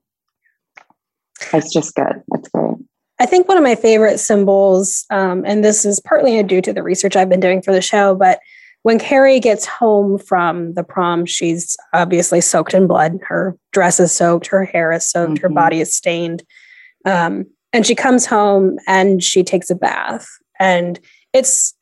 It's 1.52 1.72
just 1.72 1.94
good. 1.94 2.22
It's 2.34 2.48
great. 2.48 2.76
I 3.18 3.26
think 3.26 3.46
one 3.46 3.56
of 3.56 3.62
my 3.62 3.76
favorite 3.76 4.18
symbols, 4.18 5.06
um, 5.10 5.44
and 5.46 5.64
this 5.64 5.84
is 5.84 6.00
partly 6.00 6.42
due 6.42 6.60
to 6.60 6.72
the 6.72 6.82
research 6.82 7.14
I've 7.14 7.28
been 7.28 7.40
doing 7.40 7.62
for 7.62 7.72
the 7.72 7.80
show, 7.80 8.16
but 8.16 8.40
when 8.82 8.98
Carrie 8.98 9.40
gets 9.40 9.64
home 9.64 10.18
from 10.18 10.74
the 10.74 10.82
prom, 10.82 11.24
she's 11.24 11.76
obviously 11.92 12.40
soaked 12.40 12.74
in 12.74 12.86
blood. 12.86 13.18
Her 13.22 13.56
dress 13.72 14.00
is 14.00 14.12
soaked, 14.12 14.48
her 14.48 14.64
hair 14.64 14.92
is 14.92 15.08
soaked, 15.08 15.34
mm-hmm. 15.34 15.42
her 15.42 15.48
body 15.48 15.80
is 15.80 15.94
stained. 15.94 16.42
Um, 17.04 17.46
and 17.72 17.86
she 17.86 17.94
comes 17.94 18.26
home 18.26 18.78
and 18.86 19.22
she 19.22 19.42
takes 19.42 19.70
a 19.70 19.74
bath. 19.74 20.26
And 20.58 20.98
it's 21.32 21.74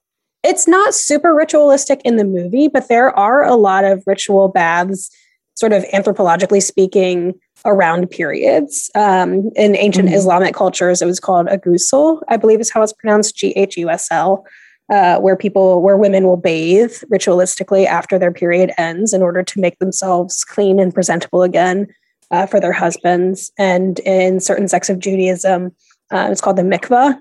it's 0.42 0.66
not 0.66 0.94
super 0.94 1.34
ritualistic 1.34 2.00
in 2.02 2.16
the 2.16 2.24
movie, 2.24 2.68
but 2.68 2.88
there 2.88 3.16
are 3.18 3.44
a 3.44 3.56
lot 3.56 3.84
of 3.84 4.02
ritual 4.06 4.48
baths, 4.48 5.10
sort 5.54 5.74
of 5.74 5.84
anthropologically 5.92 6.62
speaking, 6.62 7.34
around 7.66 8.08
periods. 8.08 8.90
Um, 8.94 9.50
in 9.54 9.76
ancient 9.76 10.06
mm-hmm. 10.06 10.14
Islamic 10.14 10.54
cultures, 10.54 11.02
it 11.02 11.06
was 11.06 11.20
called 11.20 11.48
a 11.48 11.58
ghusl, 11.58 12.22
I 12.28 12.38
believe 12.38 12.60
is 12.60 12.70
how 12.70 12.82
it's 12.82 12.92
pronounced, 12.92 13.36
G 13.36 13.50
H 13.50 13.76
U 13.76 13.90
S 13.90 14.08
L 14.10 14.44
uh, 14.90 15.18
where 15.18 15.36
people 15.36 15.80
where 15.82 15.96
women 15.96 16.24
will 16.24 16.36
bathe 16.36 16.92
ritualistically 17.12 17.86
after 17.86 18.18
their 18.18 18.32
period 18.32 18.72
ends 18.76 19.12
in 19.12 19.22
order 19.22 19.42
to 19.42 19.60
make 19.60 19.78
themselves 19.78 20.44
clean 20.44 20.80
and 20.80 20.92
presentable 20.92 21.42
again 21.42 21.86
uh, 22.30 22.46
for 22.46 22.60
their 22.60 22.72
husbands 22.72 23.52
and 23.56 24.00
in 24.00 24.40
certain 24.40 24.68
sects 24.68 24.90
of 24.90 24.98
judaism 24.98 25.74
uh, 26.12 26.28
it's 26.30 26.40
called 26.40 26.56
the 26.56 26.62
mikvah 26.62 27.16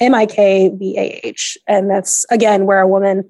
m-i-k-v-a-h 0.00 1.58
and 1.68 1.88
that's 1.88 2.26
again 2.30 2.66
where 2.66 2.80
a 2.80 2.88
woman 2.88 3.22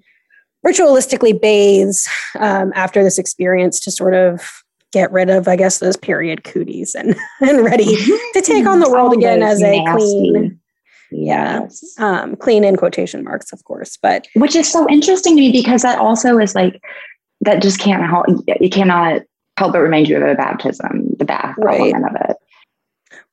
ritualistically 0.66 1.38
bathes 1.38 2.08
um, 2.38 2.72
after 2.74 3.02
this 3.02 3.18
experience 3.18 3.78
to 3.78 3.90
sort 3.90 4.14
of 4.14 4.62
get 4.92 5.12
rid 5.12 5.28
of 5.28 5.48
i 5.48 5.56
guess 5.56 5.80
those 5.80 5.96
period 5.96 6.44
cooties 6.44 6.94
and, 6.94 7.14
and 7.40 7.62
ready 7.62 7.94
to 8.32 8.40
take 8.42 8.66
on 8.66 8.80
the 8.80 8.90
world 8.90 9.12
again 9.12 9.42
as 9.42 9.60
a 9.60 9.84
nasty. 9.84 9.98
clean 9.98 10.61
yes. 11.14 11.94
um, 11.98 12.36
clean 12.36 12.64
in 12.64 12.76
quotation 12.76 13.24
marks 13.24 13.52
of 13.52 13.62
course 13.64 13.96
but 14.00 14.26
which 14.34 14.56
is 14.56 14.70
so 14.70 14.86
interesting 14.88 15.36
to 15.36 15.42
me 15.42 15.52
because 15.52 15.82
that 15.82 15.98
also 15.98 16.38
is 16.38 16.54
like 16.54 16.80
that 17.40 17.62
just 17.62 17.78
can't 17.78 18.04
help 18.04 18.26
you 18.60 18.70
cannot 18.70 19.22
help 19.56 19.72
but 19.72 19.80
remind 19.80 20.08
you 20.08 20.16
of 20.16 20.22
a 20.22 20.34
baptism 20.34 21.06
the 21.18 21.24
bath 21.24 21.54
right. 21.58 21.80
element 21.80 22.04
of 22.06 22.30
it 22.30 22.36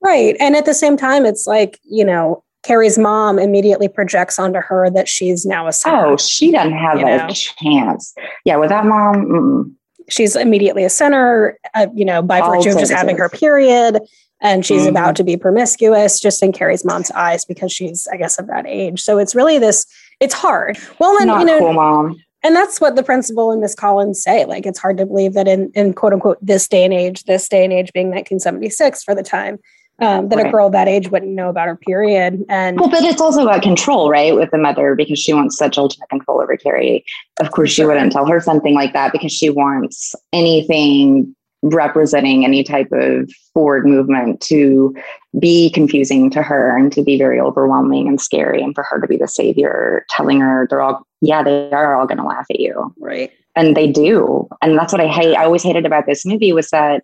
right 0.01 0.35
and 0.39 0.55
at 0.55 0.65
the 0.65 0.73
same 0.73 0.97
time 0.97 1.25
it's 1.25 1.47
like 1.47 1.79
you 1.83 2.05
know 2.05 2.43
Carrie's 2.63 2.97
mom 2.97 3.39
immediately 3.39 3.87
projects 3.87 4.37
onto 4.37 4.59
her 4.59 4.89
that 4.89 5.07
she's 5.07 5.45
now 5.45 5.67
a 5.67 5.71
sinner. 5.71 6.07
Oh, 6.07 6.17
she 6.17 6.51
doesn't 6.51 6.73
have 6.73 6.99
a 6.99 7.01
know? 7.01 7.27
chance. 7.29 8.13
Yeah, 8.43 8.57
with 8.57 8.69
that 8.69 8.85
mom, 8.85 9.15
mm-mm. 9.15 9.73
she's 10.09 10.35
immediately 10.35 10.83
a 10.83 10.89
sinner. 10.89 11.57
Uh, 11.73 11.87
you 11.95 12.03
know, 12.03 12.21
by 12.21 12.41
virtue 12.41 12.71
of 12.71 12.79
just 12.79 12.91
having 12.91 13.17
her 13.17 13.29
period, 13.29 14.01
and 14.41 14.65
she's 14.65 14.81
mm-hmm. 14.81 14.89
about 14.89 15.15
to 15.17 15.23
be 15.23 15.37
promiscuous 15.37 16.19
just 16.19 16.41
in 16.41 16.51
Carrie's 16.51 16.85
mom's 16.85 17.11
eyes 17.11 17.45
because 17.45 17.71
she's, 17.71 18.07
I 18.11 18.17
guess, 18.17 18.39
of 18.39 18.47
that 18.47 18.65
age. 18.65 19.01
So 19.01 19.17
it's 19.17 19.35
really 19.35 19.59
this. 19.59 19.85
It's 20.19 20.33
hard. 20.33 20.77
Well, 20.99 21.17
then 21.17 21.27
Not 21.27 21.39
you 21.41 21.45
know, 21.45 21.59
cool, 21.59 21.73
mom. 21.73 22.21
and 22.43 22.55
that's 22.55 22.79
what 22.79 22.95
the 22.95 23.03
principal 23.03 23.51
and 23.51 23.61
Miss 23.61 23.75
Collins 23.75 24.21
say. 24.21 24.45
Like, 24.45 24.65
it's 24.65 24.79
hard 24.79 24.97
to 24.97 25.05
believe 25.05 25.33
that 25.33 25.47
in, 25.47 25.71
in 25.75 25.93
quote 25.93 26.13
unquote 26.13 26.37
this 26.41 26.67
day 26.67 26.83
and 26.83 26.93
age, 26.93 27.23
this 27.23 27.47
day 27.47 27.63
and 27.63 27.73
age 27.73 27.91
being 27.93 28.07
1976 28.07 29.03
for 29.03 29.15
the 29.15 29.23
time, 29.23 29.59
um, 30.01 30.29
that 30.29 30.37
right. 30.37 30.47
a 30.47 30.51
girl 30.51 30.69
that 30.69 30.87
age 30.87 31.09
wouldn't 31.09 31.33
know 31.33 31.49
about 31.49 31.67
her 31.67 31.75
period. 31.75 32.43
And 32.47 32.79
well, 32.79 32.89
but 32.89 33.03
it's 33.03 33.21
also 33.21 33.43
about 33.43 33.61
control, 33.61 34.09
right? 34.09 34.33
With 34.33 34.51
the 34.51 34.57
mother, 34.57 34.95
because 34.95 35.19
she 35.19 35.33
wants 35.33 35.57
such 35.57 35.77
ultimate 35.77 36.09
control 36.09 36.41
over 36.41 36.55
Carrie. 36.55 37.03
Of 37.41 37.51
course, 37.51 37.71
she 37.71 37.83
wouldn't 37.83 38.11
tell 38.13 38.25
her 38.25 38.39
something 38.39 38.73
like 38.73 38.93
that 38.93 39.11
because 39.11 39.33
she 39.33 39.49
wants 39.49 40.15
anything 40.31 41.35
representing 41.61 42.45
any 42.45 42.63
type 42.63 42.91
of 42.91 43.29
forward 43.53 43.85
movement 43.85 44.39
to 44.41 44.95
be 45.39 45.69
confusing 45.71 46.29
to 46.29 46.41
her 46.41 46.75
and 46.77 46.91
to 46.93 47.03
be 47.03 47.17
very 47.17 47.39
overwhelming 47.39 48.07
and 48.07 48.21
scary 48.21 48.61
and 48.61 48.73
for 48.73 48.83
her 48.83 48.99
to 48.99 49.07
be 49.07 49.17
the 49.17 49.27
savior 49.27 50.05
telling 50.09 50.39
her 50.39 50.67
they're 50.69 50.81
all 50.81 51.05
yeah 51.21 51.43
they 51.43 51.69
are 51.71 51.99
all 51.99 52.07
going 52.07 52.17
to 52.17 52.23
laugh 52.23 52.45
at 52.49 52.59
you. 52.59 52.93
Right. 52.99 53.31
And 53.55 53.75
they 53.75 53.91
do. 53.91 54.47
And 54.61 54.77
that's 54.77 54.93
what 54.93 55.01
i 55.01 55.07
hate 55.07 55.35
i 55.35 55.43
always 55.43 55.63
hated 55.63 55.85
about 55.85 56.05
this 56.05 56.25
movie 56.25 56.53
was 56.53 56.69
that 56.69 57.03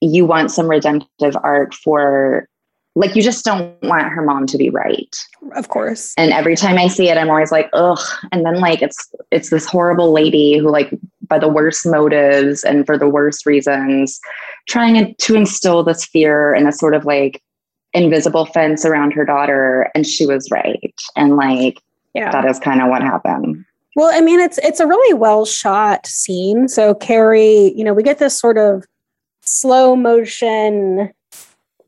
you 0.00 0.24
want 0.24 0.50
some 0.50 0.68
redemptive 0.68 1.36
art 1.42 1.74
for 1.74 2.48
like 2.94 3.14
you 3.14 3.22
just 3.22 3.44
don't 3.44 3.76
want 3.82 4.04
her 4.04 4.22
mom 4.22 4.46
to 4.46 4.56
be 4.56 4.70
right. 4.70 5.14
Of 5.54 5.68
course. 5.68 6.14
And 6.16 6.32
every 6.32 6.56
time 6.56 6.78
i 6.78 6.88
see 6.88 7.10
it 7.10 7.18
i'm 7.18 7.28
always 7.28 7.52
like 7.52 7.68
ugh. 7.74 8.00
And 8.32 8.44
then 8.46 8.58
like 8.58 8.80
it's 8.80 9.14
it's 9.30 9.50
this 9.50 9.66
horrible 9.66 10.12
lady 10.12 10.56
who 10.56 10.70
like 10.70 10.90
by 11.28 11.38
the 11.38 11.48
worst 11.48 11.86
motives 11.86 12.64
and 12.64 12.86
for 12.86 12.98
the 12.98 13.08
worst 13.08 13.46
reasons 13.46 14.20
trying 14.68 15.14
to 15.18 15.34
instill 15.34 15.82
this 15.82 16.04
fear 16.04 16.54
and 16.54 16.68
a 16.68 16.72
sort 16.72 16.94
of 16.94 17.04
like 17.04 17.42
invisible 17.92 18.46
fence 18.46 18.84
around 18.84 19.12
her 19.12 19.24
daughter 19.24 19.90
and 19.94 20.06
she 20.06 20.26
was 20.26 20.50
right. 20.50 20.94
And 21.16 21.36
like 21.36 21.80
yeah. 22.14 22.30
that 22.30 22.44
is 22.44 22.58
kind 22.58 22.82
of 22.82 22.88
what 22.88 23.02
happened. 23.02 23.64
Well 23.94 24.10
i 24.12 24.20
mean 24.20 24.40
it's 24.40 24.58
it's 24.58 24.80
a 24.80 24.86
really 24.86 25.14
well 25.14 25.46
shot 25.46 26.06
scene. 26.06 26.68
So 26.68 26.94
carrie 26.94 27.72
you 27.74 27.84
know 27.84 27.94
we 27.94 28.02
get 28.02 28.18
this 28.18 28.38
sort 28.38 28.58
of 28.58 28.84
slow 29.42 29.96
motion 29.96 31.10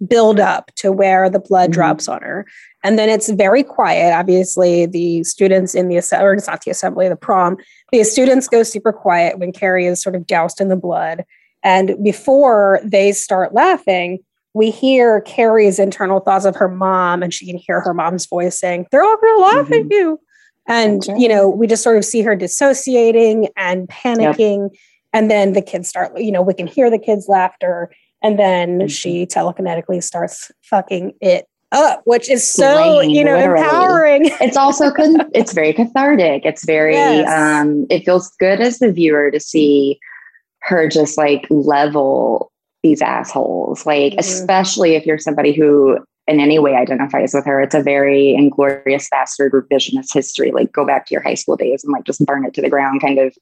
build 0.07 0.39
up 0.41 0.71
to 0.77 0.93
where 0.93 1.29
the 1.29 1.39
blood 1.39 1.71
mm-hmm. 1.71 1.75
drops 1.75 2.09
on 2.09 2.23
her. 2.23 2.47
And 2.85 2.99
then 2.99 3.09
it's 3.09 3.31
very 3.31 3.63
quiet. 3.63 4.13
Obviously, 4.13 4.87
the 4.87 5.25
students 5.25 5.75
in 5.75 5.89
the 5.89 5.97
assembly, 5.97 6.27
or 6.27 6.35
it's 6.35 6.47
not 6.47 6.63
the 6.63 6.71
assembly, 6.71 7.09
the 7.09 7.17
prom, 7.17 7.57
the 7.91 8.05
students 8.05 8.49
go 8.49 8.63
super 8.63 8.93
quiet 8.93 9.39
when 9.39 9.53
Carrie 9.53 9.87
is 9.87 10.01
sort 10.01 10.15
of 10.15 10.27
doused 10.27 10.61
in 10.61 10.69
the 10.69 10.77
blood. 10.77 11.25
And 11.65 12.03
before 12.05 12.81
they 12.85 13.13
start 13.13 13.53
laughing, 13.53 14.21
we 14.55 14.71
hear 14.71 15.21
Carrie's 15.23 15.79
internal 15.79 16.21
thoughts 16.21 16.45
of 16.45 16.57
her 16.57 16.69
mom, 16.69 17.23
and 17.23 17.35
she 17.35 17.47
can 17.47 17.57
hear 17.57 17.81
her 17.81 17.93
mom's 17.93 18.27
voice 18.27 18.59
saying, 18.59 18.87
They're 18.91 19.03
all 19.03 19.17
going 19.17 19.37
to 19.37 19.43
laugh 19.43 19.67
mm-hmm. 19.67 19.87
at 19.87 19.91
you. 19.91 20.21
And, 20.69 21.09
okay. 21.09 21.21
you 21.21 21.29
know, 21.29 21.49
we 21.49 21.67
just 21.67 21.83
sort 21.83 21.97
of 21.97 22.05
see 22.05 22.23
her 22.23 22.37
dissociating 22.37 23.49
and 23.57 23.89
panicking. 23.89 24.71
Yep. 24.71 24.81
And 25.15 25.31
then 25.31 25.55
the 25.55 25.63
kids 25.63 25.89
start, 25.89 26.19
you 26.21 26.31
know, 26.31 26.43
we 26.43 26.55
can 26.55 26.67
hear 26.67 26.91
the 26.91 26.99
kids' 26.99 27.29
laughter 27.29 27.91
and 28.23 28.39
then 28.39 28.79
mm-hmm. 28.79 28.87
she 28.89 29.27
telekinetically 29.27 30.03
starts 30.03 30.51
fucking 30.63 31.13
it 31.21 31.47
up, 31.73 32.03
which 32.05 32.31
is 32.31 32.49
so 32.49 33.01
you 33.01 33.25
know 33.25 33.37
literally. 33.37 33.63
empowering. 33.63 34.25
it's 34.41 34.57
also 34.57 34.93
it's 35.35 35.53
very 35.53 35.73
cathartic. 35.73 36.45
It's 36.45 36.65
very 36.65 36.95
yes. 36.95 37.29
um, 37.31 37.87
it 37.91 38.05
feels 38.05 38.31
good 38.39 38.61
as 38.61 38.79
the 38.79 38.93
viewer 38.93 39.31
to 39.31 39.41
see 39.41 39.99
her 40.63 40.89
just 40.89 41.17
like 41.17 41.47
level 41.51 42.51
these 42.83 43.03
assholes. 43.03 43.87
Like 43.87 44.13
mm-hmm. 44.13 44.21
especially 44.21 44.95
if 44.95 45.07
you're 45.07 45.19
somebody 45.19 45.53
who 45.53 45.99
in 46.29 46.41
any 46.41 46.59
way 46.59 46.75
identifies 46.75 47.33
with 47.33 47.47
her. 47.47 47.63
It's 47.63 47.75
a 47.75 47.83
very 47.83 48.35
inglorious 48.35 49.09
bastard 49.09 49.53
revisionist 49.53 50.13
history. 50.13 50.53
Like 50.53 50.71
go 50.71 50.85
back 50.85 51.07
to 51.07 51.15
your 51.15 51.23
high 51.23 51.35
school 51.35 51.57
days 51.57 51.83
and 51.83 51.93
like 51.93 52.05
just 52.05 52.25
burn 52.27 52.45
it 52.45 52.53
to 52.55 52.61
the 52.61 52.69
ground 52.69 53.01
kind 53.01 53.19
of 53.19 53.35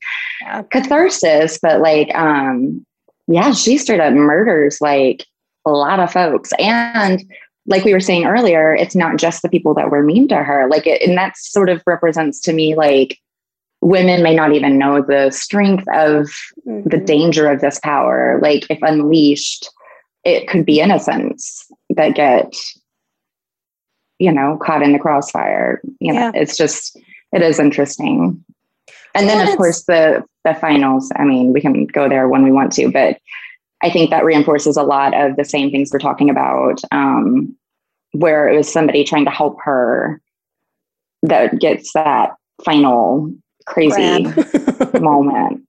yeah. 0.42 0.62
catharsis. 0.70 1.58
But 1.60 1.80
like 1.80 2.14
um 2.14 2.86
yeah, 3.26 3.52
she 3.52 3.78
straight 3.78 4.00
up 4.00 4.14
murders 4.14 4.80
like 4.80 5.26
a 5.64 5.70
lot 5.70 6.00
of 6.00 6.12
folks. 6.12 6.52
And 6.58 7.24
like 7.66 7.84
we 7.84 7.92
were 7.92 8.00
saying 8.00 8.26
earlier, 8.26 8.74
it's 8.74 8.94
not 8.94 9.16
just 9.16 9.42
the 9.42 9.48
people 9.48 9.74
that 9.74 9.90
were 9.90 10.02
mean 10.02 10.28
to 10.28 10.36
her. 10.36 10.68
Like, 10.68 10.86
it, 10.86 11.02
and 11.02 11.18
that 11.18 11.36
sort 11.36 11.68
of 11.68 11.82
represents 11.86 12.40
to 12.42 12.52
me 12.52 12.76
like 12.76 13.18
women 13.80 14.22
may 14.22 14.34
not 14.34 14.52
even 14.52 14.78
know 14.78 15.02
the 15.02 15.30
strength 15.30 15.84
of 15.92 16.28
mm-hmm. 16.66 16.88
the 16.88 16.98
danger 16.98 17.50
of 17.50 17.60
this 17.60 17.80
power. 17.80 18.38
Like, 18.40 18.66
if 18.70 18.78
unleashed, 18.82 19.68
it 20.24 20.48
could 20.48 20.64
be 20.64 20.80
innocents 20.80 21.66
that 21.90 22.14
get, 22.14 22.54
you 24.18 24.32
know, 24.32 24.58
caught 24.62 24.82
in 24.82 24.92
the 24.92 24.98
crossfire. 24.98 25.80
You 26.00 26.12
know, 26.12 26.20
yeah. 26.20 26.32
it's 26.34 26.56
just, 26.56 26.96
it 27.32 27.42
is 27.42 27.58
interesting. 27.58 28.44
And 29.16 29.28
then, 29.28 29.48
of 29.48 29.56
course, 29.56 29.84
the 29.84 30.24
the 30.44 30.54
finals. 30.54 31.10
I 31.16 31.24
mean, 31.24 31.52
we 31.52 31.60
can 31.60 31.86
go 31.86 32.08
there 32.08 32.28
when 32.28 32.44
we 32.44 32.52
want 32.52 32.72
to, 32.74 32.90
but 32.90 33.18
I 33.82 33.90
think 33.90 34.10
that 34.10 34.24
reinforces 34.24 34.76
a 34.76 34.82
lot 34.82 35.14
of 35.14 35.36
the 35.36 35.44
same 35.44 35.70
things 35.70 35.90
we're 35.92 35.98
talking 35.98 36.30
about, 36.30 36.80
um, 36.92 37.54
where 38.12 38.48
it 38.48 38.56
was 38.56 38.72
somebody 38.72 39.04
trying 39.04 39.24
to 39.26 39.30
help 39.30 39.58
her 39.62 40.20
that 41.22 41.58
gets 41.60 41.92
that 41.92 42.30
final 42.64 43.32
crazy 43.66 44.22
moment. 45.00 45.62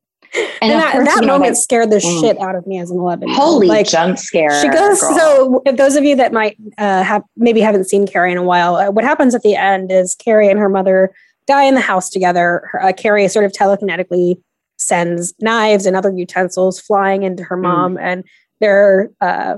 And, 0.62 0.72
and 0.72 0.72
that, 0.72 0.92
course, 0.92 1.16
that 1.16 1.26
moment 1.26 1.54
like, 1.54 1.56
scared 1.56 1.90
the 1.90 1.98
mm, 1.98 2.22
shit 2.22 2.40
out 2.40 2.56
of 2.56 2.68
me 2.68 2.80
as 2.80 2.92
an 2.92 3.00
11 3.00 3.30
holy 3.30 3.68
like 3.68 3.88
jump 3.88 4.20
scare 4.20 4.62
she 4.62 4.68
goes 4.68 5.00
girl. 5.00 5.18
so 5.18 5.72
those 5.72 5.96
of 5.96 6.04
you 6.04 6.18
that 6.18 6.34
might 6.34 6.58
uh, 6.78 7.02
have 7.02 7.24
maybe 7.38 7.62
haven't 7.62 7.86
seen 7.86 8.06
carrie 8.06 8.34
in 8.34 8.38
a 8.38 8.44
while 8.44 8.76
uh, 8.76 8.92
what 8.92 9.06
happens 9.06 9.34
at 9.34 9.42
the 9.42 9.56
end 9.56 9.90
is 9.90 10.16
carrie 10.16 10.50
and 10.50 10.60
her 10.60 10.68
mother 10.68 11.14
die 11.48 11.64
in 11.64 11.76
the 11.76 11.82
house 11.82 12.10
together. 12.10 12.70
Uh, 12.82 12.94
Carrie 12.94 13.28
sort 13.28 13.46
of 13.46 13.52
telekinetically 13.52 14.36
sends 14.78 15.34
knives 15.40 15.86
and 15.86 15.96
other 15.96 16.12
utensils 16.12 16.80
flying 16.80 17.24
into 17.24 17.44
her 17.44 17.56
hmm. 17.56 17.64
mom, 17.64 17.96
mm. 17.96 18.02
and 18.02 18.24
they're 18.60 19.10
uh, 19.22 19.58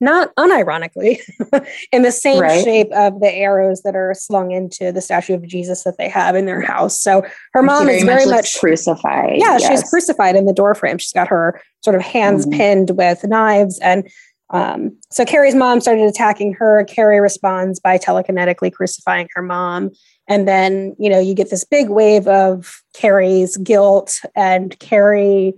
not 0.00 0.34
unironically 0.36 1.18
in 1.92 2.02
the 2.02 2.12
same 2.12 2.40
right. 2.40 2.62
shape 2.62 2.90
of 2.92 3.20
the 3.20 3.32
arrows 3.32 3.82
that 3.82 3.96
are 3.96 4.14
slung 4.14 4.52
into 4.52 4.92
the 4.92 5.00
statue 5.00 5.34
of 5.34 5.46
Jesus 5.46 5.82
that 5.84 5.98
they 5.98 6.08
have 6.08 6.36
in 6.36 6.46
their 6.46 6.60
house. 6.60 7.00
So 7.00 7.24
her 7.52 7.62
mom 7.62 7.86
very 7.86 7.98
is 7.98 8.04
very 8.04 8.24
much, 8.26 8.34
much 8.34 8.60
crucified. 8.60 9.38
Yeah, 9.38 9.58
yes. 9.58 9.68
she's 9.68 9.90
crucified 9.90 10.36
in 10.36 10.46
the 10.46 10.52
door 10.52 10.74
frame. 10.74 10.98
She's 10.98 11.12
got 11.12 11.28
her 11.28 11.60
sort 11.82 11.96
of 11.96 12.02
hands 12.02 12.46
mm. 12.46 12.56
pinned 12.56 12.90
with 12.90 13.24
knives 13.24 13.78
and 13.80 14.08
um, 14.50 14.96
so 15.10 15.24
Carrie's 15.24 15.54
mom 15.54 15.80
started 15.80 16.04
attacking 16.04 16.54
her. 16.54 16.84
Carrie 16.84 17.20
responds 17.20 17.80
by 17.80 17.98
telekinetically 17.98 18.72
crucifying 18.72 19.28
her 19.34 19.42
mom. 19.42 19.90
And 20.28 20.46
then, 20.46 20.94
you 20.98 21.08
know, 21.08 21.18
you 21.18 21.34
get 21.34 21.50
this 21.50 21.64
big 21.64 21.88
wave 21.88 22.28
of 22.28 22.82
Carrie's 22.94 23.56
guilt 23.56 24.20
and 24.36 24.78
Carrie, 24.78 25.54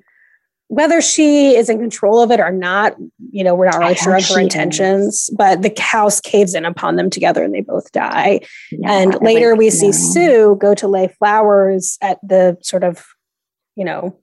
whether 0.68 1.00
she 1.00 1.56
is 1.56 1.68
in 1.68 1.80
control 1.80 2.22
of 2.22 2.30
it 2.30 2.38
or 2.38 2.52
not, 2.52 2.94
you 3.32 3.42
know, 3.42 3.56
we're 3.56 3.66
not 3.66 3.80
really 3.80 3.96
sure 3.96 4.16
of 4.16 4.24
her 4.28 4.38
intentions, 4.38 5.14
is. 5.14 5.34
but 5.36 5.62
the 5.62 5.74
house 5.80 6.20
caves 6.20 6.54
in 6.54 6.64
upon 6.64 6.94
them 6.94 7.10
together 7.10 7.42
and 7.42 7.52
they 7.52 7.60
both 7.60 7.90
die. 7.90 8.40
Yeah, 8.70 8.92
and 8.92 9.18
later 9.20 9.50
like, 9.50 9.58
we 9.58 9.70
see 9.70 9.90
Sue 9.90 10.56
go 10.60 10.74
to 10.76 10.86
lay 10.86 11.08
flowers 11.18 11.98
at 12.00 12.20
the 12.22 12.56
sort 12.62 12.84
of, 12.84 13.04
you 13.74 13.84
know, 13.84 14.16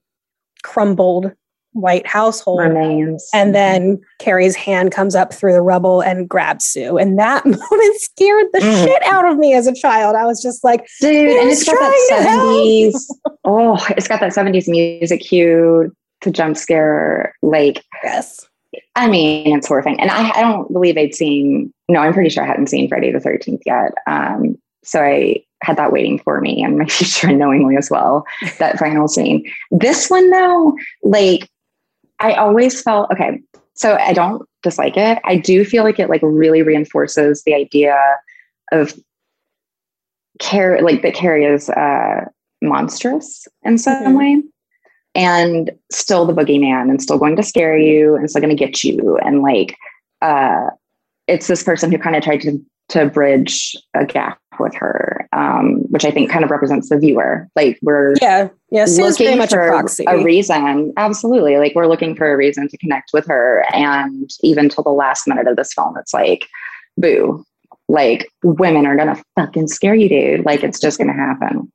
crumbled 0.62 1.32
white 1.72 2.06
household 2.06 2.60
remains. 2.60 3.28
And 3.32 3.54
then 3.54 4.00
Carrie's 4.18 4.56
hand 4.56 4.92
comes 4.92 5.14
up 5.14 5.32
through 5.32 5.52
the 5.52 5.62
rubble 5.62 6.00
and 6.00 6.28
grabs 6.28 6.64
Sue. 6.64 6.98
And 6.98 7.18
that 7.18 7.44
moment 7.44 8.00
scared 8.00 8.46
the 8.52 8.60
mm. 8.60 8.84
shit 8.84 9.02
out 9.04 9.30
of 9.30 9.38
me 9.38 9.54
as 9.54 9.66
a 9.66 9.74
child. 9.74 10.16
I 10.16 10.24
was 10.24 10.42
just 10.42 10.64
like, 10.64 10.86
dude, 11.00 11.38
and 11.38 11.50
it's 11.50 11.64
got 11.64 11.74
that 11.78 12.26
70s. 12.26 12.94
oh, 13.44 13.84
it's 13.90 14.08
got 14.08 14.20
that 14.20 14.32
70s 14.32 14.68
music 14.68 15.20
cue 15.20 15.94
to 16.20 16.30
jump 16.30 16.56
scare. 16.56 17.34
Like, 17.42 17.84
yes. 18.02 18.46
I 18.96 19.08
mean, 19.08 19.56
it's 19.56 19.68
horrifying. 19.68 20.00
And 20.00 20.10
I, 20.10 20.30
I 20.30 20.40
don't 20.42 20.72
believe 20.72 20.98
I'd 20.98 21.14
seen, 21.14 21.72
no, 21.88 22.00
I'm 22.00 22.12
pretty 22.12 22.30
sure 22.30 22.42
I 22.42 22.46
hadn't 22.46 22.68
seen 22.68 22.88
Friday 22.88 23.12
the 23.12 23.18
13th 23.18 23.62
yet. 23.64 23.92
Um, 24.06 24.58
so 24.84 25.02
I 25.02 25.42
had 25.62 25.76
that 25.76 25.92
waiting 25.92 26.18
for 26.18 26.40
me 26.40 26.62
and 26.62 26.78
my 26.78 26.84
future 26.88 27.28
unknowingly 27.28 27.76
as 27.76 27.90
well, 27.90 28.24
that 28.58 28.78
final 28.78 29.08
scene. 29.08 29.44
This 29.70 30.08
one 30.08 30.30
though, 30.30 30.76
like 31.02 31.48
I 32.20 32.32
always 32.34 32.82
felt 32.82 33.10
okay. 33.10 33.40
So 33.74 33.96
I 33.96 34.12
don't 34.12 34.42
dislike 34.62 34.96
it. 34.96 35.20
I 35.24 35.36
do 35.36 35.64
feel 35.64 35.84
like 35.84 35.98
it 35.98 36.08
like 36.08 36.20
really 36.22 36.62
reinforces 36.62 37.44
the 37.44 37.54
idea 37.54 37.96
of 38.72 38.92
care, 40.40 40.80
like 40.82 41.02
that 41.02 41.14
Carrie 41.14 41.44
is 41.44 41.70
uh, 41.70 42.24
monstrous 42.60 43.46
in 43.62 43.78
some 43.78 44.02
mm-hmm. 44.02 44.14
way, 44.14 44.42
and 45.14 45.70
still 45.92 46.26
the 46.26 46.32
boogeyman, 46.32 46.90
and 46.90 47.00
still 47.00 47.18
going 47.18 47.36
to 47.36 47.42
scare 47.42 47.78
you, 47.78 48.16
and 48.16 48.28
still 48.28 48.42
going 48.42 48.56
to 48.56 48.64
get 48.64 48.82
you, 48.82 49.18
and 49.24 49.42
like 49.42 49.76
uh, 50.22 50.70
it's 51.26 51.46
this 51.46 51.62
person 51.62 51.92
who 51.92 51.98
kind 51.98 52.16
of 52.16 52.22
tried 52.22 52.40
to 52.40 52.58
to 52.90 53.06
bridge 53.06 53.76
a 53.94 54.04
gap 54.06 54.40
with 54.60 54.74
her, 54.74 55.28
um, 55.32 55.80
which 55.90 56.04
I 56.04 56.10
think 56.10 56.30
kind 56.30 56.44
of 56.44 56.50
represents 56.50 56.88
the 56.88 56.98
viewer. 56.98 57.48
Like 57.56 57.78
we're 57.82 58.14
yeah, 58.20 58.48
yeah, 58.70 58.86
looking 58.86 59.38
much 59.38 59.50
for 59.50 59.68
a, 59.68 59.84
a, 60.08 60.22
reason. 60.22 60.92
Absolutely, 60.96 61.56
like 61.56 61.74
we're 61.74 61.86
looking 61.86 62.14
for 62.14 62.32
a 62.32 62.36
reason 62.36 62.68
to 62.68 62.78
connect 62.78 63.10
with 63.12 63.26
her, 63.26 63.64
and 63.72 64.30
even 64.42 64.68
till 64.68 64.84
the 64.84 64.90
last 64.90 65.26
minute 65.26 65.46
of 65.46 65.56
this 65.56 65.72
film, 65.72 65.96
it's 65.98 66.14
like, 66.14 66.46
boo, 66.96 67.44
like 67.88 68.28
women 68.42 68.86
are 68.86 68.96
gonna 68.96 69.22
fucking 69.36 69.68
scare 69.68 69.94
you, 69.94 70.08
dude. 70.08 70.44
Like 70.44 70.62
it's 70.62 70.80
just 70.80 70.98
gonna 70.98 71.12
happen. 71.12 71.70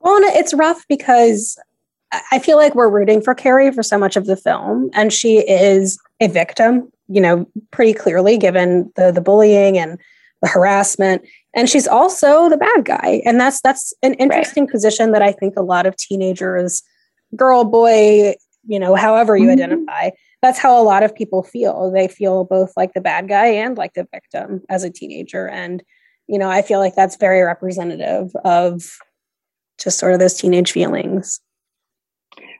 Well, 0.00 0.18
it's 0.22 0.54
rough 0.54 0.84
because 0.88 1.58
I 2.30 2.38
feel 2.38 2.56
like 2.56 2.74
we're 2.74 2.88
rooting 2.88 3.20
for 3.20 3.34
Carrie 3.34 3.72
for 3.72 3.82
so 3.82 3.98
much 3.98 4.16
of 4.16 4.26
the 4.26 4.36
film, 4.36 4.90
and 4.94 5.12
she 5.12 5.38
is 5.38 5.98
a 6.20 6.28
victim, 6.28 6.90
you 7.08 7.20
know, 7.20 7.46
pretty 7.70 7.92
clearly 7.92 8.38
given 8.38 8.92
the 8.96 9.10
the 9.10 9.20
bullying 9.20 9.78
and 9.78 9.98
the 10.42 10.48
harassment. 10.48 11.22
And 11.54 11.68
she's 11.68 11.88
also 11.88 12.48
the 12.48 12.56
bad 12.56 12.84
guy. 12.84 13.22
And 13.24 13.40
that's 13.40 13.60
that's 13.62 13.94
an 14.02 14.14
interesting 14.14 14.64
right. 14.64 14.72
position 14.72 15.12
that 15.12 15.22
I 15.22 15.32
think 15.32 15.54
a 15.56 15.62
lot 15.62 15.86
of 15.86 15.96
teenagers, 15.96 16.82
girl, 17.34 17.64
boy, 17.64 18.34
you 18.66 18.78
know, 18.78 18.94
however 18.94 19.36
you 19.36 19.44
mm-hmm. 19.44 19.52
identify, 19.52 20.10
that's 20.42 20.58
how 20.58 20.80
a 20.80 20.84
lot 20.84 21.02
of 21.02 21.14
people 21.14 21.42
feel. 21.42 21.90
They 21.90 22.08
feel 22.08 22.44
both 22.44 22.72
like 22.76 22.92
the 22.92 23.00
bad 23.00 23.28
guy 23.28 23.46
and 23.46 23.76
like 23.78 23.94
the 23.94 24.06
victim 24.12 24.62
as 24.68 24.84
a 24.84 24.90
teenager. 24.90 25.48
And, 25.48 25.82
you 26.26 26.38
know, 26.38 26.50
I 26.50 26.62
feel 26.62 26.78
like 26.78 26.94
that's 26.94 27.16
very 27.16 27.42
representative 27.42 28.30
of 28.44 28.98
just 29.78 29.98
sort 29.98 30.12
of 30.12 30.20
those 30.20 30.34
teenage 30.34 30.72
feelings. 30.72 31.40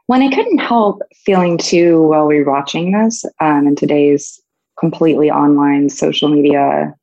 When 0.07 0.22
I 0.22 0.31
couldn't 0.31 0.59
help 0.59 1.03
feeling 1.24 1.59
too 1.59 2.03
while 2.03 2.27
we 2.27 2.43
were 2.43 2.51
watching 2.51 2.93
this 2.93 3.24
um, 3.41 3.66
in 3.66 3.74
today's 3.74 4.41
completely 4.79 5.31
online 5.31 5.89
social 5.89 6.29
media 6.29 6.95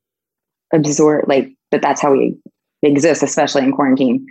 absorb, 0.73 1.27
like, 1.27 1.51
but 1.71 1.81
that's 1.81 2.01
how 2.01 2.11
we 2.11 2.35
exist, 2.81 3.23
especially 3.23 3.63
in 3.63 3.71
quarantine. 3.71 4.25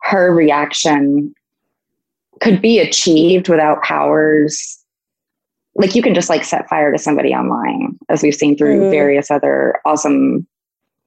Her 0.00 0.32
reaction 0.32 1.34
could 2.40 2.60
be 2.60 2.78
achieved 2.78 3.48
without 3.48 3.82
powers. 3.82 4.78
Like 5.74 5.94
you 5.94 6.02
can 6.02 6.14
just 6.14 6.28
like 6.28 6.44
set 6.44 6.68
fire 6.68 6.92
to 6.92 6.98
somebody 6.98 7.34
online, 7.34 7.98
as 8.08 8.22
we've 8.22 8.34
seen 8.34 8.56
through 8.56 8.80
mm-hmm. 8.80 8.90
various 8.90 9.30
other 9.30 9.80
awesome 9.84 10.46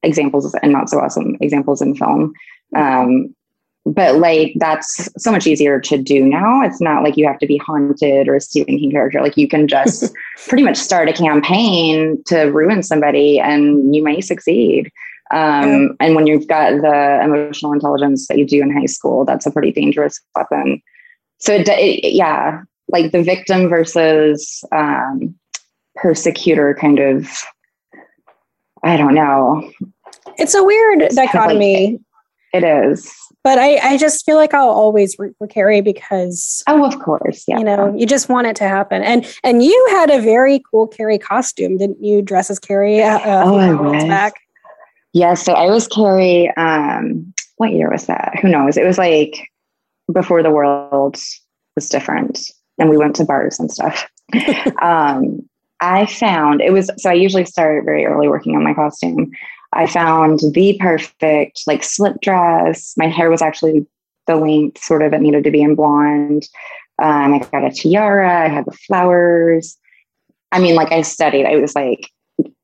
examples 0.03 0.55
and 0.61 0.71
not 0.71 0.89
so 0.89 0.99
awesome 0.99 1.35
examples 1.41 1.81
in 1.81 1.95
film. 1.95 2.33
Um, 2.75 3.35
but 3.85 4.17
like 4.17 4.53
that's 4.55 5.09
so 5.17 5.31
much 5.31 5.45
easier 5.45 5.79
to 5.79 5.97
do 5.97 6.25
now. 6.25 6.61
It's 6.63 6.81
not 6.81 7.03
like 7.03 7.17
you 7.17 7.27
have 7.27 7.37
to 7.39 7.47
be 7.47 7.57
haunted 7.57 8.27
or 8.27 8.35
a 8.35 8.41
Stephen 8.41 8.79
King 8.79 8.91
character. 8.91 9.21
Like 9.21 9.37
you 9.37 9.47
can 9.47 9.67
just 9.67 10.13
pretty 10.47 10.63
much 10.63 10.77
start 10.77 11.07
a 11.07 11.13
campaign 11.13 12.23
to 12.25 12.45
ruin 12.45 12.81
somebody 12.81 13.39
and 13.39 13.95
you 13.95 14.03
may 14.03 14.21
succeed. 14.21 14.91
Um. 15.31 15.95
And 15.99 16.15
when 16.15 16.27
you've 16.27 16.47
got 16.47 16.81
the 16.81 17.19
emotional 17.23 17.73
intelligence 17.73 18.27
that 18.27 18.37
you 18.37 18.45
do 18.45 18.61
in 18.61 18.75
high 18.75 18.85
school, 18.85 19.25
that's 19.25 19.45
a 19.45 19.51
pretty 19.51 19.71
dangerous 19.71 20.19
weapon. 20.35 20.81
So, 21.39 21.53
it, 21.53 21.67
it, 21.67 22.13
yeah, 22.13 22.61
like 22.87 23.11
the 23.11 23.23
victim 23.23 23.67
versus 23.67 24.63
um, 24.71 25.35
persecutor 25.95 26.75
kind 26.79 26.99
of, 26.99 27.27
I 28.83 28.97
don't 28.97 29.15
know. 29.15 29.69
It's 30.37 30.53
a 30.53 30.63
weird 30.63 31.09
dichotomy. 31.09 31.93
Like, 32.53 32.63
it 32.63 32.89
is 32.89 33.11
but 33.45 33.59
I, 33.59 33.75
I 33.91 33.97
just 33.97 34.25
feel 34.25 34.37
like 34.37 34.55
I'll 34.55 34.71
always 34.71 35.19
root 35.19 35.35
for 35.37 35.45
Carrie 35.45 35.79
because 35.79 36.63
oh, 36.67 36.83
of 36.83 36.97
course, 36.97 37.45
yeah. 37.47 37.59
You 37.59 37.63
know, 37.63 37.95
you 37.95 38.07
just 38.07 38.27
want 38.27 38.47
it 38.47 38.55
to 38.55 38.67
happen. 38.67 39.03
And 39.03 39.23
and 39.43 39.63
you 39.63 39.87
had 39.91 40.09
a 40.09 40.19
very 40.19 40.63
cool 40.71 40.87
Carrie 40.87 41.19
costume, 41.19 41.77
didn't 41.77 42.03
you? 42.03 42.23
Dress 42.23 42.49
as 42.49 42.57
Carrie. 42.57 43.03
Uh, 43.03 43.19
oh, 43.23 43.55
I 43.55 43.71
was. 43.71 44.03
Back. 44.05 44.33
Yeah, 45.13 45.35
so 45.35 45.53
I 45.53 45.67
was 45.67 45.87
Carrie. 45.87 46.51
Um, 46.57 47.31
what 47.57 47.71
year 47.71 47.91
was 47.91 48.07
that? 48.07 48.33
Who 48.41 48.49
knows? 48.49 48.77
It 48.77 48.83
was 48.83 48.97
like 48.97 49.51
before 50.11 50.41
the 50.41 50.49
world 50.49 51.17
was 51.75 51.87
different, 51.87 52.49
and 52.79 52.89
we 52.89 52.97
went 52.97 53.15
to 53.17 53.25
bars 53.25 53.59
and 53.59 53.71
stuff. 53.71 54.09
um, 54.81 55.47
I 55.81 56.07
found 56.07 56.61
it 56.61 56.73
was 56.73 56.89
so 56.97 57.11
I 57.11 57.13
usually 57.13 57.45
start 57.45 57.85
very 57.85 58.07
early 58.07 58.27
working 58.27 58.55
on 58.55 58.63
my 58.63 58.73
costume. 58.73 59.31
I 59.75 59.87
found 59.87 60.39
the 60.39 60.77
perfect 60.79 61.61
like 61.67 61.83
slip 61.83 62.21
dress. 62.21 62.93
My 62.97 63.07
hair 63.07 63.29
was 63.29 63.41
actually 63.41 63.85
the 64.27 64.35
length 64.35 64.83
sort 64.83 65.03
of 65.03 65.13
it 65.13 65.21
needed 65.21 65.43
to 65.43 65.51
be 65.51 65.61
in 65.61 65.75
blonde. 65.75 66.47
Um, 67.01 67.33
I 67.33 67.39
got 67.39 67.65
a 67.65 67.69
tiara. 67.69 68.45
I 68.45 68.47
had 68.47 68.65
the 68.65 68.71
flowers. 68.71 69.77
I 70.51 70.59
mean, 70.59 70.75
like 70.75 70.91
I 70.91 71.01
studied. 71.01 71.45
I 71.45 71.57
was 71.57 71.75
like 71.75 72.09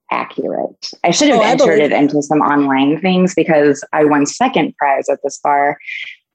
accurate. 0.10 0.90
I 1.04 1.12
should 1.12 1.30
have 1.30 1.40
oh, 1.40 1.44
entered 1.44 1.80
it 1.80 1.92
into 1.92 2.22
some 2.22 2.40
online 2.40 3.00
things 3.02 3.36
because 3.36 3.84
I 3.94 4.06
won 4.06 4.26
second 4.26 4.76
prize 4.78 5.10
at 5.10 5.20
this 5.24 5.40
bar 5.44 5.78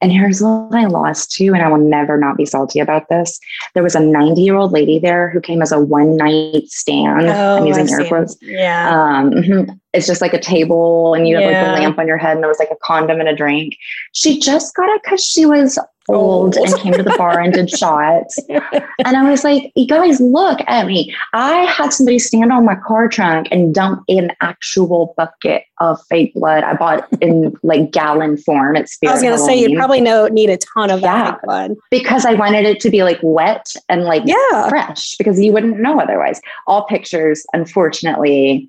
and 0.03 0.13
here's 0.13 0.43
what 0.43 0.75
I 0.75 0.85
lost 0.85 1.33
too, 1.33 1.55
and 1.55 1.63
I 1.63 1.69
will 1.69 1.79
never 1.79 2.19
not 2.19 2.37
be 2.37 2.45
salty 2.45 2.81
about 2.81 3.09
this. 3.09 3.41
There 3.75 3.83
was 3.83 3.95
a 3.95 4.01
90 4.01 4.43
year 4.43 4.55
old 4.55 4.73
lady 4.73 4.99
there 4.99 5.31
who 5.31 5.41
came 5.41 5.63
as 5.63 5.73
a 5.73 5.81
one 5.81 6.17
night 6.17 6.69
stand. 6.69 7.27
Oh, 7.27 7.57
I'm 7.57 7.67
using 7.67 7.89
air 7.89 8.07
quotes. 8.07 8.37
Yeah. 8.43 8.91
Um, 8.91 9.31
mm-hmm. 9.31 9.73
It's 9.97 10.07
just 10.07 10.21
like 10.21 10.35
a 10.35 10.41
table, 10.41 11.15
and 11.15 11.27
you 11.27 11.39
yeah. 11.39 11.51
have 11.51 11.67
like 11.69 11.79
a 11.79 11.81
lamp 11.81 11.99
on 11.99 12.07
your 12.07 12.19
head, 12.19 12.33
and 12.33 12.43
there 12.43 12.49
was 12.49 12.59
like 12.59 12.71
a 12.71 12.77
condom 12.83 13.21
and 13.21 13.29
a 13.29 13.35
drink. 13.35 13.77
She 14.13 14.39
just 14.39 14.75
got 14.75 14.89
it 14.91 15.03
because 15.03 15.25
she 15.25 15.47
was 15.47 15.79
old 16.09 16.57
and 16.57 16.75
came 16.77 16.93
to 16.93 17.03
the 17.03 17.15
bar 17.17 17.41
and 17.41 17.53
did 17.53 17.71
shots. 17.79 18.39
And 18.49 19.17
I 19.17 19.29
was 19.29 19.45
like, 19.45 19.73
you 19.75 19.87
guys, 19.87 20.21
look 20.21 20.61
at 20.67 20.87
me. 20.87 21.15
I 21.33 21.65
had 21.65 21.93
somebody 21.93 22.19
stand 22.19 22.53
on 22.53 22.65
my 22.65 22.77
car 22.77 23.09
trunk 23.09 23.49
and 23.51 23.75
dump 23.75 24.05
an 24.09 24.33
actual 24.41 25.15
bucket 25.17 25.65
of 25.81 26.01
fake 26.07 26.35
blood. 26.35 26.65
I 26.65 26.75
bought 26.75 27.09
in 27.21 27.55
like 27.63 27.91
gallon 27.91 28.37
form 28.37 28.77
at 28.77 28.89
Spirit. 28.89 29.13
I 29.13 29.15
was 29.15 29.23
going 29.23 29.37
to 29.37 29.45
say, 29.45 29.59
you 29.59 29.77
probably 29.77 30.01
know 30.01 30.27
need 30.29 30.51
a 30.51 30.59
ton 30.59 30.91
of 30.91 31.01
yeah, 31.01 31.25
that 31.25 31.43
blood. 31.43 31.75
Because 31.91 32.25
I 32.25 32.35
wanted 32.35 32.65
it 32.65 32.81
to 32.81 32.91
be 32.91 33.03
like 33.03 33.19
wet 33.23 33.75
and 33.89 34.05
like 34.05 34.23
yeah. 34.25 34.69
fresh 34.69 35.17
because 35.17 35.41
you 35.41 35.53
wouldn't 35.53 35.79
know 35.79 36.01
otherwise. 36.01 36.41
All 36.67 36.85
pictures, 36.87 37.45
unfortunately, 37.53 38.69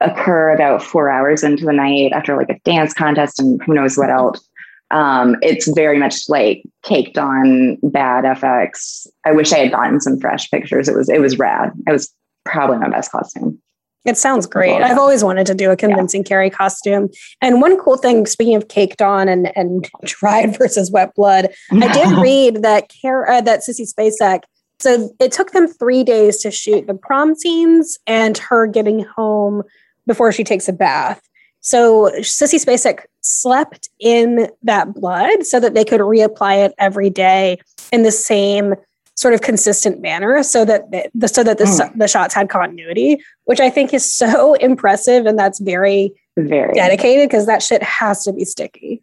occur 0.00 0.50
about 0.50 0.82
four 0.82 1.08
hours 1.08 1.42
into 1.42 1.64
the 1.64 1.72
night 1.72 2.12
after 2.12 2.36
like 2.36 2.50
a 2.50 2.58
dance 2.64 2.92
contest 2.92 3.40
and 3.40 3.62
who 3.64 3.74
knows 3.74 3.96
what 3.96 4.10
else 4.10 4.46
um, 4.90 5.36
it's 5.42 5.68
very 5.68 5.98
much 5.98 6.28
like 6.28 6.62
caked 6.82 7.18
on 7.18 7.76
bad 7.82 8.24
FX. 8.24 9.06
I 9.24 9.32
wish 9.32 9.52
I 9.52 9.58
had 9.58 9.72
gotten 9.72 10.00
some 10.00 10.20
fresh 10.20 10.50
pictures. 10.50 10.88
It 10.88 10.94
was 10.94 11.08
it 11.08 11.20
was 11.20 11.38
rad. 11.38 11.72
It 11.86 11.92
was 11.92 12.12
probably 12.44 12.78
my 12.78 12.88
best 12.88 13.10
costume. 13.10 13.60
It 14.04 14.16
sounds 14.16 14.46
great. 14.46 14.80
I've 14.82 14.98
always 14.98 15.24
wanted 15.24 15.48
to 15.48 15.54
do 15.54 15.72
a 15.72 15.76
convincing 15.76 16.20
yeah. 16.20 16.28
Carrie 16.28 16.50
costume. 16.50 17.08
And 17.42 17.60
one 17.60 17.76
cool 17.76 17.96
thing, 17.96 18.24
speaking 18.26 18.54
of 18.54 18.68
caked 18.68 19.02
on 19.02 19.28
and, 19.28 19.50
and 19.56 19.90
dried 20.04 20.56
versus 20.56 20.92
wet 20.92 21.12
blood, 21.16 21.48
I 21.72 21.92
did 21.92 22.22
read 22.22 22.62
that 22.62 22.88
Car- 23.02 23.28
uh, 23.28 23.40
that 23.40 23.62
Sissy 23.68 23.92
Spacek. 23.92 24.42
So 24.78 25.10
it 25.18 25.32
took 25.32 25.50
them 25.50 25.66
three 25.66 26.04
days 26.04 26.38
to 26.42 26.52
shoot 26.52 26.86
the 26.86 26.94
prom 26.94 27.34
scenes 27.34 27.98
and 28.06 28.38
her 28.38 28.68
getting 28.68 29.04
home 29.04 29.64
before 30.06 30.32
she 30.32 30.44
takes 30.44 30.68
a 30.68 30.72
bath. 30.72 31.20
So 31.60 32.10
Sissy 32.20 32.64
Spacek 32.64 33.04
slept 33.22 33.88
in 33.98 34.48
that 34.62 34.94
blood 34.94 35.44
so 35.44 35.58
that 35.58 35.74
they 35.74 35.84
could 35.84 36.00
reapply 36.00 36.64
it 36.64 36.74
every 36.78 37.10
day 37.10 37.58
in 37.92 38.02
the 38.02 38.12
same 38.12 38.74
sort 39.16 39.32
of 39.32 39.40
consistent 39.40 40.00
manner 40.00 40.42
so 40.42 40.64
that 40.64 40.90
the, 40.90 41.26
so 41.26 41.42
that 41.42 41.58
the, 41.58 41.64
mm. 41.64 41.98
the 41.98 42.06
shots 42.06 42.34
had 42.34 42.50
continuity 42.50 43.18
which 43.46 43.60
i 43.60 43.70
think 43.70 43.94
is 43.94 44.10
so 44.10 44.54
impressive 44.60 45.24
and 45.24 45.38
that's 45.38 45.58
very 45.58 46.12
very 46.36 46.74
dedicated 46.74 47.28
because 47.28 47.46
that 47.46 47.62
shit 47.62 47.82
has 47.82 48.22
to 48.22 48.32
be 48.32 48.44
sticky 48.44 49.02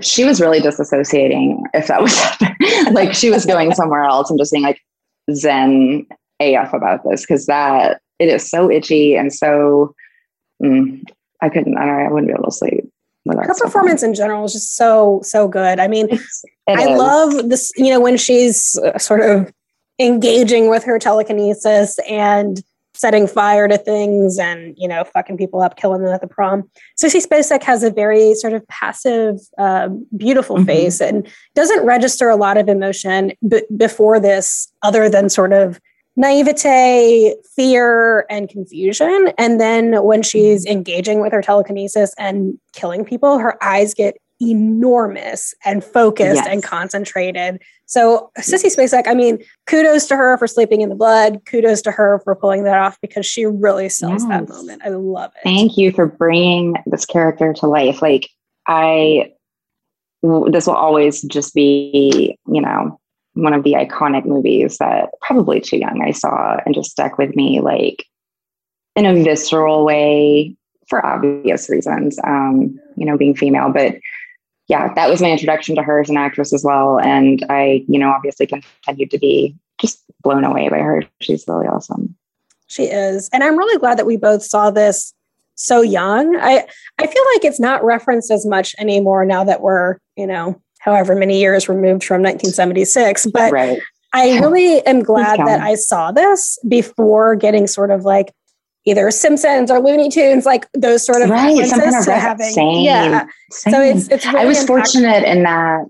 she 0.00 0.24
was 0.24 0.40
really 0.40 0.60
disassociating 0.60 1.58
if 1.74 1.88
that 1.88 2.00
was 2.00 2.18
like 2.92 3.14
she 3.14 3.28
was 3.28 3.44
going 3.44 3.72
somewhere 3.74 4.02
else 4.02 4.30
and 4.30 4.38
just 4.38 4.50
being 4.50 4.64
like 4.64 4.80
zen 5.30 6.06
af 6.40 6.72
about 6.72 7.04
this 7.04 7.20
because 7.20 7.44
that 7.46 8.00
it 8.18 8.28
is 8.28 8.48
so 8.48 8.70
itchy 8.70 9.16
and 9.16 9.32
so 9.32 9.94
mm, 10.62 11.02
I 11.40 11.48
couldn't. 11.48 11.76
I, 11.76 12.06
I 12.06 12.08
wouldn't 12.08 12.28
be 12.28 12.32
able 12.32 12.44
to 12.44 12.50
sleep. 12.50 12.84
Her 13.28 13.54
performance 13.54 14.04
in 14.04 14.14
general 14.14 14.44
is 14.44 14.52
just 14.52 14.76
so 14.76 15.20
so 15.22 15.48
good. 15.48 15.80
I 15.80 15.88
mean, 15.88 16.08
I 16.68 16.88
is. 16.88 16.98
love 16.98 17.48
this. 17.48 17.72
You 17.76 17.90
know, 17.90 18.00
when 18.00 18.16
she's 18.16 18.78
uh, 18.78 18.98
sort 18.98 19.20
of 19.20 19.52
engaging 19.98 20.70
with 20.70 20.84
her 20.84 20.98
telekinesis 20.98 21.98
and 22.08 22.62
setting 22.94 23.26
fire 23.26 23.68
to 23.68 23.76
things 23.76 24.38
and 24.38 24.74
you 24.78 24.88
know 24.88 25.04
fucking 25.04 25.36
people 25.36 25.60
up 25.60 25.76
killing 25.76 26.02
them 26.02 26.12
at 26.12 26.20
the 26.22 26.26
prom 26.26 26.62
Sissy 26.98 27.24
Spacek 27.24 27.62
has 27.62 27.82
a 27.82 27.90
very 27.90 28.34
sort 28.34 28.54
of 28.54 28.66
passive 28.68 29.38
uh, 29.58 29.88
beautiful 30.16 30.56
mm-hmm. 30.56 30.66
face 30.66 31.00
and 31.00 31.26
doesn't 31.54 31.84
register 31.84 32.30
a 32.30 32.36
lot 32.36 32.56
of 32.56 32.68
emotion 32.68 33.32
b- 33.46 33.62
before 33.76 34.18
this 34.18 34.72
other 34.82 35.10
than 35.10 35.28
sort 35.28 35.52
of 35.52 35.78
naivete, 36.16 37.36
fear, 37.54 38.26
and 38.30 38.48
confusion. 38.48 39.32
And 39.38 39.60
then 39.60 40.02
when 40.02 40.22
she's 40.22 40.64
engaging 40.64 41.20
with 41.20 41.32
her 41.32 41.42
telekinesis 41.42 42.14
and 42.18 42.58
killing 42.72 43.04
people, 43.04 43.38
her 43.38 43.62
eyes 43.62 43.94
get 43.94 44.16
enormous 44.40 45.54
and 45.64 45.82
focused 45.82 46.36
yes. 46.36 46.46
and 46.46 46.62
concentrated. 46.62 47.62
So 47.86 48.30
Sissy 48.38 48.74
Spacek, 48.74 49.06
I 49.06 49.14
mean, 49.14 49.38
kudos 49.66 50.06
to 50.08 50.16
her 50.16 50.36
for 50.36 50.46
sleeping 50.46 50.82
in 50.82 50.88
the 50.88 50.94
blood. 50.94 51.40
Kudos 51.46 51.80
to 51.82 51.90
her 51.90 52.20
for 52.24 52.34
pulling 52.34 52.64
that 52.64 52.78
off 52.78 53.00
because 53.00 53.24
she 53.24 53.46
really 53.46 53.88
sells 53.88 54.24
yes. 54.24 54.28
that 54.28 54.48
moment. 54.48 54.82
I 54.84 54.88
love 54.88 55.32
it. 55.36 55.42
Thank 55.44 55.78
you 55.78 55.92
for 55.92 56.06
bringing 56.06 56.74
this 56.86 57.06
character 57.06 57.54
to 57.54 57.66
life. 57.66 58.02
Like 58.02 58.28
I, 58.66 59.32
this 60.22 60.66
will 60.66 60.74
always 60.74 61.22
just 61.22 61.54
be, 61.54 62.36
you 62.46 62.60
know, 62.60 63.00
one 63.36 63.52
of 63.52 63.64
the 63.64 63.74
iconic 63.74 64.24
movies 64.24 64.78
that 64.78 65.10
probably 65.20 65.60
too 65.60 65.76
young 65.76 66.02
I 66.02 66.10
saw 66.10 66.56
and 66.64 66.74
just 66.74 66.90
stuck 66.90 67.18
with 67.18 67.36
me 67.36 67.60
like 67.60 68.04
in 68.96 69.04
a 69.04 69.22
visceral 69.22 69.84
way 69.84 70.56
for 70.88 71.04
obvious 71.04 71.68
reasons, 71.68 72.18
um, 72.24 72.78
you 72.96 73.04
know, 73.04 73.18
being 73.18 73.36
female. 73.36 73.70
But 73.70 73.96
yeah, 74.68 74.92
that 74.94 75.10
was 75.10 75.20
my 75.20 75.30
introduction 75.30 75.76
to 75.76 75.82
her 75.82 76.00
as 76.00 76.08
an 76.08 76.16
actress 76.16 76.52
as 76.54 76.64
well. 76.64 76.98
And 76.98 77.44
I, 77.50 77.84
you 77.88 77.98
know, 77.98 78.10
obviously 78.10 78.46
continued 78.46 79.10
to 79.10 79.18
be 79.18 79.54
just 79.78 80.02
blown 80.22 80.44
away 80.44 80.68
by 80.70 80.78
her. 80.78 81.04
She's 81.20 81.44
really 81.46 81.66
awesome. 81.66 82.16
She 82.68 82.84
is. 82.84 83.28
And 83.32 83.44
I'm 83.44 83.58
really 83.58 83.78
glad 83.78 83.98
that 83.98 84.06
we 84.06 84.16
both 84.16 84.42
saw 84.42 84.70
this 84.70 85.12
so 85.56 85.82
young. 85.82 86.36
I 86.36 86.66
I 86.98 87.06
feel 87.06 87.24
like 87.34 87.44
it's 87.44 87.60
not 87.60 87.84
referenced 87.84 88.30
as 88.30 88.46
much 88.46 88.74
anymore 88.78 89.24
now 89.24 89.44
that 89.44 89.60
we're, 89.60 89.98
you 90.16 90.26
know, 90.26 90.60
however 90.80 91.14
many 91.14 91.40
years 91.40 91.68
removed 91.68 92.04
from 92.04 92.22
1976. 92.22 93.26
But 93.26 93.52
right. 93.52 93.78
I 94.12 94.38
really 94.38 94.84
am 94.86 95.02
glad 95.02 95.38
that 95.40 95.60
I 95.60 95.74
saw 95.74 96.10
this 96.10 96.58
before 96.68 97.36
getting 97.36 97.66
sort 97.66 97.90
of 97.90 98.04
like 98.04 98.32
either 98.86 99.10
Simpsons 99.10 99.70
or 99.70 99.80
Looney 99.80 100.08
Tunes, 100.08 100.46
like 100.46 100.66
those 100.72 101.04
sort 101.04 101.20
of 101.20 101.28
right, 101.28 101.58
of 101.60 102.06
having, 102.06 102.50
same, 102.50 102.84
yeah. 102.84 103.26
Same. 103.50 103.72
So 103.72 103.82
it's 103.82 104.08
it's. 104.08 104.26
Really 104.26 104.38
I 104.38 104.44
was 104.46 104.58
impactful. 104.58 104.66
fortunate 104.66 105.24
in 105.24 105.42
that. 105.42 105.86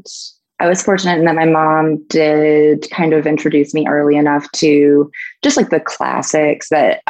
I 0.58 0.68
was 0.68 0.82
fortunate 0.82 1.18
in 1.18 1.26
that 1.26 1.34
my 1.34 1.44
mom 1.44 2.02
did 2.06 2.88
kind 2.90 3.12
of 3.12 3.26
introduce 3.26 3.74
me 3.74 3.86
early 3.86 4.16
enough 4.16 4.50
to 4.52 5.10
just 5.42 5.58
like 5.58 5.68
the 5.68 5.80
classics 5.80 6.70
that 6.70 7.02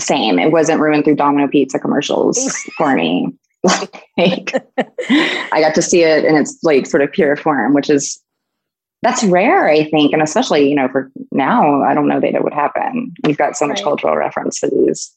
same. 0.00 0.38
It 0.38 0.50
wasn't 0.50 0.80
ruined 0.80 1.04
through 1.04 1.16
Domino 1.16 1.46
Pizza 1.46 1.78
commercials 1.78 2.38
for 2.78 2.94
me. 2.94 3.28
Like 4.18 4.54
I 5.52 5.60
got 5.60 5.74
to 5.74 5.82
see 5.82 6.02
it 6.02 6.24
in 6.24 6.36
its 6.36 6.58
like 6.62 6.86
sort 6.86 7.02
of 7.02 7.12
pure 7.12 7.36
form, 7.36 7.74
which 7.74 7.90
is 7.90 8.18
that's 9.02 9.22
rare, 9.24 9.68
I 9.68 9.84
think, 9.90 10.12
and 10.14 10.22
especially 10.22 10.68
you 10.68 10.74
know 10.74 10.88
for 10.88 11.10
now, 11.32 11.82
I 11.82 11.92
don't 11.92 12.08
know 12.08 12.20
that 12.20 12.34
it 12.34 12.42
would 12.42 12.54
happen. 12.54 13.12
We've 13.24 13.36
got 13.36 13.56
so 13.56 13.66
much 13.66 13.78
right. 13.78 13.84
cultural 13.84 14.16
reference 14.16 14.60
to 14.60 14.70
these 14.70 15.14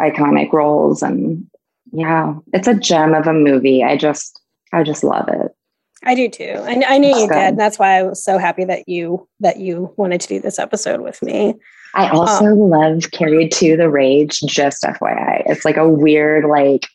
iconic 0.00 0.52
roles, 0.52 1.02
and 1.02 1.46
yeah, 1.92 2.34
it's 2.52 2.66
a 2.66 2.74
gem 2.74 3.14
of 3.14 3.26
a 3.26 3.32
movie. 3.32 3.84
I 3.84 3.96
just, 3.96 4.40
I 4.72 4.82
just 4.82 5.04
love 5.04 5.28
it. 5.28 5.54
I 6.02 6.14
do 6.14 6.28
too. 6.28 6.54
I, 6.56 6.82
I 6.88 6.98
knew 6.98 7.14
you 7.14 7.28
good. 7.28 7.34
did. 7.34 7.56
That's 7.58 7.78
why 7.78 7.98
I 7.98 8.02
was 8.04 8.24
so 8.24 8.38
happy 8.38 8.64
that 8.64 8.88
you 8.88 9.28
that 9.40 9.58
you 9.58 9.92
wanted 9.96 10.22
to 10.22 10.28
do 10.28 10.40
this 10.40 10.58
episode 10.58 11.02
with 11.02 11.22
me. 11.22 11.54
I 11.94 12.08
also 12.08 12.46
um, 12.46 12.58
love 12.58 13.10
Carrie 13.10 13.48
to 13.48 13.76
the 13.76 13.90
Rage. 13.90 14.40
Just 14.40 14.82
FYI, 14.82 15.42
it's 15.46 15.64
like 15.64 15.76
a 15.76 15.88
weird 15.88 16.46
like 16.46 16.86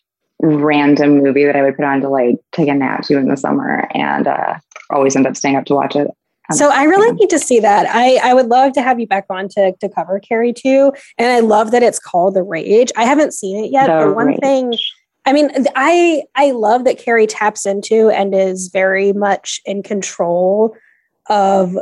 random 0.45 1.19
movie 1.21 1.45
that 1.45 1.55
I 1.55 1.61
would 1.61 1.75
put 1.75 1.85
on 1.85 2.01
to 2.01 2.09
like 2.09 2.35
take 2.51 2.67
a 2.67 2.73
nap 2.73 3.03
to 3.03 3.17
in 3.17 3.27
the 3.27 3.37
summer, 3.37 3.87
and 3.93 4.27
uh, 4.27 4.55
always 4.89 5.15
end 5.15 5.27
up 5.27 5.35
staying 5.35 5.55
up 5.55 5.65
to 5.65 5.75
watch 5.75 5.95
it. 5.95 6.07
So 6.51 6.69
I 6.69 6.83
really 6.83 7.11
need 7.13 7.31
to 7.31 7.39
see 7.39 7.59
that. 7.59 7.87
I, 7.89 8.17
I 8.17 8.35
would 8.35 8.45
love 8.45 8.73
to 8.73 8.81
have 8.83 8.99
you 8.99 9.07
back 9.07 9.25
on 9.31 9.49
to, 9.49 9.73
to 9.81 9.89
cover 9.89 10.19
Carrie 10.19 10.53
too. 10.53 10.93
And 11.17 11.27
I 11.27 11.39
love 11.39 11.71
that 11.71 11.81
it's 11.81 11.97
called 11.97 12.35
The 12.35 12.43
Rage. 12.43 12.91
I 12.95 13.03
haven't 13.03 13.33
seen 13.33 13.65
it 13.65 13.71
yet, 13.71 13.87
the 13.87 14.05
but 14.05 14.15
one 14.15 14.27
Rage. 14.27 14.39
thing 14.41 14.73
I 15.25 15.33
mean, 15.33 15.49
I 15.75 16.23
I 16.35 16.51
love 16.51 16.83
that 16.85 16.99
Carrie 16.99 17.27
taps 17.27 17.65
into 17.65 18.09
and 18.09 18.35
is 18.35 18.69
very 18.71 19.11
much 19.11 19.59
in 19.65 19.81
control 19.81 20.75
of 21.29 21.77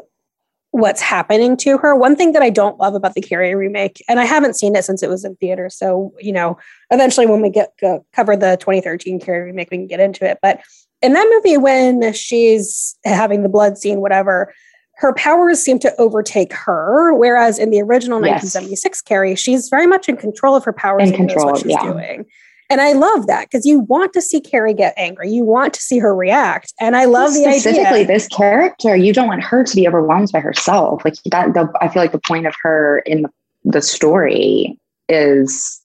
what's 0.73 1.01
happening 1.01 1.55
to 1.55 1.77
her. 1.77 1.95
One 1.95 2.15
thing 2.15 2.31
that 2.31 2.41
I 2.41 2.49
don't 2.49 2.79
love 2.79 2.95
about 2.95 3.13
the 3.13 3.21
Carrie 3.21 3.53
remake, 3.53 4.03
and 4.09 4.19
I 4.19 4.25
haven't 4.25 4.55
seen 4.55 4.75
it 4.75 4.83
since 4.83 5.03
it 5.03 5.09
was 5.09 5.23
in 5.23 5.35
theater, 5.35 5.69
so 5.69 6.11
you 6.19 6.33
know, 6.33 6.57
eventually 6.89 7.27
when 7.27 7.41
we 7.41 7.51
get 7.51 7.79
cover 8.11 8.35
the 8.35 8.57
2013 8.59 9.19
Carrie 9.19 9.43
remake, 9.43 9.69
we 9.69 9.77
can 9.77 9.87
get 9.87 9.99
into 9.99 10.25
it. 10.25 10.39
But 10.41 10.61
in 11.03 11.13
that 11.13 11.27
movie 11.31 11.57
when 11.57 12.11
she's 12.13 12.97
having 13.05 13.43
the 13.43 13.49
blood 13.49 13.77
scene, 13.77 14.01
whatever, 14.01 14.51
her 14.95 15.13
powers 15.13 15.59
seem 15.59 15.77
to 15.79 15.93
overtake 16.01 16.51
her. 16.53 17.13
Whereas 17.13 17.59
in 17.59 17.69
the 17.69 17.81
original 17.81 18.17
yes. 18.19 18.43
1976 18.43 19.01
Carrie, 19.03 19.35
she's 19.35 19.69
very 19.69 19.85
much 19.85 20.09
in 20.09 20.17
control 20.17 20.55
of 20.55 20.63
her 20.63 20.73
powers 20.73 21.11
in 21.11 21.15
control, 21.15 21.51
what 21.51 21.57
she's 21.59 21.71
yeah. 21.71 21.83
doing. 21.83 22.25
And 22.73 22.81
I 22.81 22.93
love 22.93 23.27
that 23.27 23.45
because 23.45 23.67
you 23.67 23.81
want 23.81 24.13
to 24.13 24.21
see 24.21 24.41
Carrie 24.41 24.73
get 24.73 24.95
angry. 24.97 25.29
You 25.29 25.43
want 25.43 25.75
to 25.75 25.81
see 25.81 25.99
her 25.99 26.15
react. 26.15 26.73
And 26.79 26.95
I 26.95 27.05
love 27.05 27.31
the 27.33 27.45
idea. 27.45 27.59
specifically 27.59 28.03
this 28.03 28.27
character. 28.27 28.95
You 28.95 29.13
don't 29.13 29.27
want 29.27 29.43
her 29.43 29.63
to 29.63 29.75
be 29.75 29.87
overwhelmed 29.87 30.31
by 30.33 30.39
herself. 30.39 31.05
Like 31.05 31.13
that. 31.25 31.53
The, 31.53 31.71
I 31.79 31.87
feel 31.87 32.01
like 32.01 32.13
the 32.13 32.19
point 32.19 32.47
of 32.47 32.55
her 32.63 33.03
in 33.05 33.21
the, 33.21 33.29
the 33.63 33.81
story 33.83 34.75
is, 35.07 35.81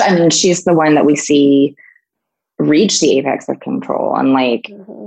I 0.00 0.14
mean, 0.14 0.30
she's 0.30 0.62
the 0.62 0.74
one 0.74 0.94
that 0.94 1.04
we 1.04 1.16
see 1.16 1.74
reach 2.58 3.00
the 3.00 3.18
apex 3.18 3.48
of 3.48 3.58
control 3.58 4.14
and 4.16 4.32
like 4.32 4.62
mm-hmm. 4.62 5.06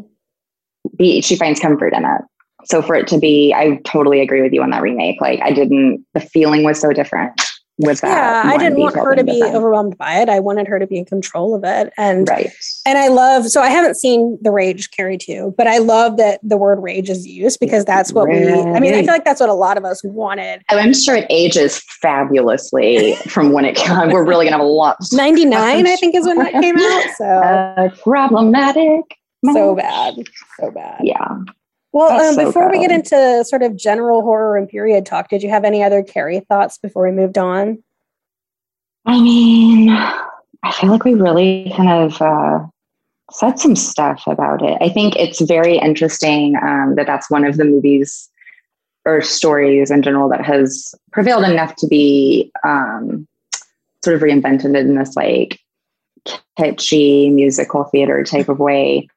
be 0.95 1.21
she 1.21 1.36
finds 1.36 1.59
comfort 1.59 1.93
in 1.93 2.05
it 2.05 2.21
so 2.63 2.82
for 2.82 2.95
it 2.95 3.07
to 3.07 3.17
be 3.17 3.53
i 3.53 3.75
totally 3.84 4.21
agree 4.21 4.41
with 4.41 4.53
you 4.53 4.63
on 4.63 4.69
that 4.69 4.82
remake 4.82 5.19
like 5.19 5.39
i 5.41 5.51
didn't 5.51 6.05
the 6.13 6.21
feeling 6.21 6.63
was 6.63 6.79
so 6.79 6.93
different 6.93 7.34
with 7.78 8.01
that 8.01 8.45
yeah 8.45 8.51
i 8.51 8.57
didn't 8.57 8.80
want 8.80 8.95
her 8.95 9.15
to 9.15 9.24
be 9.24 9.41
overwhelmed 9.43 9.97
by 9.97 10.19
it. 10.19 10.30
I 10.30 10.39
wanted 10.39 10.67
her 10.67 10.80
to 10.80 10.88
be 10.88 10.97
in 10.97 11.05
control 11.05 11.55
of 11.55 11.63
it. 11.63 11.91
And 11.97 12.28
right. 12.28 12.51
and 12.86 12.97
i 12.97 13.07
love 13.07 13.47
so 13.47 13.61
i 13.61 13.69
haven't 13.69 13.95
seen 13.95 14.38
the 14.41 14.51
rage 14.51 14.91
carrie 14.91 15.17
too 15.17 15.53
but 15.57 15.67
i 15.67 15.78
love 15.78 16.17
that 16.17 16.39
the 16.43 16.57
word 16.57 16.80
rage 16.82 17.09
is 17.09 17.28
used 17.28 17.59
because 17.59 17.86
that's 17.86 18.13
what 18.13 18.28
we 18.28 18.36
i 18.36 18.80
mean 18.80 18.93
i 18.93 19.01
feel 19.01 19.07
like 19.07 19.26
that's 19.26 19.39
what 19.39 19.49
a 19.49 19.53
lot 19.53 19.78
of 19.78 19.86
us 19.86 20.03
wanted. 20.03 20.61
I'm 20.69 20.93
sure 20.93 21.15
it 21.15 21.26
ages 21.30 21.80
fabulously 22.01 23.15
from 23.28 23.51
when 23.51 23.65
it 23.65 23.76
came 23.76 24.11
we're 24.11 24.26
really 24.26 24.45
gonna 24.45 24.57
have 24.57 24.65
a 24.65 24.69
lot 24.69 24.97
99 25.11 25.88
i 25.88 25.95
think 25.95 26.15
is 26.15 26.26
when 26.26 26.38
that 26.38 26.53
came 26.53 26.78
out 26.78 27.03
so. 27.17 27.26
Uh, 27.51 27.89
problematic 28.03 29.17
so 29.53 29.76
bad 29.76 30.15
so 30.59 30.72
bad. 30.72 30.99
Yeah 31.03 31.38
well, 31.92 32.12
um, 32.20 32.36
so 32.36 32.46
before 32.46 32.70
we 32.70 32.80
get 32.80 32.92
into 32.92 33.44
sort 33.46 33.64
of 33.64 33.76
general 33.76 34.22
horror 34.22 34.58
and 34.58 34.68
period 34.68 35.06
talk, 35.06 35.30
did 35.30 35.44
you 35.44 35.50
have 35.50 35.64
any 35.64 35.84
other 35.84 36.04
Carrie 36.04 36.39
thoughts 36.39 36.78
before 36.78 37.04
we 37.04 37.12
moved 37.12 37.38
on? 37.38 37.84
I 39.06 39.20
mean, 39.20 39.89
I 39.89 40.72
feel 40.74 40.89
like 40.89 41.04
we 41.04 41.16
really 41.16 41.74
kind 41.76 41.89
of 41.89 42.22
uh, 42.22 42.66
said 43.32 43.60
some 43.60 43.76
stuff 43.76 44.24
about 44.28 44.62
it. 44.62 44.78
I 44.82 44.89
think 44.89 45.16
it's 45.16 45.42
very 45.42 45.78
interesting 45.78 46.56
um, 46.58 46.96
that 46.96 47.08
that's 47.08 47.30
one 47.30 47.46
of 47.46 47.58
the 47.58 47.66
movies 47.66 48.30
or 49.06 49.22
stories 49.22 49.89
in 49.89 50.04
general 50.04 50.30
that 50.30 50.46
has 50.46 50.94
prevailed 51.12 51.44
enough 51.44 51.76
to 51.78 51.88
be 51.88 52.52
um, 52.64 53.28
sort 54.04 54.16
of 54.16 54.22
reinvented 54.22 54.78
in 54.78 54.96
this 54.96 55.16
like 55.16 55.60
kitschy 56.60 57.34
musical 57.34 57.86
theater 57.86 58.24
type 58.24 58.50
of 58.50 58.60
way. 58.60 59.08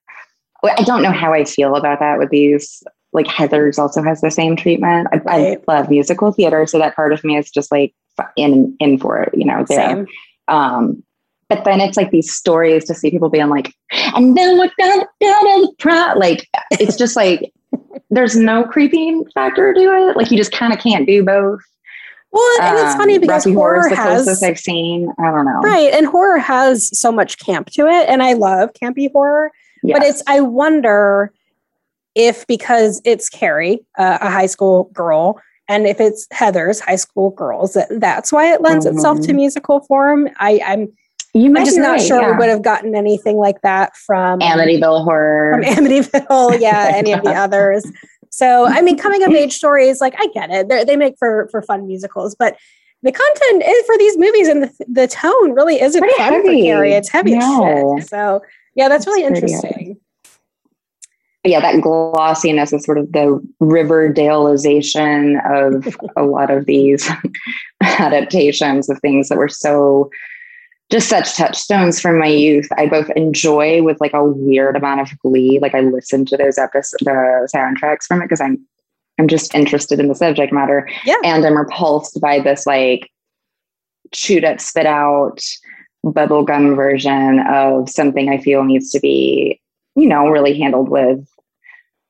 I 0.65 0.83
don't 0.83 1.03
know 1.03 1.13
how 1.13 1.33
I 1.33 1.45
feel 1.45 1.75
about 1.77 2.01
that 2.01 2.19
with 2.19 2.31
these. 2.31 2.83
Like 3.13 3.27
Heathers 3.27 3.79
also 3.79 4.03
has 4.03 4.21
the 4.21 4.31
same 4.31 4.57
treatment. 4.57 5.09
I, 5.13 5.17
right. 5.19 5.59
I 5.69 5.73
love 5.73 5.89
musical 5.89 6.33
theater, 6.33 6.67
so 6.67 6.79
that 6.79 6.97
part 6.97 7.13
of 7.13 7.23
me 7.23 7.37
is 7.37 7.51
just 7.51 7.71
like 7.71 7.95
in 8.37 8.77
in 8.81 8.99
for 8.99 9.21
it, 9.21 9.33
you 9.35 9.45
know. 9.45 9.65
There. 9.69 10.07
Um, 10.49 11.03
but 11.49 11.65
then 11.65 11.81
it's 11.81 11.97
like 11.97 12.11
these 12.11 12.33
stories 12.33 12.85
to 12.87 12.95
see 12.95 13.11
people 13.11 13.29
being 13.29 13.49
like, 13.49 13.73
and 14.15 14.37
then 14.37 14.59
we're 14.59 14.71
the 14.79 15.75
pro. 15.79 16.15
Like 16.17 16.49
it's 16.73 16.97
just 16.97 17.17
like 17.17 17.53
there's 18.11 18.37
no 18.37 18.65
creeping 18.65 19.25
factor 19.35 19.73
to 19.73 19.81
it. 19.81 20.17
Like 20.17 20.31
you 20.31 20.37
just 20.37 20.53
kind 20.53 20.73
of 20.73 20.81
can't 20.81 21.07
do 21.07 21.25
both. 21.25 21.61
Well, 22.31 22.63
and 22.63 22.79
it's 22.79 22.97
funny 22.97 23.15
um, 23.15 23.21
because 23.21 23.47
Rocky 23.47 23.55
horror, 23.55 23.89
horror 23.89 23.95
has 23.95 24.25
closest 24.25 24.43
I've 24.43 24.59
seen. 24.59 25.09
I 25.21 25.31
don't 25.31 25.45
know. 25.45 25.61
Right, 25.61 25.95
and 25.95 26.05
horror 26.05 26.39
has 26.39 26.99
so 26.99 27.13
much 27.13 27.39
camp 27.39 27.71
to 27.71 27.87
it, 27.87 28.09
and 28.09 28.25
I 28.25 28.33
love 28.33 28.71
campy 28.73 29.13
horror. 29.13 29.53
Yes. 29.85 29.99
But 29.99 30.07
it's, 30.07 30.23
I 30.27 30.41
wonder 30.41 31.33
if 32.15 32.47
because 32.47 33.01
it's 33.05 33.29
Carrie, 33.29 33.81
uh, 33.99 34.19
a 34.21 34.31
high 34.31 34.47
school 34.47 34.85
girl, 34.93 35.41
and 35.69 35.87
if 35.87 36.01
it's 36.01 36.27
Heather's 36.31 36.81
high 36.81 36.97
school 36.97 37.31
girls, 37.31 37.75
that 37.75 37.89
that's 38.01 38.33
why 38.33 38.53
it 38.53 38.61
lends 38.61 38.87
mm-hmm. 38.87 38.97
itself 38.97 39.21
to 39.21 39.29
mm-hmm. 39.29 39.37
musical 39.37 39.81
form. 39.81 40.29
I, 40.39 40.61
I'm 40.65 40.93
you 41.33 41.49
I'm 41.49 41.65
just 41.65 41.79
not 41.79 41.93
right, 41.93 42.01
sure 42.01 42.21
yeah. 42.21 42.31
we 42.31 42.37
would 42.37 42.49
have 42.49 42.63
gotten 42.63 42.95
anything 42.95 43.37
like 43.37 43.61
that 43.63 43.97
from 43.97 44.39
Amityville 44.39 45.05
Horror, 45.05 45.55
from 45.55 45.65
Amityville, 45.65 46.61
yeah, 46.61 46.93
any 46.95 47.13
of 47.13 47.25
the 47.25 47.33
others. 47.33 47.85
So, 48.31 48.67
I 48.67 48.83
mean, 48.83 48.97
coming 48.97 49.23
of 49.25 49.31
age 49.33 49.55
stories, 49.55 50.01
like 50.01 50.15
I 50.19 50.29
get 50.29 50.51
it, 50.51 50.69
They're, 50.69 50.85
they 50.85 50.97
make 50.97 51.17
for 51.19 51.49
for 51.51 51.61
fun 51.63 51.87
musicals, 51.87 52.37
but 52.37 52.57
the 53.03 53.13
content 53.13 53.63
is 53.67 53.87
for 53.87 53.99
these 53.99 54.17
movies 54.17 54.49
and 54.49 54.63
the, 54.63 54.85
the 54.89 55.07
tone 55.07 55.53
really 55.53 55.81
isn't 55.81 56.01
Pretty 56.01 56.17
fun 56.17 56.33
heavy. 56.33 56.61
for 56.61 56.65
Carrie. 56.65 56.93
It's 56.93 57.11
heavy 57.11 57.35
no. 57.35 57.97
shit. 57.99 58.09
So 58.09 58.41
yeah, 58.75 58.89
that's 58.89 59.07
really 59.07 59.25
interesting. 59.25 59.99
Yeah, 61.45 61.61
that 61.61 61.83
glossiness 61.83 62.73
is 62.73 62.85
sort 62.85 62.97
of 62.97 63.13
the 63.13 63.41
Riverdaleization 63.61 65.39
of 65.55 65.97
a 66.17 66.23
lot 66.23 66.51
of 66.51 66.65
these 66.65 67.09
adaptations 67.83 68.89
of 68.89 68.99
things 69.01 69.29
that 69.29 69.39
were 69.39 69.49
so 69.49 70.11
just 70.91 71.09
such 71.09 71.37
touchstones 71.37 72.01
from 72.01 72.19
my 72.19 72.27
youth. 72.27 72.69
I 72.77 72.87
both 72.87 73.11
enjoy 73.11 73.83
with 73.83 74.01
like 74.01 74.13
a 74.15 74.25
weird 74.25 74.77
amount 74.77 75.01
of 75.01 75.19
glee. 75.19 75.59
Like 75.61 75.75
I 75.75 75.81
listen 75.81 76.25
to 76.27 76.37
those 76.37 76.59
episodes, 76.59 77.03
the 77.05 77.49
soundtracks 77.55 78.05
from 78.05 78.21
it 78.21 78.27
because 78.27 78.41
I'm 78.41 78.65
I'm 79.19 79.29
just 79.29 79.55
interested 79.55 80.01
in 80.01 80.09
the 80.09 80.15
subject 80.15 80.53
matter. 80.53 80.89
Yeah. 81.05 81.17
And 81.25 81.45
I'm 81.45 81.57
repulsed 81.57 82.21
by 82.21 82.41
this 82.41 82.67
like 82.67 83.11
chewed 84.13 84.45
up, 84.45 84.61
spit 84.61 84.87
out 84.87 85.41
bubblegum 86.05 86.77
version 86.77 87.41
of 87.41 87.89
something 87.89 88.29
I 88.29 88.39
feel 88.39 88.65
needs 88.65 88.91
to 88.91 89.01
be, 89.01 89.61
you 89.97 90.07
know, 90.09 90.29
really 90.29 90.59
handled 90.59 90.89
with 90.89 91.27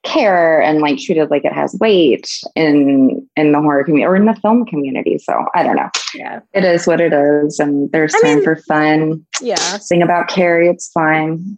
care 0.03 0.61
and 0.61 0.81
like 0.81 0.99
treated 0.99 1.31
like 1.31 1.47
it 1.47 1.53
has 1.53 1.75
weight 1.81 2.29
in 2.55 3.27
in 3.37 3.53
the 3.53 3.61
horror 3.61 3.83
community 3.85 4.07
or 4.07 4.17
in 4.17 4.27
the 4.27 4.35
film 4.35 4.67
community. 4.67 5.19
So 5.19 5.47
I 5.55 5.63
don't 5.63 5.77
know. 5.77 5.89
Yeah. 6.15 6.41
It 6.53 6.63
is 6.65 6.87
what 6.87 7.01
it 7.01 7.13
is. 7.15 7.59
And 7.59 7.91
there's 7.91 8.15
I 8.15 8.21
time 8.21 8.35
mean, 8.37 8.45
for 8.45 8.57
fun. 8.57 9.27
Yeah. 9.41 9.55
Sing 9.79 10.03
about 10.03 10.29
Carrie, 10.29 10.69
it's 10.69 10.89
fine. 10.91 11.57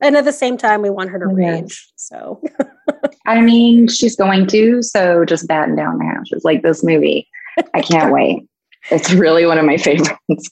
And 0.00 0.16
at 0.16 0.24
the 0.24 0.32
same 0.32 0.56
time, 0.56 0.82
we 0.82 0.90
want 0.90 1.10
her 1.10 1.18
to 1.18 1.26
Yes. 1.36 1.60
rage. 1.60 1.88
So 1.96 2.40
I 3.26 3.40
mean, 3.40 3.88
she's 3.88 4.14
going 4.14 4.46
to, 4.46 4.80
so 4.82 5.24
just 5.24 5.48
batten 5.48 5.74
down 5.74 5.98
the 5.98 6.04
hatches 6.04 6.44
like 6.44 6.62
this 6.62 6.84
movie. 6.84 7.28
I 7.74 7.82
can't 7.82 8.12
wait. 8.14 8.46
It's 8.92 9.10
really 9.12 9.44
one 9.44 9.58
of 9.58 9.64
my 9.66 9.76
favorites. 9.88 10.50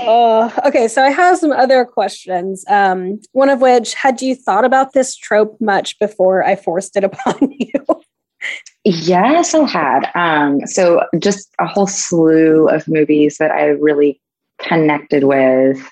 Uh, 0.00 0.50
okay, 0.66 0.86
so 0.86 1.02
I 1.02 1.10
have 1.10 1.38
some 1.38 1.52
other 1.52 1.84
questions. 1.84 2.64
Um, 2.68 3.20
one 3.32 3.48
of 3.48 3.60
which, 3.60 3.94
had 3.94 4.20
you 4.20 4.34
thought 4.34 4.64
about 4.64 4.92
this 4.92 5.16
trope 5.16 5.58
much 5.60 5.98
before 5.98 6.44
I 6.44 6.56
forced 6.56 6.96
it 6.96 7.04
upon 7.10 7.52
you? 7.58 7.84
Yes, 8.84 9.54
I 9.54 9.68
had. 9.68 10.10
Um, 10.14 10.66
so 10.66 11.02
just 11.18 11.48
a 11.58 11.66
whole 11.66 11.86
slew 11.86 12.68
of 12.68 12.86
movies 12.86 13.38
that 13.38 13.50
I 13.50 13.66
really 13.66 14.20
connected 14.58 15.24
with 15.24 15.90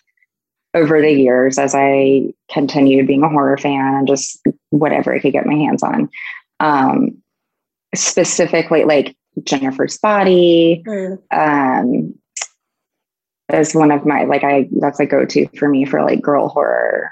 over 0.74 1.00
the 1.00 1.10
years 1.10 1.58
as 1.58 1.74
I 1.74 2.32
continued 2.50 3.06
being 3.06 3.22
a 3.22 3.28
horror 3.28 3.56
fan 3.56 3.94
and 3.94 4.06
just 4.06 4.40
whatever 4.70 5.14
I 5.14 5.20
could 5.20 5.32
get 5.32 5.46
my 5.46 5.54
hands 5.54 5.82
on. 5.82 6.08
Um, 6.60 7.22
specifically, 7.94 8.84
like 8.84 9.16
Jennifer's 9.42 9.98
Body, 9.98 10.84
um, 11.30 12.14
is 13.52 13.74
one 13.74 13.90
of 13.90 14.04
my 14.04 14.24
like 14.24 14.44
I 14.44 14.68
that's 14.80 15.00
a 15.00 15.06
go 15.06 15.24
to 15.24 15.46
for 15.56 15.68
me 15.68 15.84
for 15.84 16.02
like 16.02 16.20
girl 16.20 16.48
horror. 16.48 17.10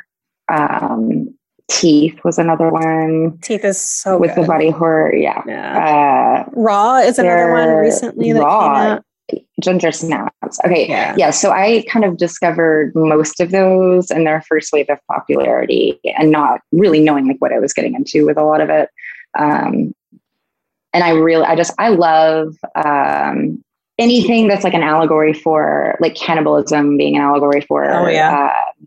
Um, 0.49 1.35
Teeth 1.71 2.19
was 2.25 2.39
another 2.39 2.69
one 2.69 3.39
Teeth 3.39 3.65
is 3.65 3.81
so 3.81 4.19
with 4.19 4.35
good. 4.35 4.45
the 4.45 4.49
body 4.49 4.71
horror. 4.71 5.15
Yeah. 5.15 5.43
Yeah. 5.47 6.45
Uh, 6.47 6.51
Raw 6.53 6.97
is 6.97 7.19
another 7.19 7.53
one 7.53 7.69
recently 7.69 8.33
that 8.33 8.43
Raw. 8.43 8.61
came 8.61 8.93
out. 8.93 9.05
Ginger 9.61 9.91
Snaps. 9.91 10.61
Okay. 10.67 10.87
Yeah. 10.87 11.15
Yeah. 11.17 11.31
So 11.31 11.51
I 11.51 11.85
kind 11.89 12.05
of 12.05 12.19
discovered 12.19 12.93
most 12.95 13.41
of 13.41 13.51
those 13.51 14.11
in 14.11 14.25
their 14.25 14.43
first 14.43 14.73
wave 14.73 14.91
of 14.91 14.99
popularity 15.11 15.99
and 16.19 16.31
not 16.31 16.61
really 16.73 17.01
knowing 17.01 17.27
like 17.27 17.39
what 17.39 17.53
I 17.53 17.59
was 17.59 17.73
getting 17.73 17.95
into 17.95 18.27
with 18.27 18.37
a 18.37 18.45
lot 18.45 18.61
of 18.61 18.69
it. 18.69 18.91
Um, 19.39 19.95
and 20.93 21.03
I 21.03 21.11
really, 21.11 21.45
I 21.45 21.57
just, 21.57 21.73
I 21.79 21.89
love 21.89 22.55
um, 22.75 23.65
anything 23.99 24.49
that's 24.49 24.65
like 24.65 24.75
an 24.75 24.83
allegory 24.83 25.33
for 25.33 25.97
like 26.01 26.15
cannibalism 26.15 26.97
being 26.97 27.17
an 27.17 27.23
allegory 27.23 27.61
for, 27.61 27.85
Oh, 27.91 28.09
yeah. 28.09 28.51
uh, 28.51 28.83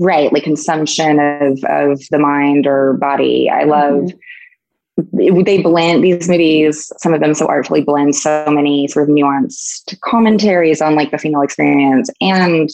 right, 0.00 0.32
like 0.32 0.42
consumption 0.42 1.18
of 1.20 1.62
of 1.64 2.00
the 2.10 2.18
mind 2.18 2.66
or 2.66 2.94
body. 2.94 3.48
I 3.50 3.64
love 3.64 4.10
it- 4.10 5.44
they 5.44 5.62
blend 5.62 6.02
these 6.02 6.28
movies 6.28 6.90
some 6.98 7.14
of 7.14 7.20
them 7.20 7.32
so 7.32 7.46
artfully 7.46 7.80
blend 7.82 8.16
so 8.16 8.44
many 8.50 8.88
sort 8.88 9.08
of 9.08 9.14
nuanced 9.14 9.96
commentaries 10.00 10.82
on 10.82 10.96
like 10.96 11.12
the 11.12 11.18
female 11.18 11.40
experience 11.42 12.10
and 12.20 12.68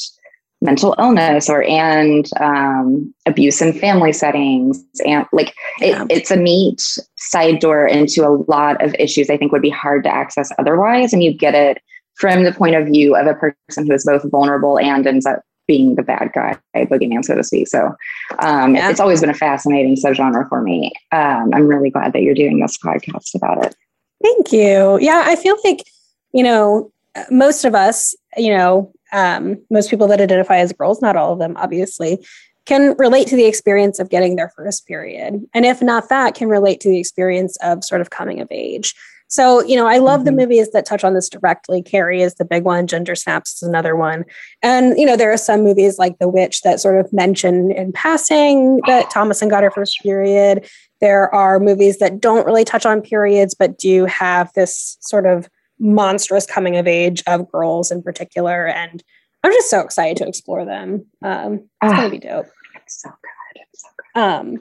mental 0.64 0.94
illness 0.98 1.48
or 1.48 1.62
and 1.64 2.28
um, 2.40 3.14
abuse 3.26 3.60
in 3.62 3.72
family 3.72 4.12
settings 4.12 4.82
and 5.06 5.26
like 5.32 5.54
it, 5.80 5.90
Yeah. 5.90 6.06
it's 6.10 6.30
a 6.30 6.36
neat 6.36 6.80
side 7.16 7.60
door 7.60 7.86
into 7.86 8.26
a 8.26 8.34
lot 8.50 8.82
of 8.82 8.94
issues 8.98 9.30
i 9.30 9.36
think 9.36 9.52
would 9.52 9.62
be 9.62 9.70
hard 9.70 10.02
to 10.04 10.10
access 10.12 10.50
otherwise 10.58 11.12
and 11.12 11.22
you 11.22 11.32
get 11.32 11.54
it 11.54 11.82
from 12.16 12.44
the 12.44 12.52
point 12.52 12.74
of 12.76 12.86
view 12.86 13.14
of 13.14 13.26
a 13.26 13.34
person 13.34 13.86
who 13.86 13.92
is 13.92 14.04
both 14.04 14.28
vulnerable 14.30 14.78
and 14.78 15.06
ends 15.06 15.26
up 15.26 15.42
being 15.66 15.94
the 15.94 16.02
bad 16.02 16.30
guy 16.34 16.58
boogeyman 16.74 17.24
so 17.24 17.34
to 17.34 17.44
speak 17.44 17.68
so 17.68 17.94
um, 18.40 18.74
Yeah. 18.74 18.90
it's 18.90 19.00
always 19.00 19.20
been 19.20 19.30
a 19.30 19.34
fascinating 19.34 19.96
subgenre 19.96 20.48
for 20.48 20.62
me 20.62 20.92
um, 21.12 21.50
i'm 21.54 21.66
really 21.66 21.90
glad 21.90 22.12
that 22.14 22.22
you're 22.22 22.34
doing 22.34 22.58
this 22.60 22.78
podcast 22.78 23.34
about 23.34 23.64
it 23.64 23.74
Thank 24.22 24.52
you. 24.52 24.98
Yeah, 25.02 25.24
I 25.26 25.36
feel 25.36 25.56
like, 25.64 25.84
you 26.32 26.42
know, 26.42 26.90
most 27.30 27.66
of 27.66 27.74
us, 27.74 28.14
you 28.38 28.56
know, 28.56 28.90
um, 29.14 29.62
most 29.70 29.88
people 29.88 30.06
that 30.08 30.20
identify 30.20 30.58
as 30.58 30.72
girls, 30.72 31.00
not 31.00 31.16
all 31.16 31.32
of 31.32 31.38
them, 31.38 31.56
obviously, 31.56 32.18
can 32.66 32.94
relate 32.98 33.28
to 33.28 33.36
the 33.36 33.44
experience 33.44 33.98
of 33.98 34.10
getting 34.10 34.36
their 34.36 34.50
first 34.56 34.86
period. 34.86 35.40
And 35.54 35.64
if 35.64 35.80
not 35.80 36.08
that, 36.08 36.34
can 36.34 36.48
relate 36.48 36.80
to 36.80 36.88
the 36.88 36.98
experience 36.98 37.56
of 37.62 37.84
sort 37.84 38.00
of 38.00 38.10
coming 38.10 38.40
of 38.40 38.48
age. 38.50 38.94
So, 39.28 39.62
you 39.64 39.76
know, 39.76 39.86
I 39.86 39.98
love 39.98 40.24
the 40.24 40.30
Mhm. 40.30 40.36
movies 40.36 40.70
that 40.72 40.86
touch 40.86 41.02
on 41.02 41.14
this 41.14 41.28
directly. 41.28 41.82
Carrie 41.82 42.22
is 42.22 42.34
the 42.34 42.44
big 42.44 42.64
one, 42.64 42.86
Ginger 42.86 43.14
Snaps 43.14 43.62
is 43.62 43.68
another 43.68 43.96
one. 43.96 44.24
And, 44.62 44.98
you 44.98 45.06
know, 45.06 45.16
there 45.16 45.32
are 45.32 45.36
some 45.36 45.62
movies 45.62 45.98
like 45.98 46.18
The 46.18 46.28
Witch 46.28 46.62
that 46.62 46.80
sort 46.80 47.00
of 47.00 47.12
mention 47.12 47.70
in 47.70 47.92
passing 47.92 48.80
that 48.86 49.10
Thomasin 49.10 49.48
got 49.48 49.62
her 49.62 49.70
first 49.70 50.00
period. 50.02 50.66
There 51.00 51.34
are 51.34 51.58
movies 51.58 51.98
that 51.98 52.20
don't 52.20 52.46
really 52.46 52.64
touch 52.64 52.86
on 52.86 53.00
periods, 53.00 53.54
but 53.54 53.78
do 53.78 54.04
have 54.04 54.52
this 54.54 54.96
sort 55.00 55.26
of 55.26 55.48
monstrous 55.78 56.46
coming 56.46 56.76
of 56.76 56.86
age 56.86 57.22
of 57.26 57.50
girls 57.50 57.90
in 57.90 58.02
particular. 58.02 58.66
And 58.66 59.02
I'm 59.42 59.52
just 59.52 59.70
so 59.70 59.80
excited 59.80 60.16
to 60.18 60.28
explore 60.28 60.64
them. 60.64 61.06
Um, 61.22 61.54
it's 61.54 61.68
Ah. 61.82 61.96
going 61.96 62.04
to 62.04 62.10
be 62.10 62.18
dope. 62.18 62.46
it's 62.76 63.00
so 63.02 63.08
good 63.10 63.62
it's 63.72 63.82
so 63.82 63.88
good 64.14 64.20
Um, 64.20 64.60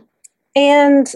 and 0.55 1.13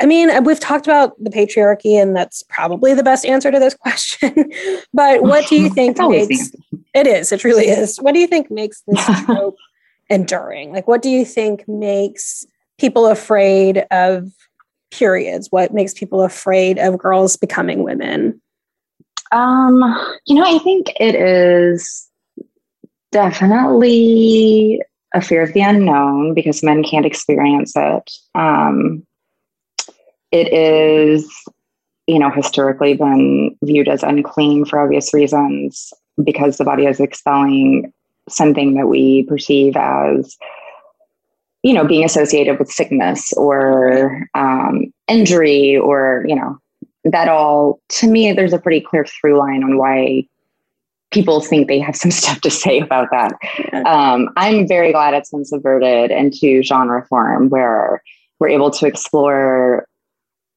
I 0.00 0.06
mean, 0.06 0.30
uh, 0.30 0.40
we've 0.42 0.60
talked 0.60 0.86
about 0.86 1.12
the 1.22 1.28
patriarchy, 1.30 2.00
and 2.00 2.14
that's 2.14 2.44
probably 2.44 2.94
the 2.94 3.02
best 3.02 3.26
answer 3.26 3.50
to 3.50 3.58
this 3.58 3.74
question. 3.74 4.32
but 4.94 5.22
what 5.22 5.48
do 5.48 5.56
you 5.56 5.68
think 5.74 5.98
makes 5.98 6.52
it 6.94 7.06
is? 7.08 7.32
It 7.32 7.42
really 7.42 7.66
is. 7.66 7.96
What 7.98 8.14
do 8.14 8.20
you 8.20 8.28
think 8.28 8.48
makes 8.50 8.82
this 8.86 9.04
trope 9.24 9.56
enduring? 10.08 10.72
Like, 10.72 10.86
what 10.86 11.02
do 11.02 11.10
you 11.10 11.24
think 11.24 11.66
makes 11.66 12.46
people 12.78 13.06
afraid 13.08 13.84
of 13.90 14.30
periods? 14.92 15.48
What 15.50 15.74
makes 15.74 15.92
people 15.94 16.22
afraid 16.22 16.78
of 16.78 16.96
girls 16.96 17.36
becoming 17.36 17.82
women? 17.82 18.40
Um, 19.32 19.82
you 20.26 20.34
know, 20.34 20.44
I 20.44 20.58
think 20.58 20.92
it 20.98 21.14
is 21.14 22.08
definitely 23.12 24.80
a 25.14 25.20
fear 25.20 25.42
of 25.42 25.52
the 25.52 25.60
unknown 25.60 26.34
because 26.34 26.62
men 26.62 26.82
can't 26.82 27.06
experience 27.06 27.72
it. 27.76 28.10
Um, 28.34 29.06
it 30.30 30.52
is, 30.52 31.30
you 32.06 32.18
know, 32.18 32.30
historically 32.30 32.94
been 32.94 33.56
viewed 33.62 33.88
as 33.88 34.02
unclean 34.02 34.64
for 34.64 34.78
obvious 34.78 35.14
reasons 35.14 35.92
because 36.22 36.56
the 36.56 36.64
body 36.64 36.86
is 36.86 37.00
expelling 37.00 37.92
something 38.28 38.74
that 38.74 38.88
we 38.88 39.22
perceive 39.24 39.76
as, 39.76 40.36
you 41.62 41.72
know, 41.72 41.86
being 41.86 42.04
associated 42.04 42.58
with 42.58 42.70
sickness 42.70 43.32
or 43.34 44.28
um, 44.34 44.92
injury 45.06 45.76
or, 45.76 46.24
you 46.28 46.34
know, 46.34 46.58
that 47.12 47.28
all 47.28 47.80
to 47.88 48.08
me 48.08 48.32
there's 48.32 48.52
a 48.52 48.58
pretty 48.58 48.80
clear 48.80 49.04
through 49.04 49.38
line 49.38 49.62
on 49.62 49.78
why 49.78 50.26
people 51.10 51.40
think 51.40 51.68
they 51.68 51.78
have 51.78 51.96
some 51.96 52.10
stuff 52.20 52.40
to 52.42 52.50
say 52.50 52.80
about 52.80 53.08
that. 53.10 53.32
Um, 53.86 54.28
i'm 54.36 54.66
very 54.66 54.92
glad 54.92 55.14
it's 55.14 55.30
been 55.30 55.44
subverted 55.44 56.10
into 56.10 56.62
genre 56.62 57.04
form 57.06 57.48
where 57.48 58.02
we're 58.38 58.48
able 58.48 58.70
to 58.70 58.86
explore 58.86 59.86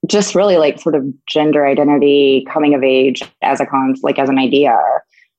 just 0.08 0.36
really 0.36 0.58
like 0.58 0.80
sort 0.80 0.96
of 0.96 1.06
gender 1.28 1.66
identity 1.66 2.46
coming 2.52 2.74
of 2.74 2.84
age 2.84 3.22
as 3.42 3.60
a 3.60 3.66
con 3.66 3.96
like 4.02 4.20
as 4.20 4.30
an 4.30 4.40
idea 4.40 4.78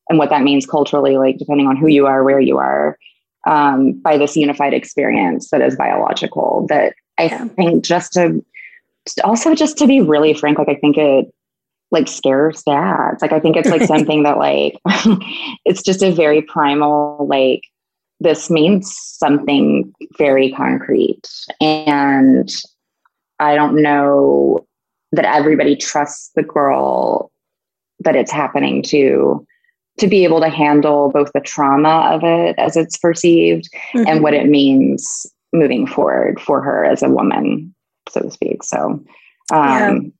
and 0.08 0.18
what 0.18 0.30
that 0.30 0.42
means 0.42 0.66
culturally 0.66 1.16
like 1.16 1.38
depending 1.38 1.66
on 1.66 1.76
who 1.76 1.88
you 1.88 2.06
are 2.06 2.22
where 2.24 2.40
you 2.40 2.58
are 2.58 2.96
um, 3.44 3.92
by 3.92 4.16
this 4.16 4.36
unified 4.36 4.72
experience 4.72 5.50
that 5.50 5.60
is 5.60 5.76
biological 5.76 6.66
that 6.68 6.94
i 7.18 7.28
think 7.28 7.84
just 7.84 8.12
to 8.12 8.44
also 9.24 9.54
just 9.54 9.76
to 9.78 9.86
be 9.86 10.00
really 10.00 10.34
frank 10.34 10.58
like 10.58 10.68
i 10.68 10.74
think 10.74 10.96
it 10.96 11.26
like 11.90 12.08
scares 12.08 12.62
dads. 12.62 13.20
Like 13.20 13.32
i 13.32 13.38
think 13.40 13.56
it's 13.56 13.68
like 13.68 13.82
something 13.86 14.22
that 14.22 14.38
like 14.38 14.78
it's 15.64 15.82
just 15.82 16.02
a 16.02 16.10
very 16.10 16.42
primal 16.42 17.26
like 17.28 17.62
this 18.18 18.50
means 18.50 18.96
something 18.96 19.92
very 20.16 20.52
concrete. 20.52 21.28
And 21.60 22.50
i 23.38 23.54
don't 23.54 23.80
know 23.80 24.66
that 25.12 25.26
everybody 25.26 25.76
trusts 25.76 26.30
the 26.34 26.42
girl 26.42 27.30
that 28.00 28.16
it's 28.16 28.32
happening 28.32 28.82
to 28.84 29.46
to 29.98 30.08
be 30.08 30.24
able 30.24 30.40
to 30.40 30.48
handle 30.48 31.10
both 31.10 31.30
the 31.34 31.40
trauma 31.40 32.10
of 32.12 32.22
it 32.24 32.58
as 32.58 32.76
it's 32.76 32.96
perceived 32.96 33.68
and 33.92 34.06
mm-hmm. 34.06 34.22
what 34.22 34.34
it 34.34 34.48
means 34.48 35.26
moving 35.52 35.86
forward 35.86 36.40
for 36.40 36.62
her 36.62 36.84
as 36.84 37.02
a 37.02 37.10
woman, 37.10 37.74
so 38.12 38.20
to 38.20 38.30
speak. 38.30 38.62
So, 38.62 39.02
um, 39.52 40.12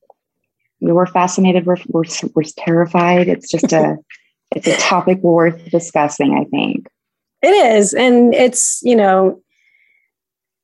we're 0.81 1.07
fascinated. 1.07 1.67
We're, 1.67 1.77
we're 1.89 2.05
we're 2.35 2.43
terrified. 2.57 3.29
It's 3.29 3.51
just 3.51 3.73
a 3.73 3.97
it's 4.57 4.67
a 4.67 4.77
topic 4.79 5.19
worth 5.19 5.71
discussing. 5.71 6.35
I 6.35 6.45
think. 6.51 6.89
It 7.43 7.49
is. 7.49 7.93
And 7.93 8.33
it's, 8.35 8.81
you 8.83 8.95
know, 8.95 9.43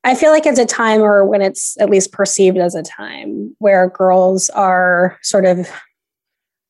I 0.05 0.15
feel 0.15 0.31
like 0.31 0.47
it's 0.47 0.61
a 0.61 0.65
time 0.65 1.01
or 1.01 1.25
when 1.27 1.43
it's 1.43 1.77
at 1.81 1.91
least 1.91 2.13
perceived 2.13 2.57
as 2.57 2.77
a 2.77 2.85
time 2.85 3.55
where 3.59 3.91
girls 3.91 4.49
are 4.51 5.19
sort 5.23 5.45
of, 5.45 5.69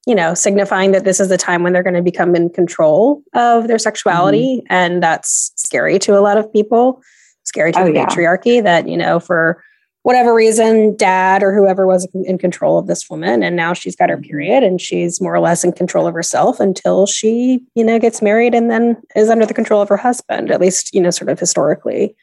you 0.06 0.14
know, 0.14 0.32
signifying 0.32 0.92
that 0.92 1.04
this 1.04 1.20
is 1.20 1.28
the 1.28 1.36
time 1.36 1.62
when 1.62 1.74
they're 1.74 1.82
going 1.82 1.94
to 1.94 2.02
become 2.02 2.34
in 2.34 2.48
control 2.48 3.22
of 3.34 3.68
their 3.68 3.78
sexuality. 3.78 4.62
And 4.70 5.02
that's 5.02 5.52
scary 5.56 5.98
to 6.00 6.18
a 6.18 6.20
lot 6.20 6.38
of 6.38 6.50
people, 6.54 7.02
scary 7.44 7.72
to 7.72 7.80
Oh, 7.80 7.84
the 7.84 7.92
yeah. 7.92 8.06
patriarchy 8.06 8.62
that, 8.62 8.88
you 8.88 8.96
know, 8.96 9.20
for 9.20 9.62
whatever 10.08 10.32
reason, 10.32 10.96
dad 10.96 11.42
or 11.42 11.54
whoever 11.54 11.86
was 11.86 12.08
in 12.24 12.38
control 12.38 12.78
of 12.78 12.86
this 12.86 13.10
woman. 13.10 13.42
And 13.42 13.54
now 13.54 13.74
she's 13.74 13.94
got 13.94 14.08
her 14.08 14.16
period 14.16 14.62
and 14.62 14.80
she's 14.80 15.20
more 15.20 15.34
or 15.34 15.38
less 15.38 15.64
in 15.64 15.70
control 15.70 16.06
of 16.06 16.14
herself 16.14 16.60
until 16.60 17.04
she, 17.04 17.60
you 17.74 17.84
know, 17.84 17.98
gets 17.98 18.22
married 18.22 18.54
and 18.54 18.70
then 18.70 18.96
is 19.14 19.28
under 19.28 19.44
the 19.44 19.52
control 19.52 19.82
of 19.82 19.88
her 19.90 19.98
husband, 19.98 20.50
at 20.50 20.62
least, 20.62 20.94
you 20.94 21.02
know, 21.02 21.10
sort 21.10 21.28
of 21.28 21.38
historically. 21.38 22.16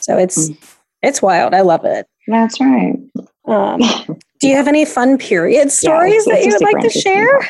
So 0.00 0.16
it's 0.16 0.48
mm. 0.48 0.56
it's 1.02 1.20
wild. 1.20 1.52
I 1.52 1.60
love 1.60 1.84
it. 1.84 2.06
That's 2.28 2.58
right. 2.62 2.96
Um, 3.44 3.80
do 4.40 4.48
you 4.48 4.56
have 4.56 4.66
any 4.66 4.86
fun 4.86 5.18
period 5.18 5.70
stories 5.70 6.26
yeah, 6.26 6.34
that 6.34 6.46
you 6.46 6.52
would 6.52 6.62
like 6.62 6.80
to 6.82 6.88
share? 6.88 7.40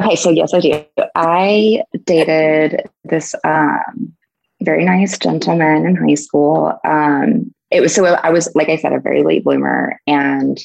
Okay, 0.00 0.16
so 0.16 0.30
yes, 0.30 0.54
I 0.54 0.60
do. 0.60 0.82
I 1.14 1.82
dated 2.06 2.88
this 3.04 3.34
um, 3.44 4.14
very 4.62 4.86
nice 4.86 5.18
gentleman 5.18 5.84
in 5.84 5.94
high 5.94 6.14
school. 6.14 6.72
Um, 6.86 7.52
it 7.72 7.80
was 7.80 7.94
so 7.94 8.04
I 8.04 8.30
was, 8.30 8.54
like 8.54 8.68
I 8.68 8.76
said, 8.76 8.92
a 8.92 9.00
very 9.00 9.22
late 9.22 9.44
bloomer, 9.44 10.00
and 10.06 10.58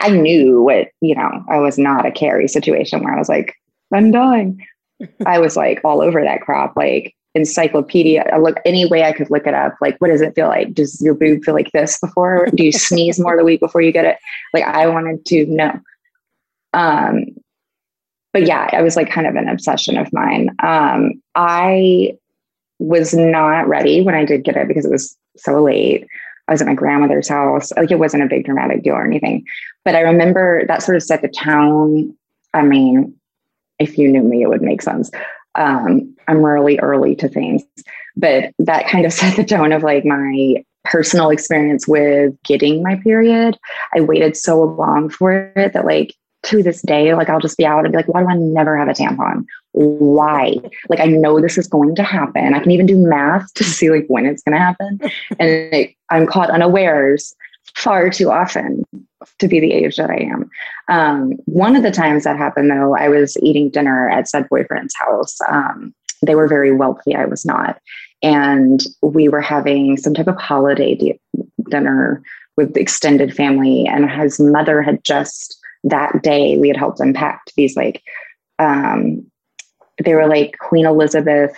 I 0.00 0.10
knew 0.10 0.62
what 0.62 0.88
you 1.00 1.14
know. 1.14 1.44
I 1.48 1.58
was 1.58 1.78
not 1.78 2.06
a 2.06 2.12
Carrie 2.12 2.48
situation 2.48 3.02
where 3.02 3.14
I 3.14 3.18
was 3.18 3.28
like, 3.28 3.54
I'm 3.92 4.10
dying. 4.10 4.64
I 5.26 5.38
was 5.38 5.56
like 5.56 5.80
all 5.84 6.02
over 6.02 6.22
that 6.22 6.42
crap, 6.42 6.76
like 6.76 7.14
encyclopedia. 7.34 8.24
I 8.32 8.38
look 8.38 8.58
any 8.64 8.86
way 8.86 9.04
I 9.04 9.12
could 9.12 9.30
look 9.30 9.46
it 9.46 9.54
up. 9.54 9.76
Like, 9.80 9.96
what 10.00 10.08
does 10.08 10.20
it 10.20 10.34
feel 10.34 10.48
like? 10.48 10.74
Does 10.74 11.00
your 11.00 11.14
boob 11.14 11.44
feel 11.44 11.54
like 11.54 11.70
this 11.72 11.98
before? 11.98 12.46
Do 12.54 12.64
you 12.64 12.72
sneeze 12.72 13.18
more 13.18 13.36
the 13.36 13.44
week 13.44 13.60
before 13.60 13.80
you 13.80 13.92
get 13.92 14.04
it? 14.04 14.18
Like, 14.52 14.64
I 14.64 14.86
wanted 14.86 15.24
to 15.26 15.46
know. 15.46 15.80
Um, 16.74 17.26
but 18.32 18.46
yeah, 18.46 18.68
I 18.72 18.82
was 18.82 18.96
like 18.96 19.10
kind 19.10 19.26
of 19.26 19.36
an 19.36 19.48
obsession 19.48 19.96
of 19.96 20.12
mine. 20.12 20.50
Um, 20.62 21.22
I 21.34 22.12
was 22.78 23.14
not 23.14 23.68
ready 23.68 24.02
when 24.02 24.14
I 24.14 24.24
did 24.24 24.44
get 24.44 24.56
it 24.56 24.68
because 24.68 24.84
it 24.84 24.90
was 24.90 25.16
so 25.38 25.62
late. 25.62 26.06
I 26.48 26.52
was 26.52 26.62
at 26.62 26.66
my 26.66 26.74
grandmother's 26.74 27.28
house. 27.28 27.72
Like 27.76 27.90
it 27.90 27.98
wasn't 27.98 28.22
a 28.22 28.28
big 28.28 28.46
dramatic 28.46 28.82
deal 28.82 28.94
or 28.94 29.04
anything. 29.04 29.44
But 29.84 29.94
I 29.94 30.00
remember 30.00 30.66
that 30.66 30.82
sort 30.82 30.96
of 30.96 31.02
set 31.02 31.22
the 31.22 31.28
tone. 31.28 32.14
I 32.54 32.62
mean, 32.62 33.14
if 33.78 33.98
you 33.98 34.08
knew 34.10 34.22
me, 34.22 34.42
it 34.42 34.48
would 34.48 34.62
make 34.62 34.82
sense. 34.82 35.10
Um, 35.54 36.14
I'm 36.26 36.44
really 36.44 36.78
early 36.78 37.16
to 37.16 37.28
things, 37.28 37.62
but 38.16 38.52
that 38.58 38.88
kind 38.88 39.04
of 39.04 39.12
set 39.14 39.36
the 39.36 39.44
tone 39.44 39.72
of 39.72 39.82
like 39.82 40.04
my 40.04 40.64
personal 40.84 41.30
experience 41.30 41.86
with 41.86 42.34
getting 42.44 42.82
my 42.82 42.96
period. 42.96 43.58
I 43.94 44.00
waited 44.00 44.36
so 44.36 44.62
long 44.62 45.10
for 45.10 45.52
it 45.54 45.72
that 45.72 45.84
like 45.84 46.14
to 46.44 46.62
this 46.62 46.82
day, 46.82 47.14
like 47.14 47.28
I'll 47.28 47.40
just 47.40 47.58
be 47.58 47.66
out 47.66 47.84
and 47.84 47.92
be 47.92 47.98
like, 47.98 48.08
why 48.08 48.22
do 48.22 48.28
I 48.28 48.36
never 48.36 48.76
have 48.76 48.88
a 48.88 48.92
tampon? 48.92 49.44
Why? 49.78 50.56
Like 50.88 50.98
I 50.98 51.06
know 51.06 51.40
this 51.40 51.56
is 51.56 51.68
going 51.68 51.94
to 51.94 52.02
happen. 52.02 52.52
I 52.52 52.58
can 52.58 52.72
even 52.72 52.86
do 52.86 52.98
math 52.98 53.54
to 53.54 53.64
see 53.76 53.90
like 53.90 54.06
when 54.08 54.26
it's 54.26 54.42
going 54.42 54.54
to 54.54 54.64
happen, 54.64 55.00
and 55.38 55.72
like, 55.72 55.96
I'm 56.10 56.26
caught 56.26 56.50
unawares 56.50 57.34
far 57.76 58.10
too 58.10 58.30
often 58.30 58.82
to 59.38 59.46
be 59.46 59.60
the 59.60 59.72
age 59.72 59.96
that 59.96 60.10
I 60.10 60.16
am. 60.16 60.50
Um, 60.88 61.32
one 61.44 61.76
of 61.76 61.84
the 61.84 61.92
times 61.92 62.24
that 62.24 62.36
happened, 62.36 62.70
though, 62.70 62.96
I 62.96 63.08
was 63.08 63.36
eating 63.40 63.70
dinner 63.70 64.08
at 64.10 64.28
said 64.28 64.48
boyfriend's 64.48 64.96
house. 64.96 65.38
Um, 65.48 65.94
they 66.22 66.34
were 66.34 66.48
very 66.48 66.74
wealthy. 66.74 67.14
I 67.14 67.26
was 67.26 67.44
not, 67.44 67.78
and 68.20 68.84
we 69.00 69.28
were 69.28 69.40
having 69.40 69.96
some 69.96 70.12
type 70.12 70.26
of 70.26 70.36
holiday 70.36 70.96
di- 70.96 71.20
dinner 71.70 72.20
with 72.56 72.76
extended 72.76 73.32
family, 73.32 73.86
and 73.86 74.10
his 74.10 74.40
mother 74.40 74.82
had 74.82 75.04
just 75.04 75.56
that 75.84 76.20
day 76.24 76.58
we 76.58 76.66
had 76.66 76.76
helped 76.76 76.98
unpack 76.98 77.42
these 77.56 77.76
like 77.76 78.02
um 78.58 79.24
they 80.04 80.14
were 80.14 80.26
like 80.26 80.58
Queen 80.58 80.86
Elizabeth 80.86 81.56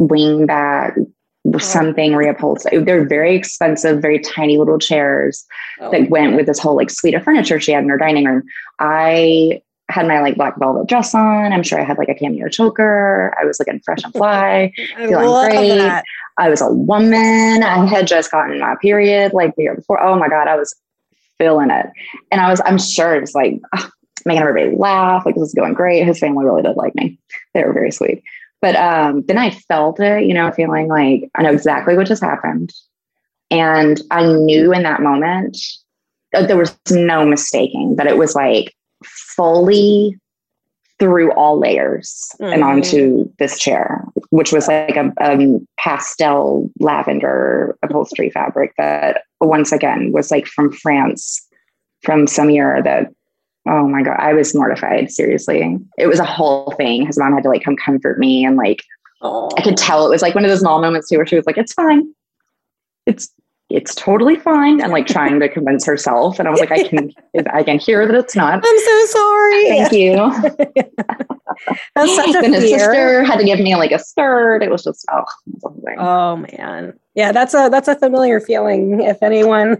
wingback 0.00 0.94
oh. 1.54 1.58
something 1.58 2.12
reupholstered. 2.12 2.84
They're 2.84 3.06
very 3.06 3.34
expensive, 3.34 4.00
very 4.00 4.18
tiny 4.18 4.58
little 4.58 4.78
chairs 4.78 5.44
oh. 5.80 5.90
that 5.90 6.10
went 6.10 6.36
with 6.36 6.46
this 6.46 6.58
whole 6.58 6.76
like 6.76 6.90
suite 6.90 7.14
of 7.14 7.22
furniture 7.22 7.60
she 7.60 7.72
had 7.72 7.84
in 7.84 7.90
her 7.90 7.98
dining 7.98 8.24
room. 8.24 8.42
I 8.78 9.62
had 9.90 10.06
my 10.06 10.20
like 10.20 10.36
black 10.36 10.58
velvet 10.58 10.86
dress 10.86 11.14
on. 11.14 11.52
I'm 11.52 11.62
sure 11.62 11.80
I 11.80 11.84
had 11.84 11.98
like 11.98 12.10
a 12.10 12.14
cameo 12.14 12.48
choker. 12.48 13.34
I 13.40 13.44
was 13.44 13.58
looking 13.58 13.80
fresh 13.80 14.04
and 14.04 14.12
fly, 14.12 14.72
feeling 14.96 15.46
great. 15.46 15.78
That. 15.78 16.04
I 16.36 16.50
was 16.50 16.60
a 16.60 16.70
woman. 16.70 17.62
I 17.62 17.86
had 17.86 18.06
just 18.06 18.30
gotten 18.30 18.60
my 18.60 18.76
period 18.80 19.32
like 19.32 19.56
the 19.56 19.62
year 19.62 19.74
before. 19.74 20.00
Oh 20.00 20.18
my 20.18 20.28
God, 20.28 20.46
I 20.46 20.56
was 20.56 20.74
feeling 21.38 21.70
it. 21.70 21.86
And 22.30 22.40
I 22.40 22.50
was, 22.50 22.60
I'm 22.64 22.78
sure 22.78 23.14
it 23.16 23.20
was 23.20 23.34
like 23.34 23.60
ugh, 23.76 23.90
making 24.28 24.42
everybody 24.42 24.76
laugh. 24.76 25.26
Like 25.26 25.34
this 25.34 25.48
is 25.48 25.54
going 25.54 25.74
great. 25.74 26.04
His 26.04 26.18
family 26.18 26.44
really 26.44 26.62
did 26.62 26.76
like 26.76 26.94
me. 26.94 27.18
They 27.54 27.64
were 27.64 27.72
very 27.72 27.90
sweet. 27.90 28.22
But 28.60 28.76
um, 28.76 29.22
then 29.22 29.38
I 29.38 29.50
felt 29.50 30.00
it, 30.00 30.24
you 30.24 30.34
know, 30.34 30.50
feeling 30.52 30.88
like 30.88 31.30
I 31.34 31.42
know 31.42 31.52
exactly 31.52 31.96
what 31.96 32.06
just 32.06 32.22
happened. 32.22 32.72
And 33.50 34.00
I 34.10 34.24
knew 34.26 34.72
in 34.72 34.82
that 34.82 35.00
moment 35.00 35.56
that 36.32 36.48
there 36.48 36.56
was 36.56 36.76
no 36.90 37.24
mistaking 37.24 37.96
that 37.96 38.06
it 38.06 38.18
was 38.18 38.34
like 38.34 38.74
fully 39.04 40.16
through 40.98 41.32
all 41.32 41.58
layers 41.58 42.32
mm-hmm. 42.40 42.52
and 42.52 42.64
onto 42.64 43.30
this 43.38 43.58
chair, 43.58 44.04
which 44.30 44.52
was 44.52 44.66
like 44.66 44.96
a, 44.96 45.12
a, 45.20 45.60
pastel 45.78 46.68
lavender 46.80 47.78
upholstery 47.82 48.30
fabric 48.30 48.74
that 48.76 49.22
once 49.40 49.70
again 49.70 50.10
was 50.12 50.30
like 50.32 50.46
from 50.46 50.72
France 50.72 51.46
from 52.02 52.26
some 52.26 52.50
year 52.50 52.82
that 52.82 53.12
oh 53.68 53.86
my 53.86 54.02
god, 54.02 54.16
I 54.18 54.32
was 54.32 54.54
mortified, 54.54 55.10
seriously. 55.10 55.78
It 55.98 56.06
was 56.06 56.18
a 56.18 56.24
whole 56.24 56.72
thing. 56.76 57.06
His 57.06 57.18
mom 57.18 57.34
had 57.34 57.42
to 57.44 57.48
like 57.48 57.62
come 57.62 57.76
comfort 57.76 58.18
me 58.18 58.44
and 58.44 58.56
like 58.56 58.82
oh. 59.22 59.50
I 59.56 59.62
could 59.62 59.76
tell 59.76 60.06
it 60.06 60.10
was 60.10 60.22
like 60.22 60.34
one 60.34 60.44
of 60.44 60.50
those 60.50 60.60
small 60.60 60.80
moments 60.80 61.08
too 61.08 61.16
where 61.16 61.26
she 61.26 61.36
was 61.36 61.46
like, 61.46 61.58
It's 61.58 61.72
fine. 61.72 62.12
It's 63.06 63.30
it's 63.70 63.94
totally 63.94 64.36
fine 64.36 64.80
and 64.80 64.92
like 64.92 65.06
trying 65.06 65.38
to 65.38 65.48
convince 65.48 65.84
herself 65.84 66.38
and 66.38 66.48
i 66.48 66.50
was 66.50 66.58
like 66.58 66.72
i 66.72 66.82
can 66.88 67.12
i 67.52 67.62
can 67.62 67.78
hear 67.78 68.06
that 68.06 68.14
it's 68.14 68.34
not 68.34 68.64
i'm 68.64 68.78
so 68.78 69.06
sorry 69.06 69.68
thank 69.68 69.92
you 69.92 70.16
that's 71.94 72.16
such 72.16 72.28
a 72.28 72.32
then 72.40 72.54
his 72.54 72.70
sister 72.70 73.22
had 73.24 73.36
to 73.36 73.44
give 73.44 73.60
me 73.60 73.76
like 73.76 73.92
a 73.92 73.98
skirt 73.98 74.62
it 74.62 74.70
was 74.70 74.84
just 74.84 75.04
oh 75.10 75.24
oh 75.98 76.36
man 76.52 76.98
yeah 77.14 77.30
that's 77.30 77.52
a 77.52 77.68
that's 77.70 77.88
a 77.88 77.96
familiar 77.96 78.40
feeling 78.40 79.02
if 79.02 79.22
anyone 79.22 79.76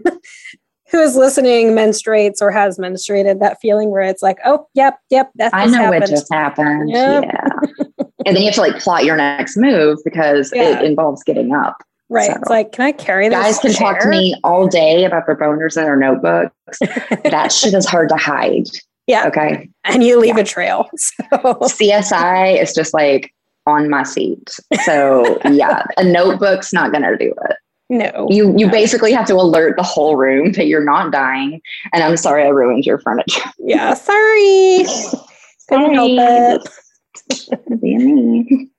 who 0.91 0.99
is 0.99 1.15
listening 1.15 1.69
menstruates 1.69 2.41
or 2.41 2.51
has 2.51 2.77
menstruated 2.77 3.39
that 3.39 3.57
feeling 3.61 3.91
where 3.91 4.01
it's 4.01 4.21
like 4.21 4.37
oh 4.45 4.67
yep 4.73 4.99
yep 5.09 5.31
that's 5.35 5.53
i 5.53 5.65
know 5.65 5.83
happened. 5.83 6.01
what 6.01 6.09
just 6.09 6.31
happened 6.31 6.89
yep. 6.89 7.23
yeah 7.25 7.85
and 8.25 8.35
then 8.35 8.37
you 8.37 8.45
have 8.45 8.55
to 8.55 8.61
like 8.61 8.79
plot 8.79 9.05
your 9.05 9.15
next 9.15 9.57
move 9.57 9.99
because 10.03 10.51
yeah. 10.53 10.79
it 10.79 10.85
involves 10.85 11.23
getting 11.23 11.53
up 11.53 11.83
Right. 12.11 12.31
So, 12.31 12.37
it's 12.37 12.49
like, 12.49 12.71
can 12.71 12.85
I 12.85 12.91
carry 12.91 13.29
this? 13.29 13.37
Guys 13.37 13.59
can 13.59 13.71
chair? 13.71 13.93
talk 13.93 14.01
to 14.01 14.09
me 14.09 14.35
all 14.43 14.67
day 14.67 15.05
about 15.05 15.27
their 15.27 15.35
boners 15.35 15.77
and 15.77 15.85
their 15.85 15.95
notebooks. 15.95 16.79
that 17.23 17.51
shit 17.51 17.75
is 17.75 17.85
hard 17.85 18.09
to 18.09 18.15
hide. 18.15 18.65
Yeah. 19.05 19.27
Okay. 19.27 19.69
And 19.83 20.03
you 20.03 20.19
leave 20.19 20.35
yeah. 20.35 20.41
a 20.41 20.45
trail. 20.45 20.89
So 21.31 21.37
CSI 21.37 22.59
is 22.61 22.73
just 22.73 22.93
like 22.93 23.31
on 23.67 23.89
my 23.89 24.03
seat. 24.03 24.49
So 24.83 25.39
yeah, 25.45 25.83
a 25.97 26.03
notebook's 26.03 26.73
not 26.73 26.91
gonna 26.91 27.17
do 27.17 27.33
it. 27.49 27.57
No. 27.89 28.27
You 28.29 28.55
you 28.55 28.67
no. 28.67 28.71
basically 28.71 29.11
have 29.13 29.25
to 29.27 29.33
alert 29.33 29.75
the 29.75 29.83
whole 29.83 30.15
room 30.15 30.51
that 30.53 30.67
you're 30.67 30.83
not 30.83 31.11
dying. 31.11 31.59
And 31.91 32.03
I'm 32.03 32.17
sorry 32.17 32.43
I 32.43 32.49
ruined 32.49 32.85
your 32.85 32.99
furniture. 32.99 33.49
Yeah, 33.57 33.95
sorry. 33.95 34.85
Couldn't 35.69 35.93
help 35.93 36.11
it. 36.11 37.81
me. 37.81 38.69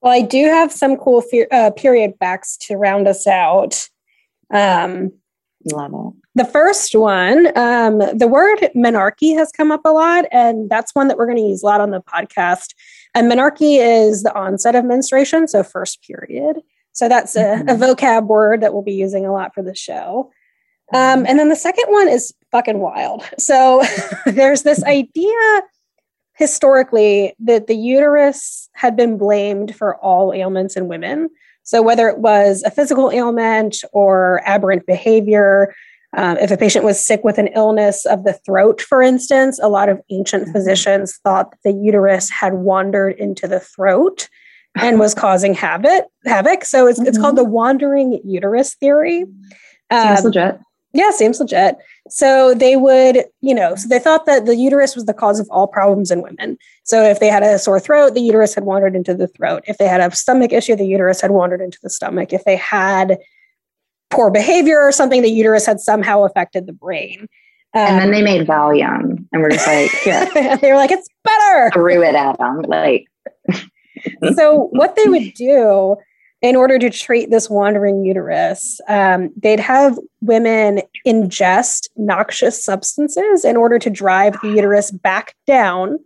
Well, 0.00 0.12
I 0.12 0.22
do 0.22 0.44
have 0.44 0.70
some 0.70 0.96
cool 0.96 1.22
fe- 1.22 1.48
uh, 1.50 1.70
period 1.72 2.14
facts 2.20 2.56
to 2.58 2.76
round 2.76 3.08
us 3.08 3.26
out. 3.26 3.88
Um, 4.52 5.12
Love 5.72 5.92
it. 5.94 6.22
The 6.36 6.44
first 6.44 6.94
one, 6.94 7.46
um, 7.56 7.98
the 7.98 8.28
word 8.28 8.58
menarche 8.76 9.34
has 9.36 9.50
come 9.50 9.72
up 9.72 9.80
a 9.84 9.90
lot, 9.90 10.26
and 10.30 10.68
that's 10.70 10.94
one 10.94 11.08
that 11.08 11.16
we're 11.16 11.26
going 11.26 11.38
to 11.38 11.42
use 11.42 11.62
a 11.62 11.66
lot 11.66 11.80
on 11.80 11.90
the 11.90 12.00
podcast. 12.00 12.74
And 13.14 13.30
menarche 13.30 13.78
is 13.80 14.22
the 14.22 14.34
onset 14.34 14.74
of 14.74 14.84
menstruation, 14.84 15.48
so 15.48 15.62
first 15.62 16.02
period. 16.02 16.60
So 16.96 17.10
that's 17.10 17.36
a, 17.36 17.40
mm-hmm. 17.40 17.68
a 17.68 17.74
vocab 17.74 18.26
word 18.26 18.62
that 18.62 18.72
we'll 18.72 18.82
be 18.82 18.94
using 18.94 19.26
a 19.26 19.32
lot 19.32 19.54
for 19.54 19.62
the 19.62 19.74
show. 19.74 20.30
Um, 20.94 21.00
mm-hmm. 21.00 21.26
and 21.26 21.38
then 21.38 21.50
the 21.50 21.56
second 21.56 21.84
one 21.88 22.08
is 22.08 22.32
fucking 22.50 22.78
wild. 22.78 23.22
So 23.38 23.82
there's 24.26 24.62
this 24.62 24.82
idea 24.84 25.62
historically 26.32 27.34
that 27.40 27.66
the 27.66 27.76
uterus 27.76 28.70
had 28.72 28.96
been 28.96 29.18
blamed 29.18 29.76
for 29.76 29.96
all 29.96 30.32
ailments 30.32 30.74
in 30.74 30.88
women. 30.88 31.28
So, 31.64 31.82
whether 31.82 32.08
it 32.08 32.18
was 32.18 32.62
a 32.64 32.70
physical 32.70 33.10
ailment 33.10 33.82
or 33.92 34.40
aberrant 34.46 34.86
behavior, 34.86 35.74
um, 36.16 36.38
if 36.38 36.50
a 36.50 36.56
patient 36.56 36.84
was 36.84 37.04
sick 37.04 37.24
with 37.24 37.38
an 37.38 37.48
illness 37.48 38.06
of 38.06 38.24
the 38.24 38.32
throat, 38.32 38.80
for 38.80 39.02
instance, 39.02 39.58
a 39.60 39.68
lot 39.68 39.88
of 39.88 40.00
ancient 40.08 40.44
mm-hmm. 40.44 40.52
physicians 40.52 41.18
thought 41.24 41.50
that 41.50 41.62
the 41.64 41.72
uterus 41.72 42.30
had 42.30 42.54
wandered 42.54 43.16
into 43.18 43.48
the 43.48 43.60
throat 43.60 44.28
and 44.76 44.98
was 44.98 45.14
causing 45.14 45.54
havoc. 45.54 46.04
Havoc. 46.24 46.64
So 46.64 46.86
it's, 46.86 46.98
mm-hmm. 46.98 47.08
it's 47.08 47.18
called 47.18 47.36
mm-hmm. 47.36 47.44
the 47.44 47.50
wandering 47.50 48.20
uterus 48.24 48.74
theory. 48.74 49.24
Um, 49.90 50.16
Seems 50.16 50.24
legit. 50.24 50.60
Yeah, 50.92 51.10
seems 51.10 51.38
legit. 51.38 51.76
So 52.08 52.54
they 52.54 52.76
would, 52.76 53.24
you 53.42 53.54
know, 53.54 53.74
so 53.74 53.86
they 53.86 53.98
thought 53.98 54.24
that 54.24 54.46
the 54.46 54.56
uterus 54.56 54.94
was 54.94 55.04
the 55.04 55.12
cause 55.12 55.38
of 55.38 55.46
all 55.50 55.66
problems 55.66 56.10
in 56.10 56.22
women. 56.22 56.56
So 56.84 57.02
if 57.02 57.20
they 57.20 57.28
had 57.28 57.42
a 57.42 57.58
sore 57.58 57.78
throat, 57.78 58.14
the 58.14 58.22
uterus 58.22 58.54
had 58.54 58.64
wandered 58.64 58.96
into 58.96 59.12
the 59.12 59.26
throat. 59.26 59.62
If 59.66 59.76
they 59.76 59.88
had 59.88 60.00
a 60.00 60.14
stomach 60.14 60.52
issue, 60.52 60.74
the 60.74 60.86
uterus 60.86 61.20
had 61.20 61.32
wandered 61.32 61.60
into 61.60 61.78
the 61.82 61.90
stomach. 61.90 62.32
If 62.32 62.44
they 62.44 62.56
had 62.56 63.18
poor 64.10 64.30
behavior 64.30 64.80
or 64.80 64.90
something, 64.90 65.20
the 65.20 65.28
uterus 65.28 65.66
had 65.66 65.80
somehow 65.80 66.24
affected 66.24 66.66
the 66.66 66.72
brain. 66.72 67.28
Um, 67.74 67.82
and 67.82 68.00
then 68.00 68.10
they 68.10 68.22
made 68.22 68.46
Valium, 68.46 69.26
and 69.32 69.42
we're 69.42 69.50
just 69.50 69.66
like, 69.66 69.90
yeah. 70.06 70.56
they 70.56 70.70
were 70.70 70.78
like, 70.78 70.92
it's 70.92 71.08
better. 71.24 71.70
Threw 71.74 72.02
it 72.02 72.14
at 72.14 72.38
them, 72.38 72.62
like. 72.62 73.06
So 74.34 74.68
what 74.72 74.96
they 74.96 75.04
would 75.08 75.32
do 75.34 75.96
in 76.42 76.54
order 76.54 76.78
to 76.78 76.90
treat 76.90 77.30
this 77.30 77.48
wandering 77.48 78.04
uterus, 78.04 78.80
um, 78.88 79.30
they'd 79.36 79.60
have 79.60 79.98
women 80.20 80.82
ingest 81.06 81.88
noxious 81.96 82.62
substances 82.62 83.44
in 83.44 83.56
order 83.56 83.78
to 83.78 83.88
drive 83.90 84.36
the 84.42 84.48
uterus 84.50 84.90
back 84.90 85.34
down 85.46 85.98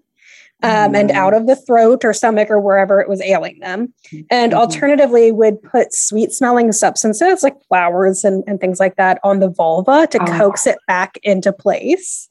um, 0.62 0.94
and 0.94 1.10
out 1.10 1.32
of 1.34 1.46
the 1.46 1.56
throat 1.56 2.04
or 2.04 2.12
stomach 2.12 2.50
or 2.50 2.60
wherever 2.60 3.00
it 3.00 3.08
was 3.08 3.20
ailing 3.22 3.58
them. 3.60 3.92
And 4.30 4.52
Mhm. 4.52 4.56
alternatively, 4.56 5.32
would 5.32 5.60
put 5.62 5.92
sweet 5.94 6.32
smelling 6.32 6.70
substances 6.72 7.42
like 7.42 7.56
flowers 7.66 8.24
and, 8.24 8.44
and 8.46 8.60
things 8.60 8.78
like 8.78 8.96
that 8.96 9.18
on 9.24 9.40
the 9.40 9.48
vulva 9.48 10.06
to 10.08 10.18
Oh. 10.22 10.26
coax 10.38 10.66
it 10.66 10.76
back 10.86 11.18
into 11.22 11.50
place. 11.52 12.28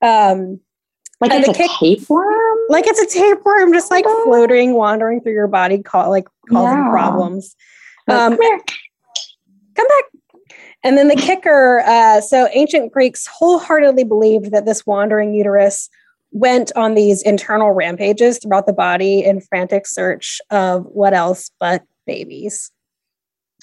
Um, 0.00 0.60
Like 1.20 1.32
it's 1.34 1.48
a 1.48 1.52
kick- 1.52 1.70
tapeworm? 1.78 2.47
Like 2.68 2.86
it's 2.86 3.00
a 3.00 3.06
tapeworm 3.18 3.72
just 3.72 3.90
like 3.90 4.04
floating, 4.24 4.74
wandering 4.74 5.20
through 5.20 5.32
your 5.32 5.48
body, 5.48 5.82
ca- 5.82 6.08
like 6.08 6.26
causing 6.48 6.78
Yeah. 6.78 6.90
problems. 6.90 7.56
Um, 8.08 8.32
come 8.36 8.42
here. 8.42 8.60
come 9.74 9.86
back. 9.86 10.04
And 10.84 10.96
then 10.96 11.08
the 11.08 11.16
kicker 11.16 11.80
uh, 11.80 12.20
so 12.20 12.48
ancient 12.52 12.92
Greeks 12.92 13.26
wholeheartedly 13.26 14.04
believed 14.04 14.52
that 14.52 14.64
this 14.64 14.86
wandering 14.86 15.34
uterus 15.34 15.90
went 16.30 16.70
on 16.76 16.94
these 16.94 17.22
internal 17.22 17.72
rampages 17.72 18.38
throughout 18.38 18.66
the 18.66 18.72
body 18.72 19.24
in 19.24 19.40
frantic 19.40 19.86
search 19.86 20.40
of 20.50 20.84
what 20.86 21.14
else 21.14 21.50
but 21.58 21.82
babies. 22.06 22.70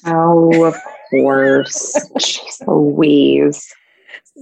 Oh, 0.05 0.65
of 0.65 0.75
course. 1.09 1.95
Jeez 2.17 2.67
Louise. 2.67 3.71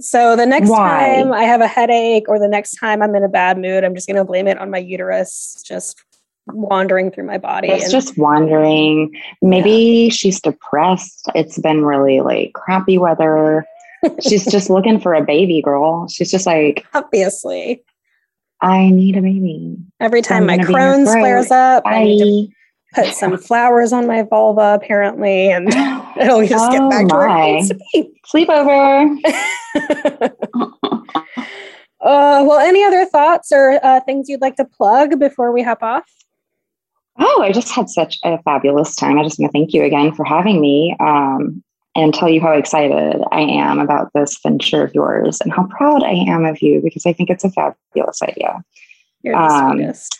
So 0.00 0.34
the 0.36 0.46
next 0.46 0.68
Why? 0.70 1.16
time 1.16 1.32
I 1.32 1.44
have 1.44 1.60
a 1.60 1.68
headache 1.68 2.28
or 2.28 2.38
the 2.38 2.48
next 2.48 2.72
time 2.72 3.00
I'm 3.02 3.14
in 3.14 3.22
a 3.22 3.28
bad 3.28 3.58
mood, 3.58 3.84
I'm 3.84 3.94
just 3.94 4.06
going 4.08 4.16
to 4.16 4.24
blame 4.24 4.48
it 4.48 4.58
on 4.58 4.70
my 4.70 4.78
uterus 4.78 5.62
just 5.64 6.02
wandering 6.48 7.10
through 7.10 7.24
my 7.24 7.38
body. 7.38 7.68
It's 7.68 7.84
and- 7.84 7.92
just 7.92 8.18
wandering. 8.18 9.12
Maybe 9.40 10.10
she's 10.10 10.40
depressed. 10.40 11.28
It's 11.34 11.58
been 11.58 11.84
really 11.84 12.20
like 12.20 12.52
crappy 12.54 12.98
weather. 12.98 13.64
she's 14.20 14.44
just 14.50 14.68
looking 14.68 14.98
for 15.00 15.14
a 15.14 15.22
baby 15.24 15.62
girl. 15.62 16.08
She's 16.08 16.30
just 16.30 16.44
like, 16.46 16.84
obviously. 16.92 17.82
I 18.60 18.88
need 18.90 19.16
a 19.16 19.22
baby. 19.22 19.76
Every 20.00 20.20
I'm 20.20 20.24
time 20.24 20.46
my 20.46 20.56
gonna 20.56 20.68
be 20.68 20.74
in 20.74 20.80
your 20.80 20.90
Crohn's 21.06 21.12
flares 21.12 21.50
up, 21.50 21.82
I 21.86 22.04
need 22.04 22.48
to 22.94 23.02
put 23.02 23.14
some 23.14 23.36
flowers 23.38 23.92
on 23.92 24.06
my 24.06 24.22
vulva, 24.22 24.74
apparently, 24.80 25.50
and 25.50 25.68
it'll 26.18 26.46
just 26.46 26.70
get 26.72 26.80
Oh 26.82 26.88
back 26.90 27.08
to 27.08 27.14
where 27.14 27.28
it 27.28 27.32
oh 27.32 27.60
my. 27.60 27.68
to 27.68 27.78
be. 27.92 28.20
Sleepover. 28.32 29.18
Uh, 32.04 32.44
well, 32.46 32.58
any 32.58 32.84
other 32.84 33.06
thoughts 33.06 33.50
or 33.50 33.80
uh, 33.82 33.98
things 34.00 34.28
you'd 34.28 34.42
like 34.42 34.56
to 34.56 34.64
plug 34.66 35.18
before 35.18 35.50
we 35.52 35.62
hop 35.62 35.82
off? 35.82 36.04
Oh, 37.18 37.40
I 37.42 37.50
just 37.50 37.72
had 37.72 37.88
such 37.88 38.18
a 38.24 38.40
fabulous 38.42 38.94
time. 38.94 39.18
I 39.18 39.22
just 39.22 39.38
want 39.38 39.50
to 39.50 39.58
thank 39.58 39.72
you 39.72 39.82
again 39.84 40.12
for 40.12 40.22
having 40.22 40.60
me 40.60 40.94
um, 41.00 41.62
and 41.96 42.12
tell 42.12 42.28
you 42.28 42.42
how 42.42 42.52
excited 42.52 43.22
I 43.32 43.40
am 43.40 43.78
about 43.78 44.10
this 44.14 44.38
venture 44.42 44.84
of 44.84 44.94
yours 44.94 45.40
and 45.40 45.50
how 45.50 45.66
proud 45.68 46.02
I 46.02 46.12
am 46.28 46.44
of 46.44 46.60
you 46.60 46.82
because 46.84 47.06
I 47.06 47.14
think 47.14 47.30
it's 47.30 47.44
a 47.44 47.50
fabulous 47.50 48.20
idea. 48.20 48.62
You're 49.22 49.34
the 49.36 49.40
Um, 49.40 49.78
sweetest. 49.78 50.18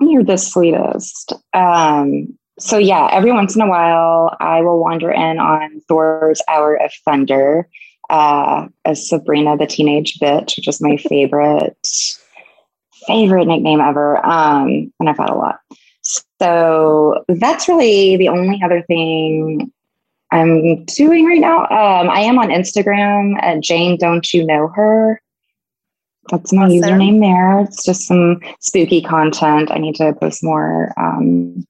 You're 0.00 0.24
the 0.24 0.38
sweetest. 0.38 1.34
Um, 1.52 2.38
so, 2.58 2.78
yeah, 2.78 3.08
every 3.12 3.32
once 3.32 3.54
in 3.54 3.60
a 3.60 3.68
while, 3.68 4.34
I 4.40 4.62
will 4.62 4.78
wander 4.78 5.10
in 5.10 5.38
on 5.38 5.80
Thor's 5.88 6.40
Hour 6.48 6.76
of 6.76 6.90
Thunder 7.04 7.68
uh, 8.10 8.68
as 8.84 9.08
Sabrina 9.08 9.56
the 9.56 9.66
Teenage 9.66 10.18
Bitch, 10.18 10.56
which 10.56 10.68
is 10.68 10.80
my 10.80 10.96
favorite, 10.96 11.76
favorite 13.06 13.46
nickname 13.46 13.80
ever. 13.80 14.24
Um, 14.24 14.92
and 15.00 15.08
I've 15.08 15.18
had 15.18 15.30
a 15.30 15.34
lot. 15.34 15.60
So, 16.40 17.24
that's 17.28 17.68
really 17.68 18.16
the 18.16 18.28
only 18.28 18.60
other 18.62 18.82
thing 18.82 19.72
I'm 20.30 20.84
doing 20.84 21.24
right 21.24 21.40
now. 21.40 21.62
Um, 21.62 22.10
I 22.10 22.20
am 22.20 22.38
on 22.38 22.48
Instagram 22.48 23.42
at 23.42 23.60
Jane 23.60 23.96
Don't 23.96 24.32
You 24.32 24.44
Know 24.44 24.68
Her. 24.68 25.20
That's 26.30 26.52
my 26.52 26.64
Awesome. 26.64 26.80
username 26.80 27.20
there. 27.20 27.60
It's 27.60 27.84
just 27.84 28.06
some 28.06 28.40
spooky 28.60 29.00
content. 29.00 29.70
I 29.70 29.78
need 29.78 29.94
to 29.96 30.12
post 30.14 30.42
more 30.42 30.92
um, 30.96 31.64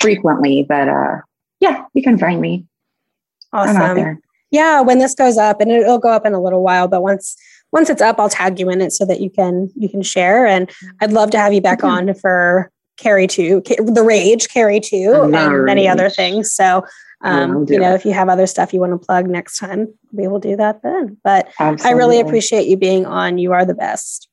frequently, 0.00 0.66
but 0.68 0.88
uh, 0.88 1.20
yeah, 1.60 1.84
you 1.94 2.02
can 2.02 2.18
find 2.18 2.40
me. 2.40 2.66
Awesome. 3.52 4.18
Yeah, 4.52 4.80
when 4.82 4.98
this 5.00 5.14
goes 5.14 5.36
up, 5.38 5.60
and 5.60 5.70
it'll 5.72 5.98
go 5.98 6.10
up 6.10 6.24
in 6.24 6.34
a 6.34 6.40
little 6.42 6.62
while, 6.62 6.86
but 6.86 7.02
once 7.02 7.36
once 7.72 7.88
it's 7.90 8.02
up, 8.02 8.20
I'll 8.20 8.28
tag 8.28 8.60
you 8.60 8.70
in 8.70 8.80
it 8.80 8.92
so 8.92 9.04
that 9.06 9.20
you 9.20 9.30
can 9.30 9.70
you 9.74 9.88
can 9.88 10.02
share. 10.02 10.46
And 10.46 10.70
I'd 11.00 11.10
love 11.12 11.30
to 11.30 11.38
have 11.38 11.52
you 11.52 11.60
back 11.60 11.82
Okay. 11.82 11.88
on 11.88 12.14
for 12.14 12.70
Carrie 12.98 13.26
two, 13.26 13.62
the 13.66 14.04
Rage, 14.06 14.48
Carrie 14.48 14.78
two, 14.78 15.30
and 15.34 15.64
many 15.64 15.88
other 15.88 16.08
things. 16.08 16.52
So. 16.52 16.84
Um, 17.24 17.54
Will 17.54 17.70
you 17.70 17.78
know, 17.78 17.90
do. 17.90 17.94
if 17.94 18.04
you 18.04 18.12
have 18.12 18.28
other 18.28 18.48
stuff 18.48 18.74
you 18.74 18.80
want 18.80 19.00
to 19.00 19.06
plug 19.06 19.28
next 19.28 19.56
time, 19.58 19.86
we 20.10 20.26
will 20.26 20.40
do 20.40 20.56
that 20.56 20.82
then. 20.82 21.16
But 21.22 21.46
Absolutely. 21.60 21.88
I 21.88 21.92
really 21.96 22.18
appreciate 22.18 22.66
you 22.66 22.76
being 22.76 23.06
on. 23.06 23.38
You 23.38 23.52
are 23.52 23.64
the 23.64 23.74
best. 23.74 24.26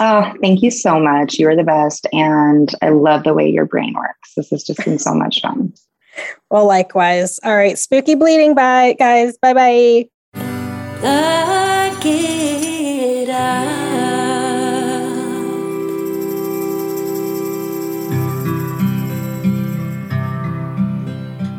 Oh, 0.00 0.32
thank 0.40 0.62
you 0.62 0.70
so 0.70 0.98
much. 0.98 1.34
You 1.34 1.46
are 1.50 1.54
the 1.54 1.62
best. 1.62 2.06
And 2.14 2.74
I 2.80 2.88
love 2.88 3.24
the 3.24 3.34
way 3.34 3.50
your 3.50 3.66
brain 3.66 3.92
works. 3.92 4.32
This 4.34 4.48
has 4.48 4.64
just 4.64 4.82
been 4.82 4.98
so 4.98 5.12
much 5.12 5.42
fun. 5.42 5.74
Well, 6.50 6.66
likewise. 6.66 7.38
All 7.44 7.56
right. 7.56 7.78
Spooky 7.78 8.14
bleeding. 8.14 8.54
Bye, 8.54 8.94
guys. 8.98 9.36
Bye 9.38 9.52
bye. 9.52 10.08
Plug 11.00 12.04
it 12.04 13.28
up. 13.28 13.96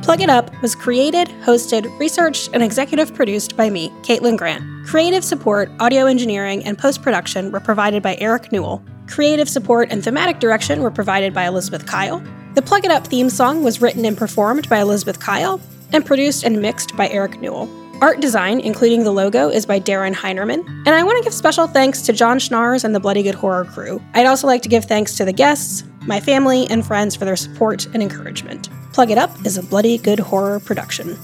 Plug 0.08 0.22
It 0.22 0.30
Up 0.30 0.62
was 0.62 0.74
created, 0.74 1.28
hosted, 1.44 2.00
researched, 2.00 2.52
and 2.54 2.64
executive 2.64 3.14
produced 3.14 3.58
by 3.58 3.70
me, 3.70 3.90
Caitlin 4.04 4.38
Grant. 4.38 4.64
Creative 4.86 5.22
support, 5.22 5.70
audio 5.82 6.06
engineering, 6.06 6.64
and 6.64 6.78
post 6.78 7.02
production 7.02 7.52
were 7.52 7.60
provided 7.60 8.02
by 8.02 8.16
Eric 8.22 8.54
Newell. 8.54 8.82
Creative 9.08 9.50
support 9.50 9.92
and 9.92 10.02
thematic 10.02 10.40
direction 10.40 10.82
were 10.82 10.92
provided 10.92 11.34
by 11.34 11.46
Elizabeth 11.46 11.86
Kyle. 11.86 12.24
The 12.58 12.64
Plug 12.64 12.86
It 12.86 12.90
Up 12.90 13.06
theme 13.06 13.30
song 13.30 13.62
was 13.62 13.84
written 13.84 14.04
and 14.04 14.18
performed 14.18 14.68
by 14.68 14.80
Elizabeth 14.80 15.20
Kyle 15.20 15.62
and 15.94 16.04
produced 16.04 16.44
and 16.44 16.60
mixed 16.60 16.98
by 16.98 17.08
Eric 17.10 17.40
Newell. 17.40 17.70
Art 18.02 18.20
design, 18.20 18.62
including 18.62 19.04
the 19.04 19.12
logo, 19.12 19.48
is 19.48 19.64
by 19.64 19.80
Darren 19.80 20.16
Heinerman. 20.16 20.66
And 20.88 20.90
I 20.90 21.04
want 21.04 21.20
to 21.20 21.24
give 21.24 21.36
special 21.36 21.68
thanks 21.68 22.02
to 22.02 22.14
John 22.14 22.40
Schnars 22.40 22.84
and 22.84 22.96
the 22.96 23.00
Bloody 23.00 23.22
Good 23.22 23.36
Horror 23.36 23.66
crew. 23.66 24.02
I'd 24.16 24.26
also 24.26 24.48
like 24.48 24.64
to 24.64 24.70
give 24.70 24.86
thanks 24.86 25.16
to 25.18 25.24
the 25.24 25.32
guests, 25.32 25.84
my 26.08 26.20
family, 26.20 26.66
and 26.72 26.84
friends 26.84 27.16
for 27.16 27.26
their 27.26 27.36
support 27.36 27.86
and 27.94 28.02
encouragement. 28.02 28.70
Plug 28.92 29.12
It 29.12 29.20
Up 29.20 29.46
is 29.46 29.60
a 29.60 29.62
Bloody 29.62 30.00
Good 30.00 30.18
Horror 30.18 30.60
production. 30.60 31.16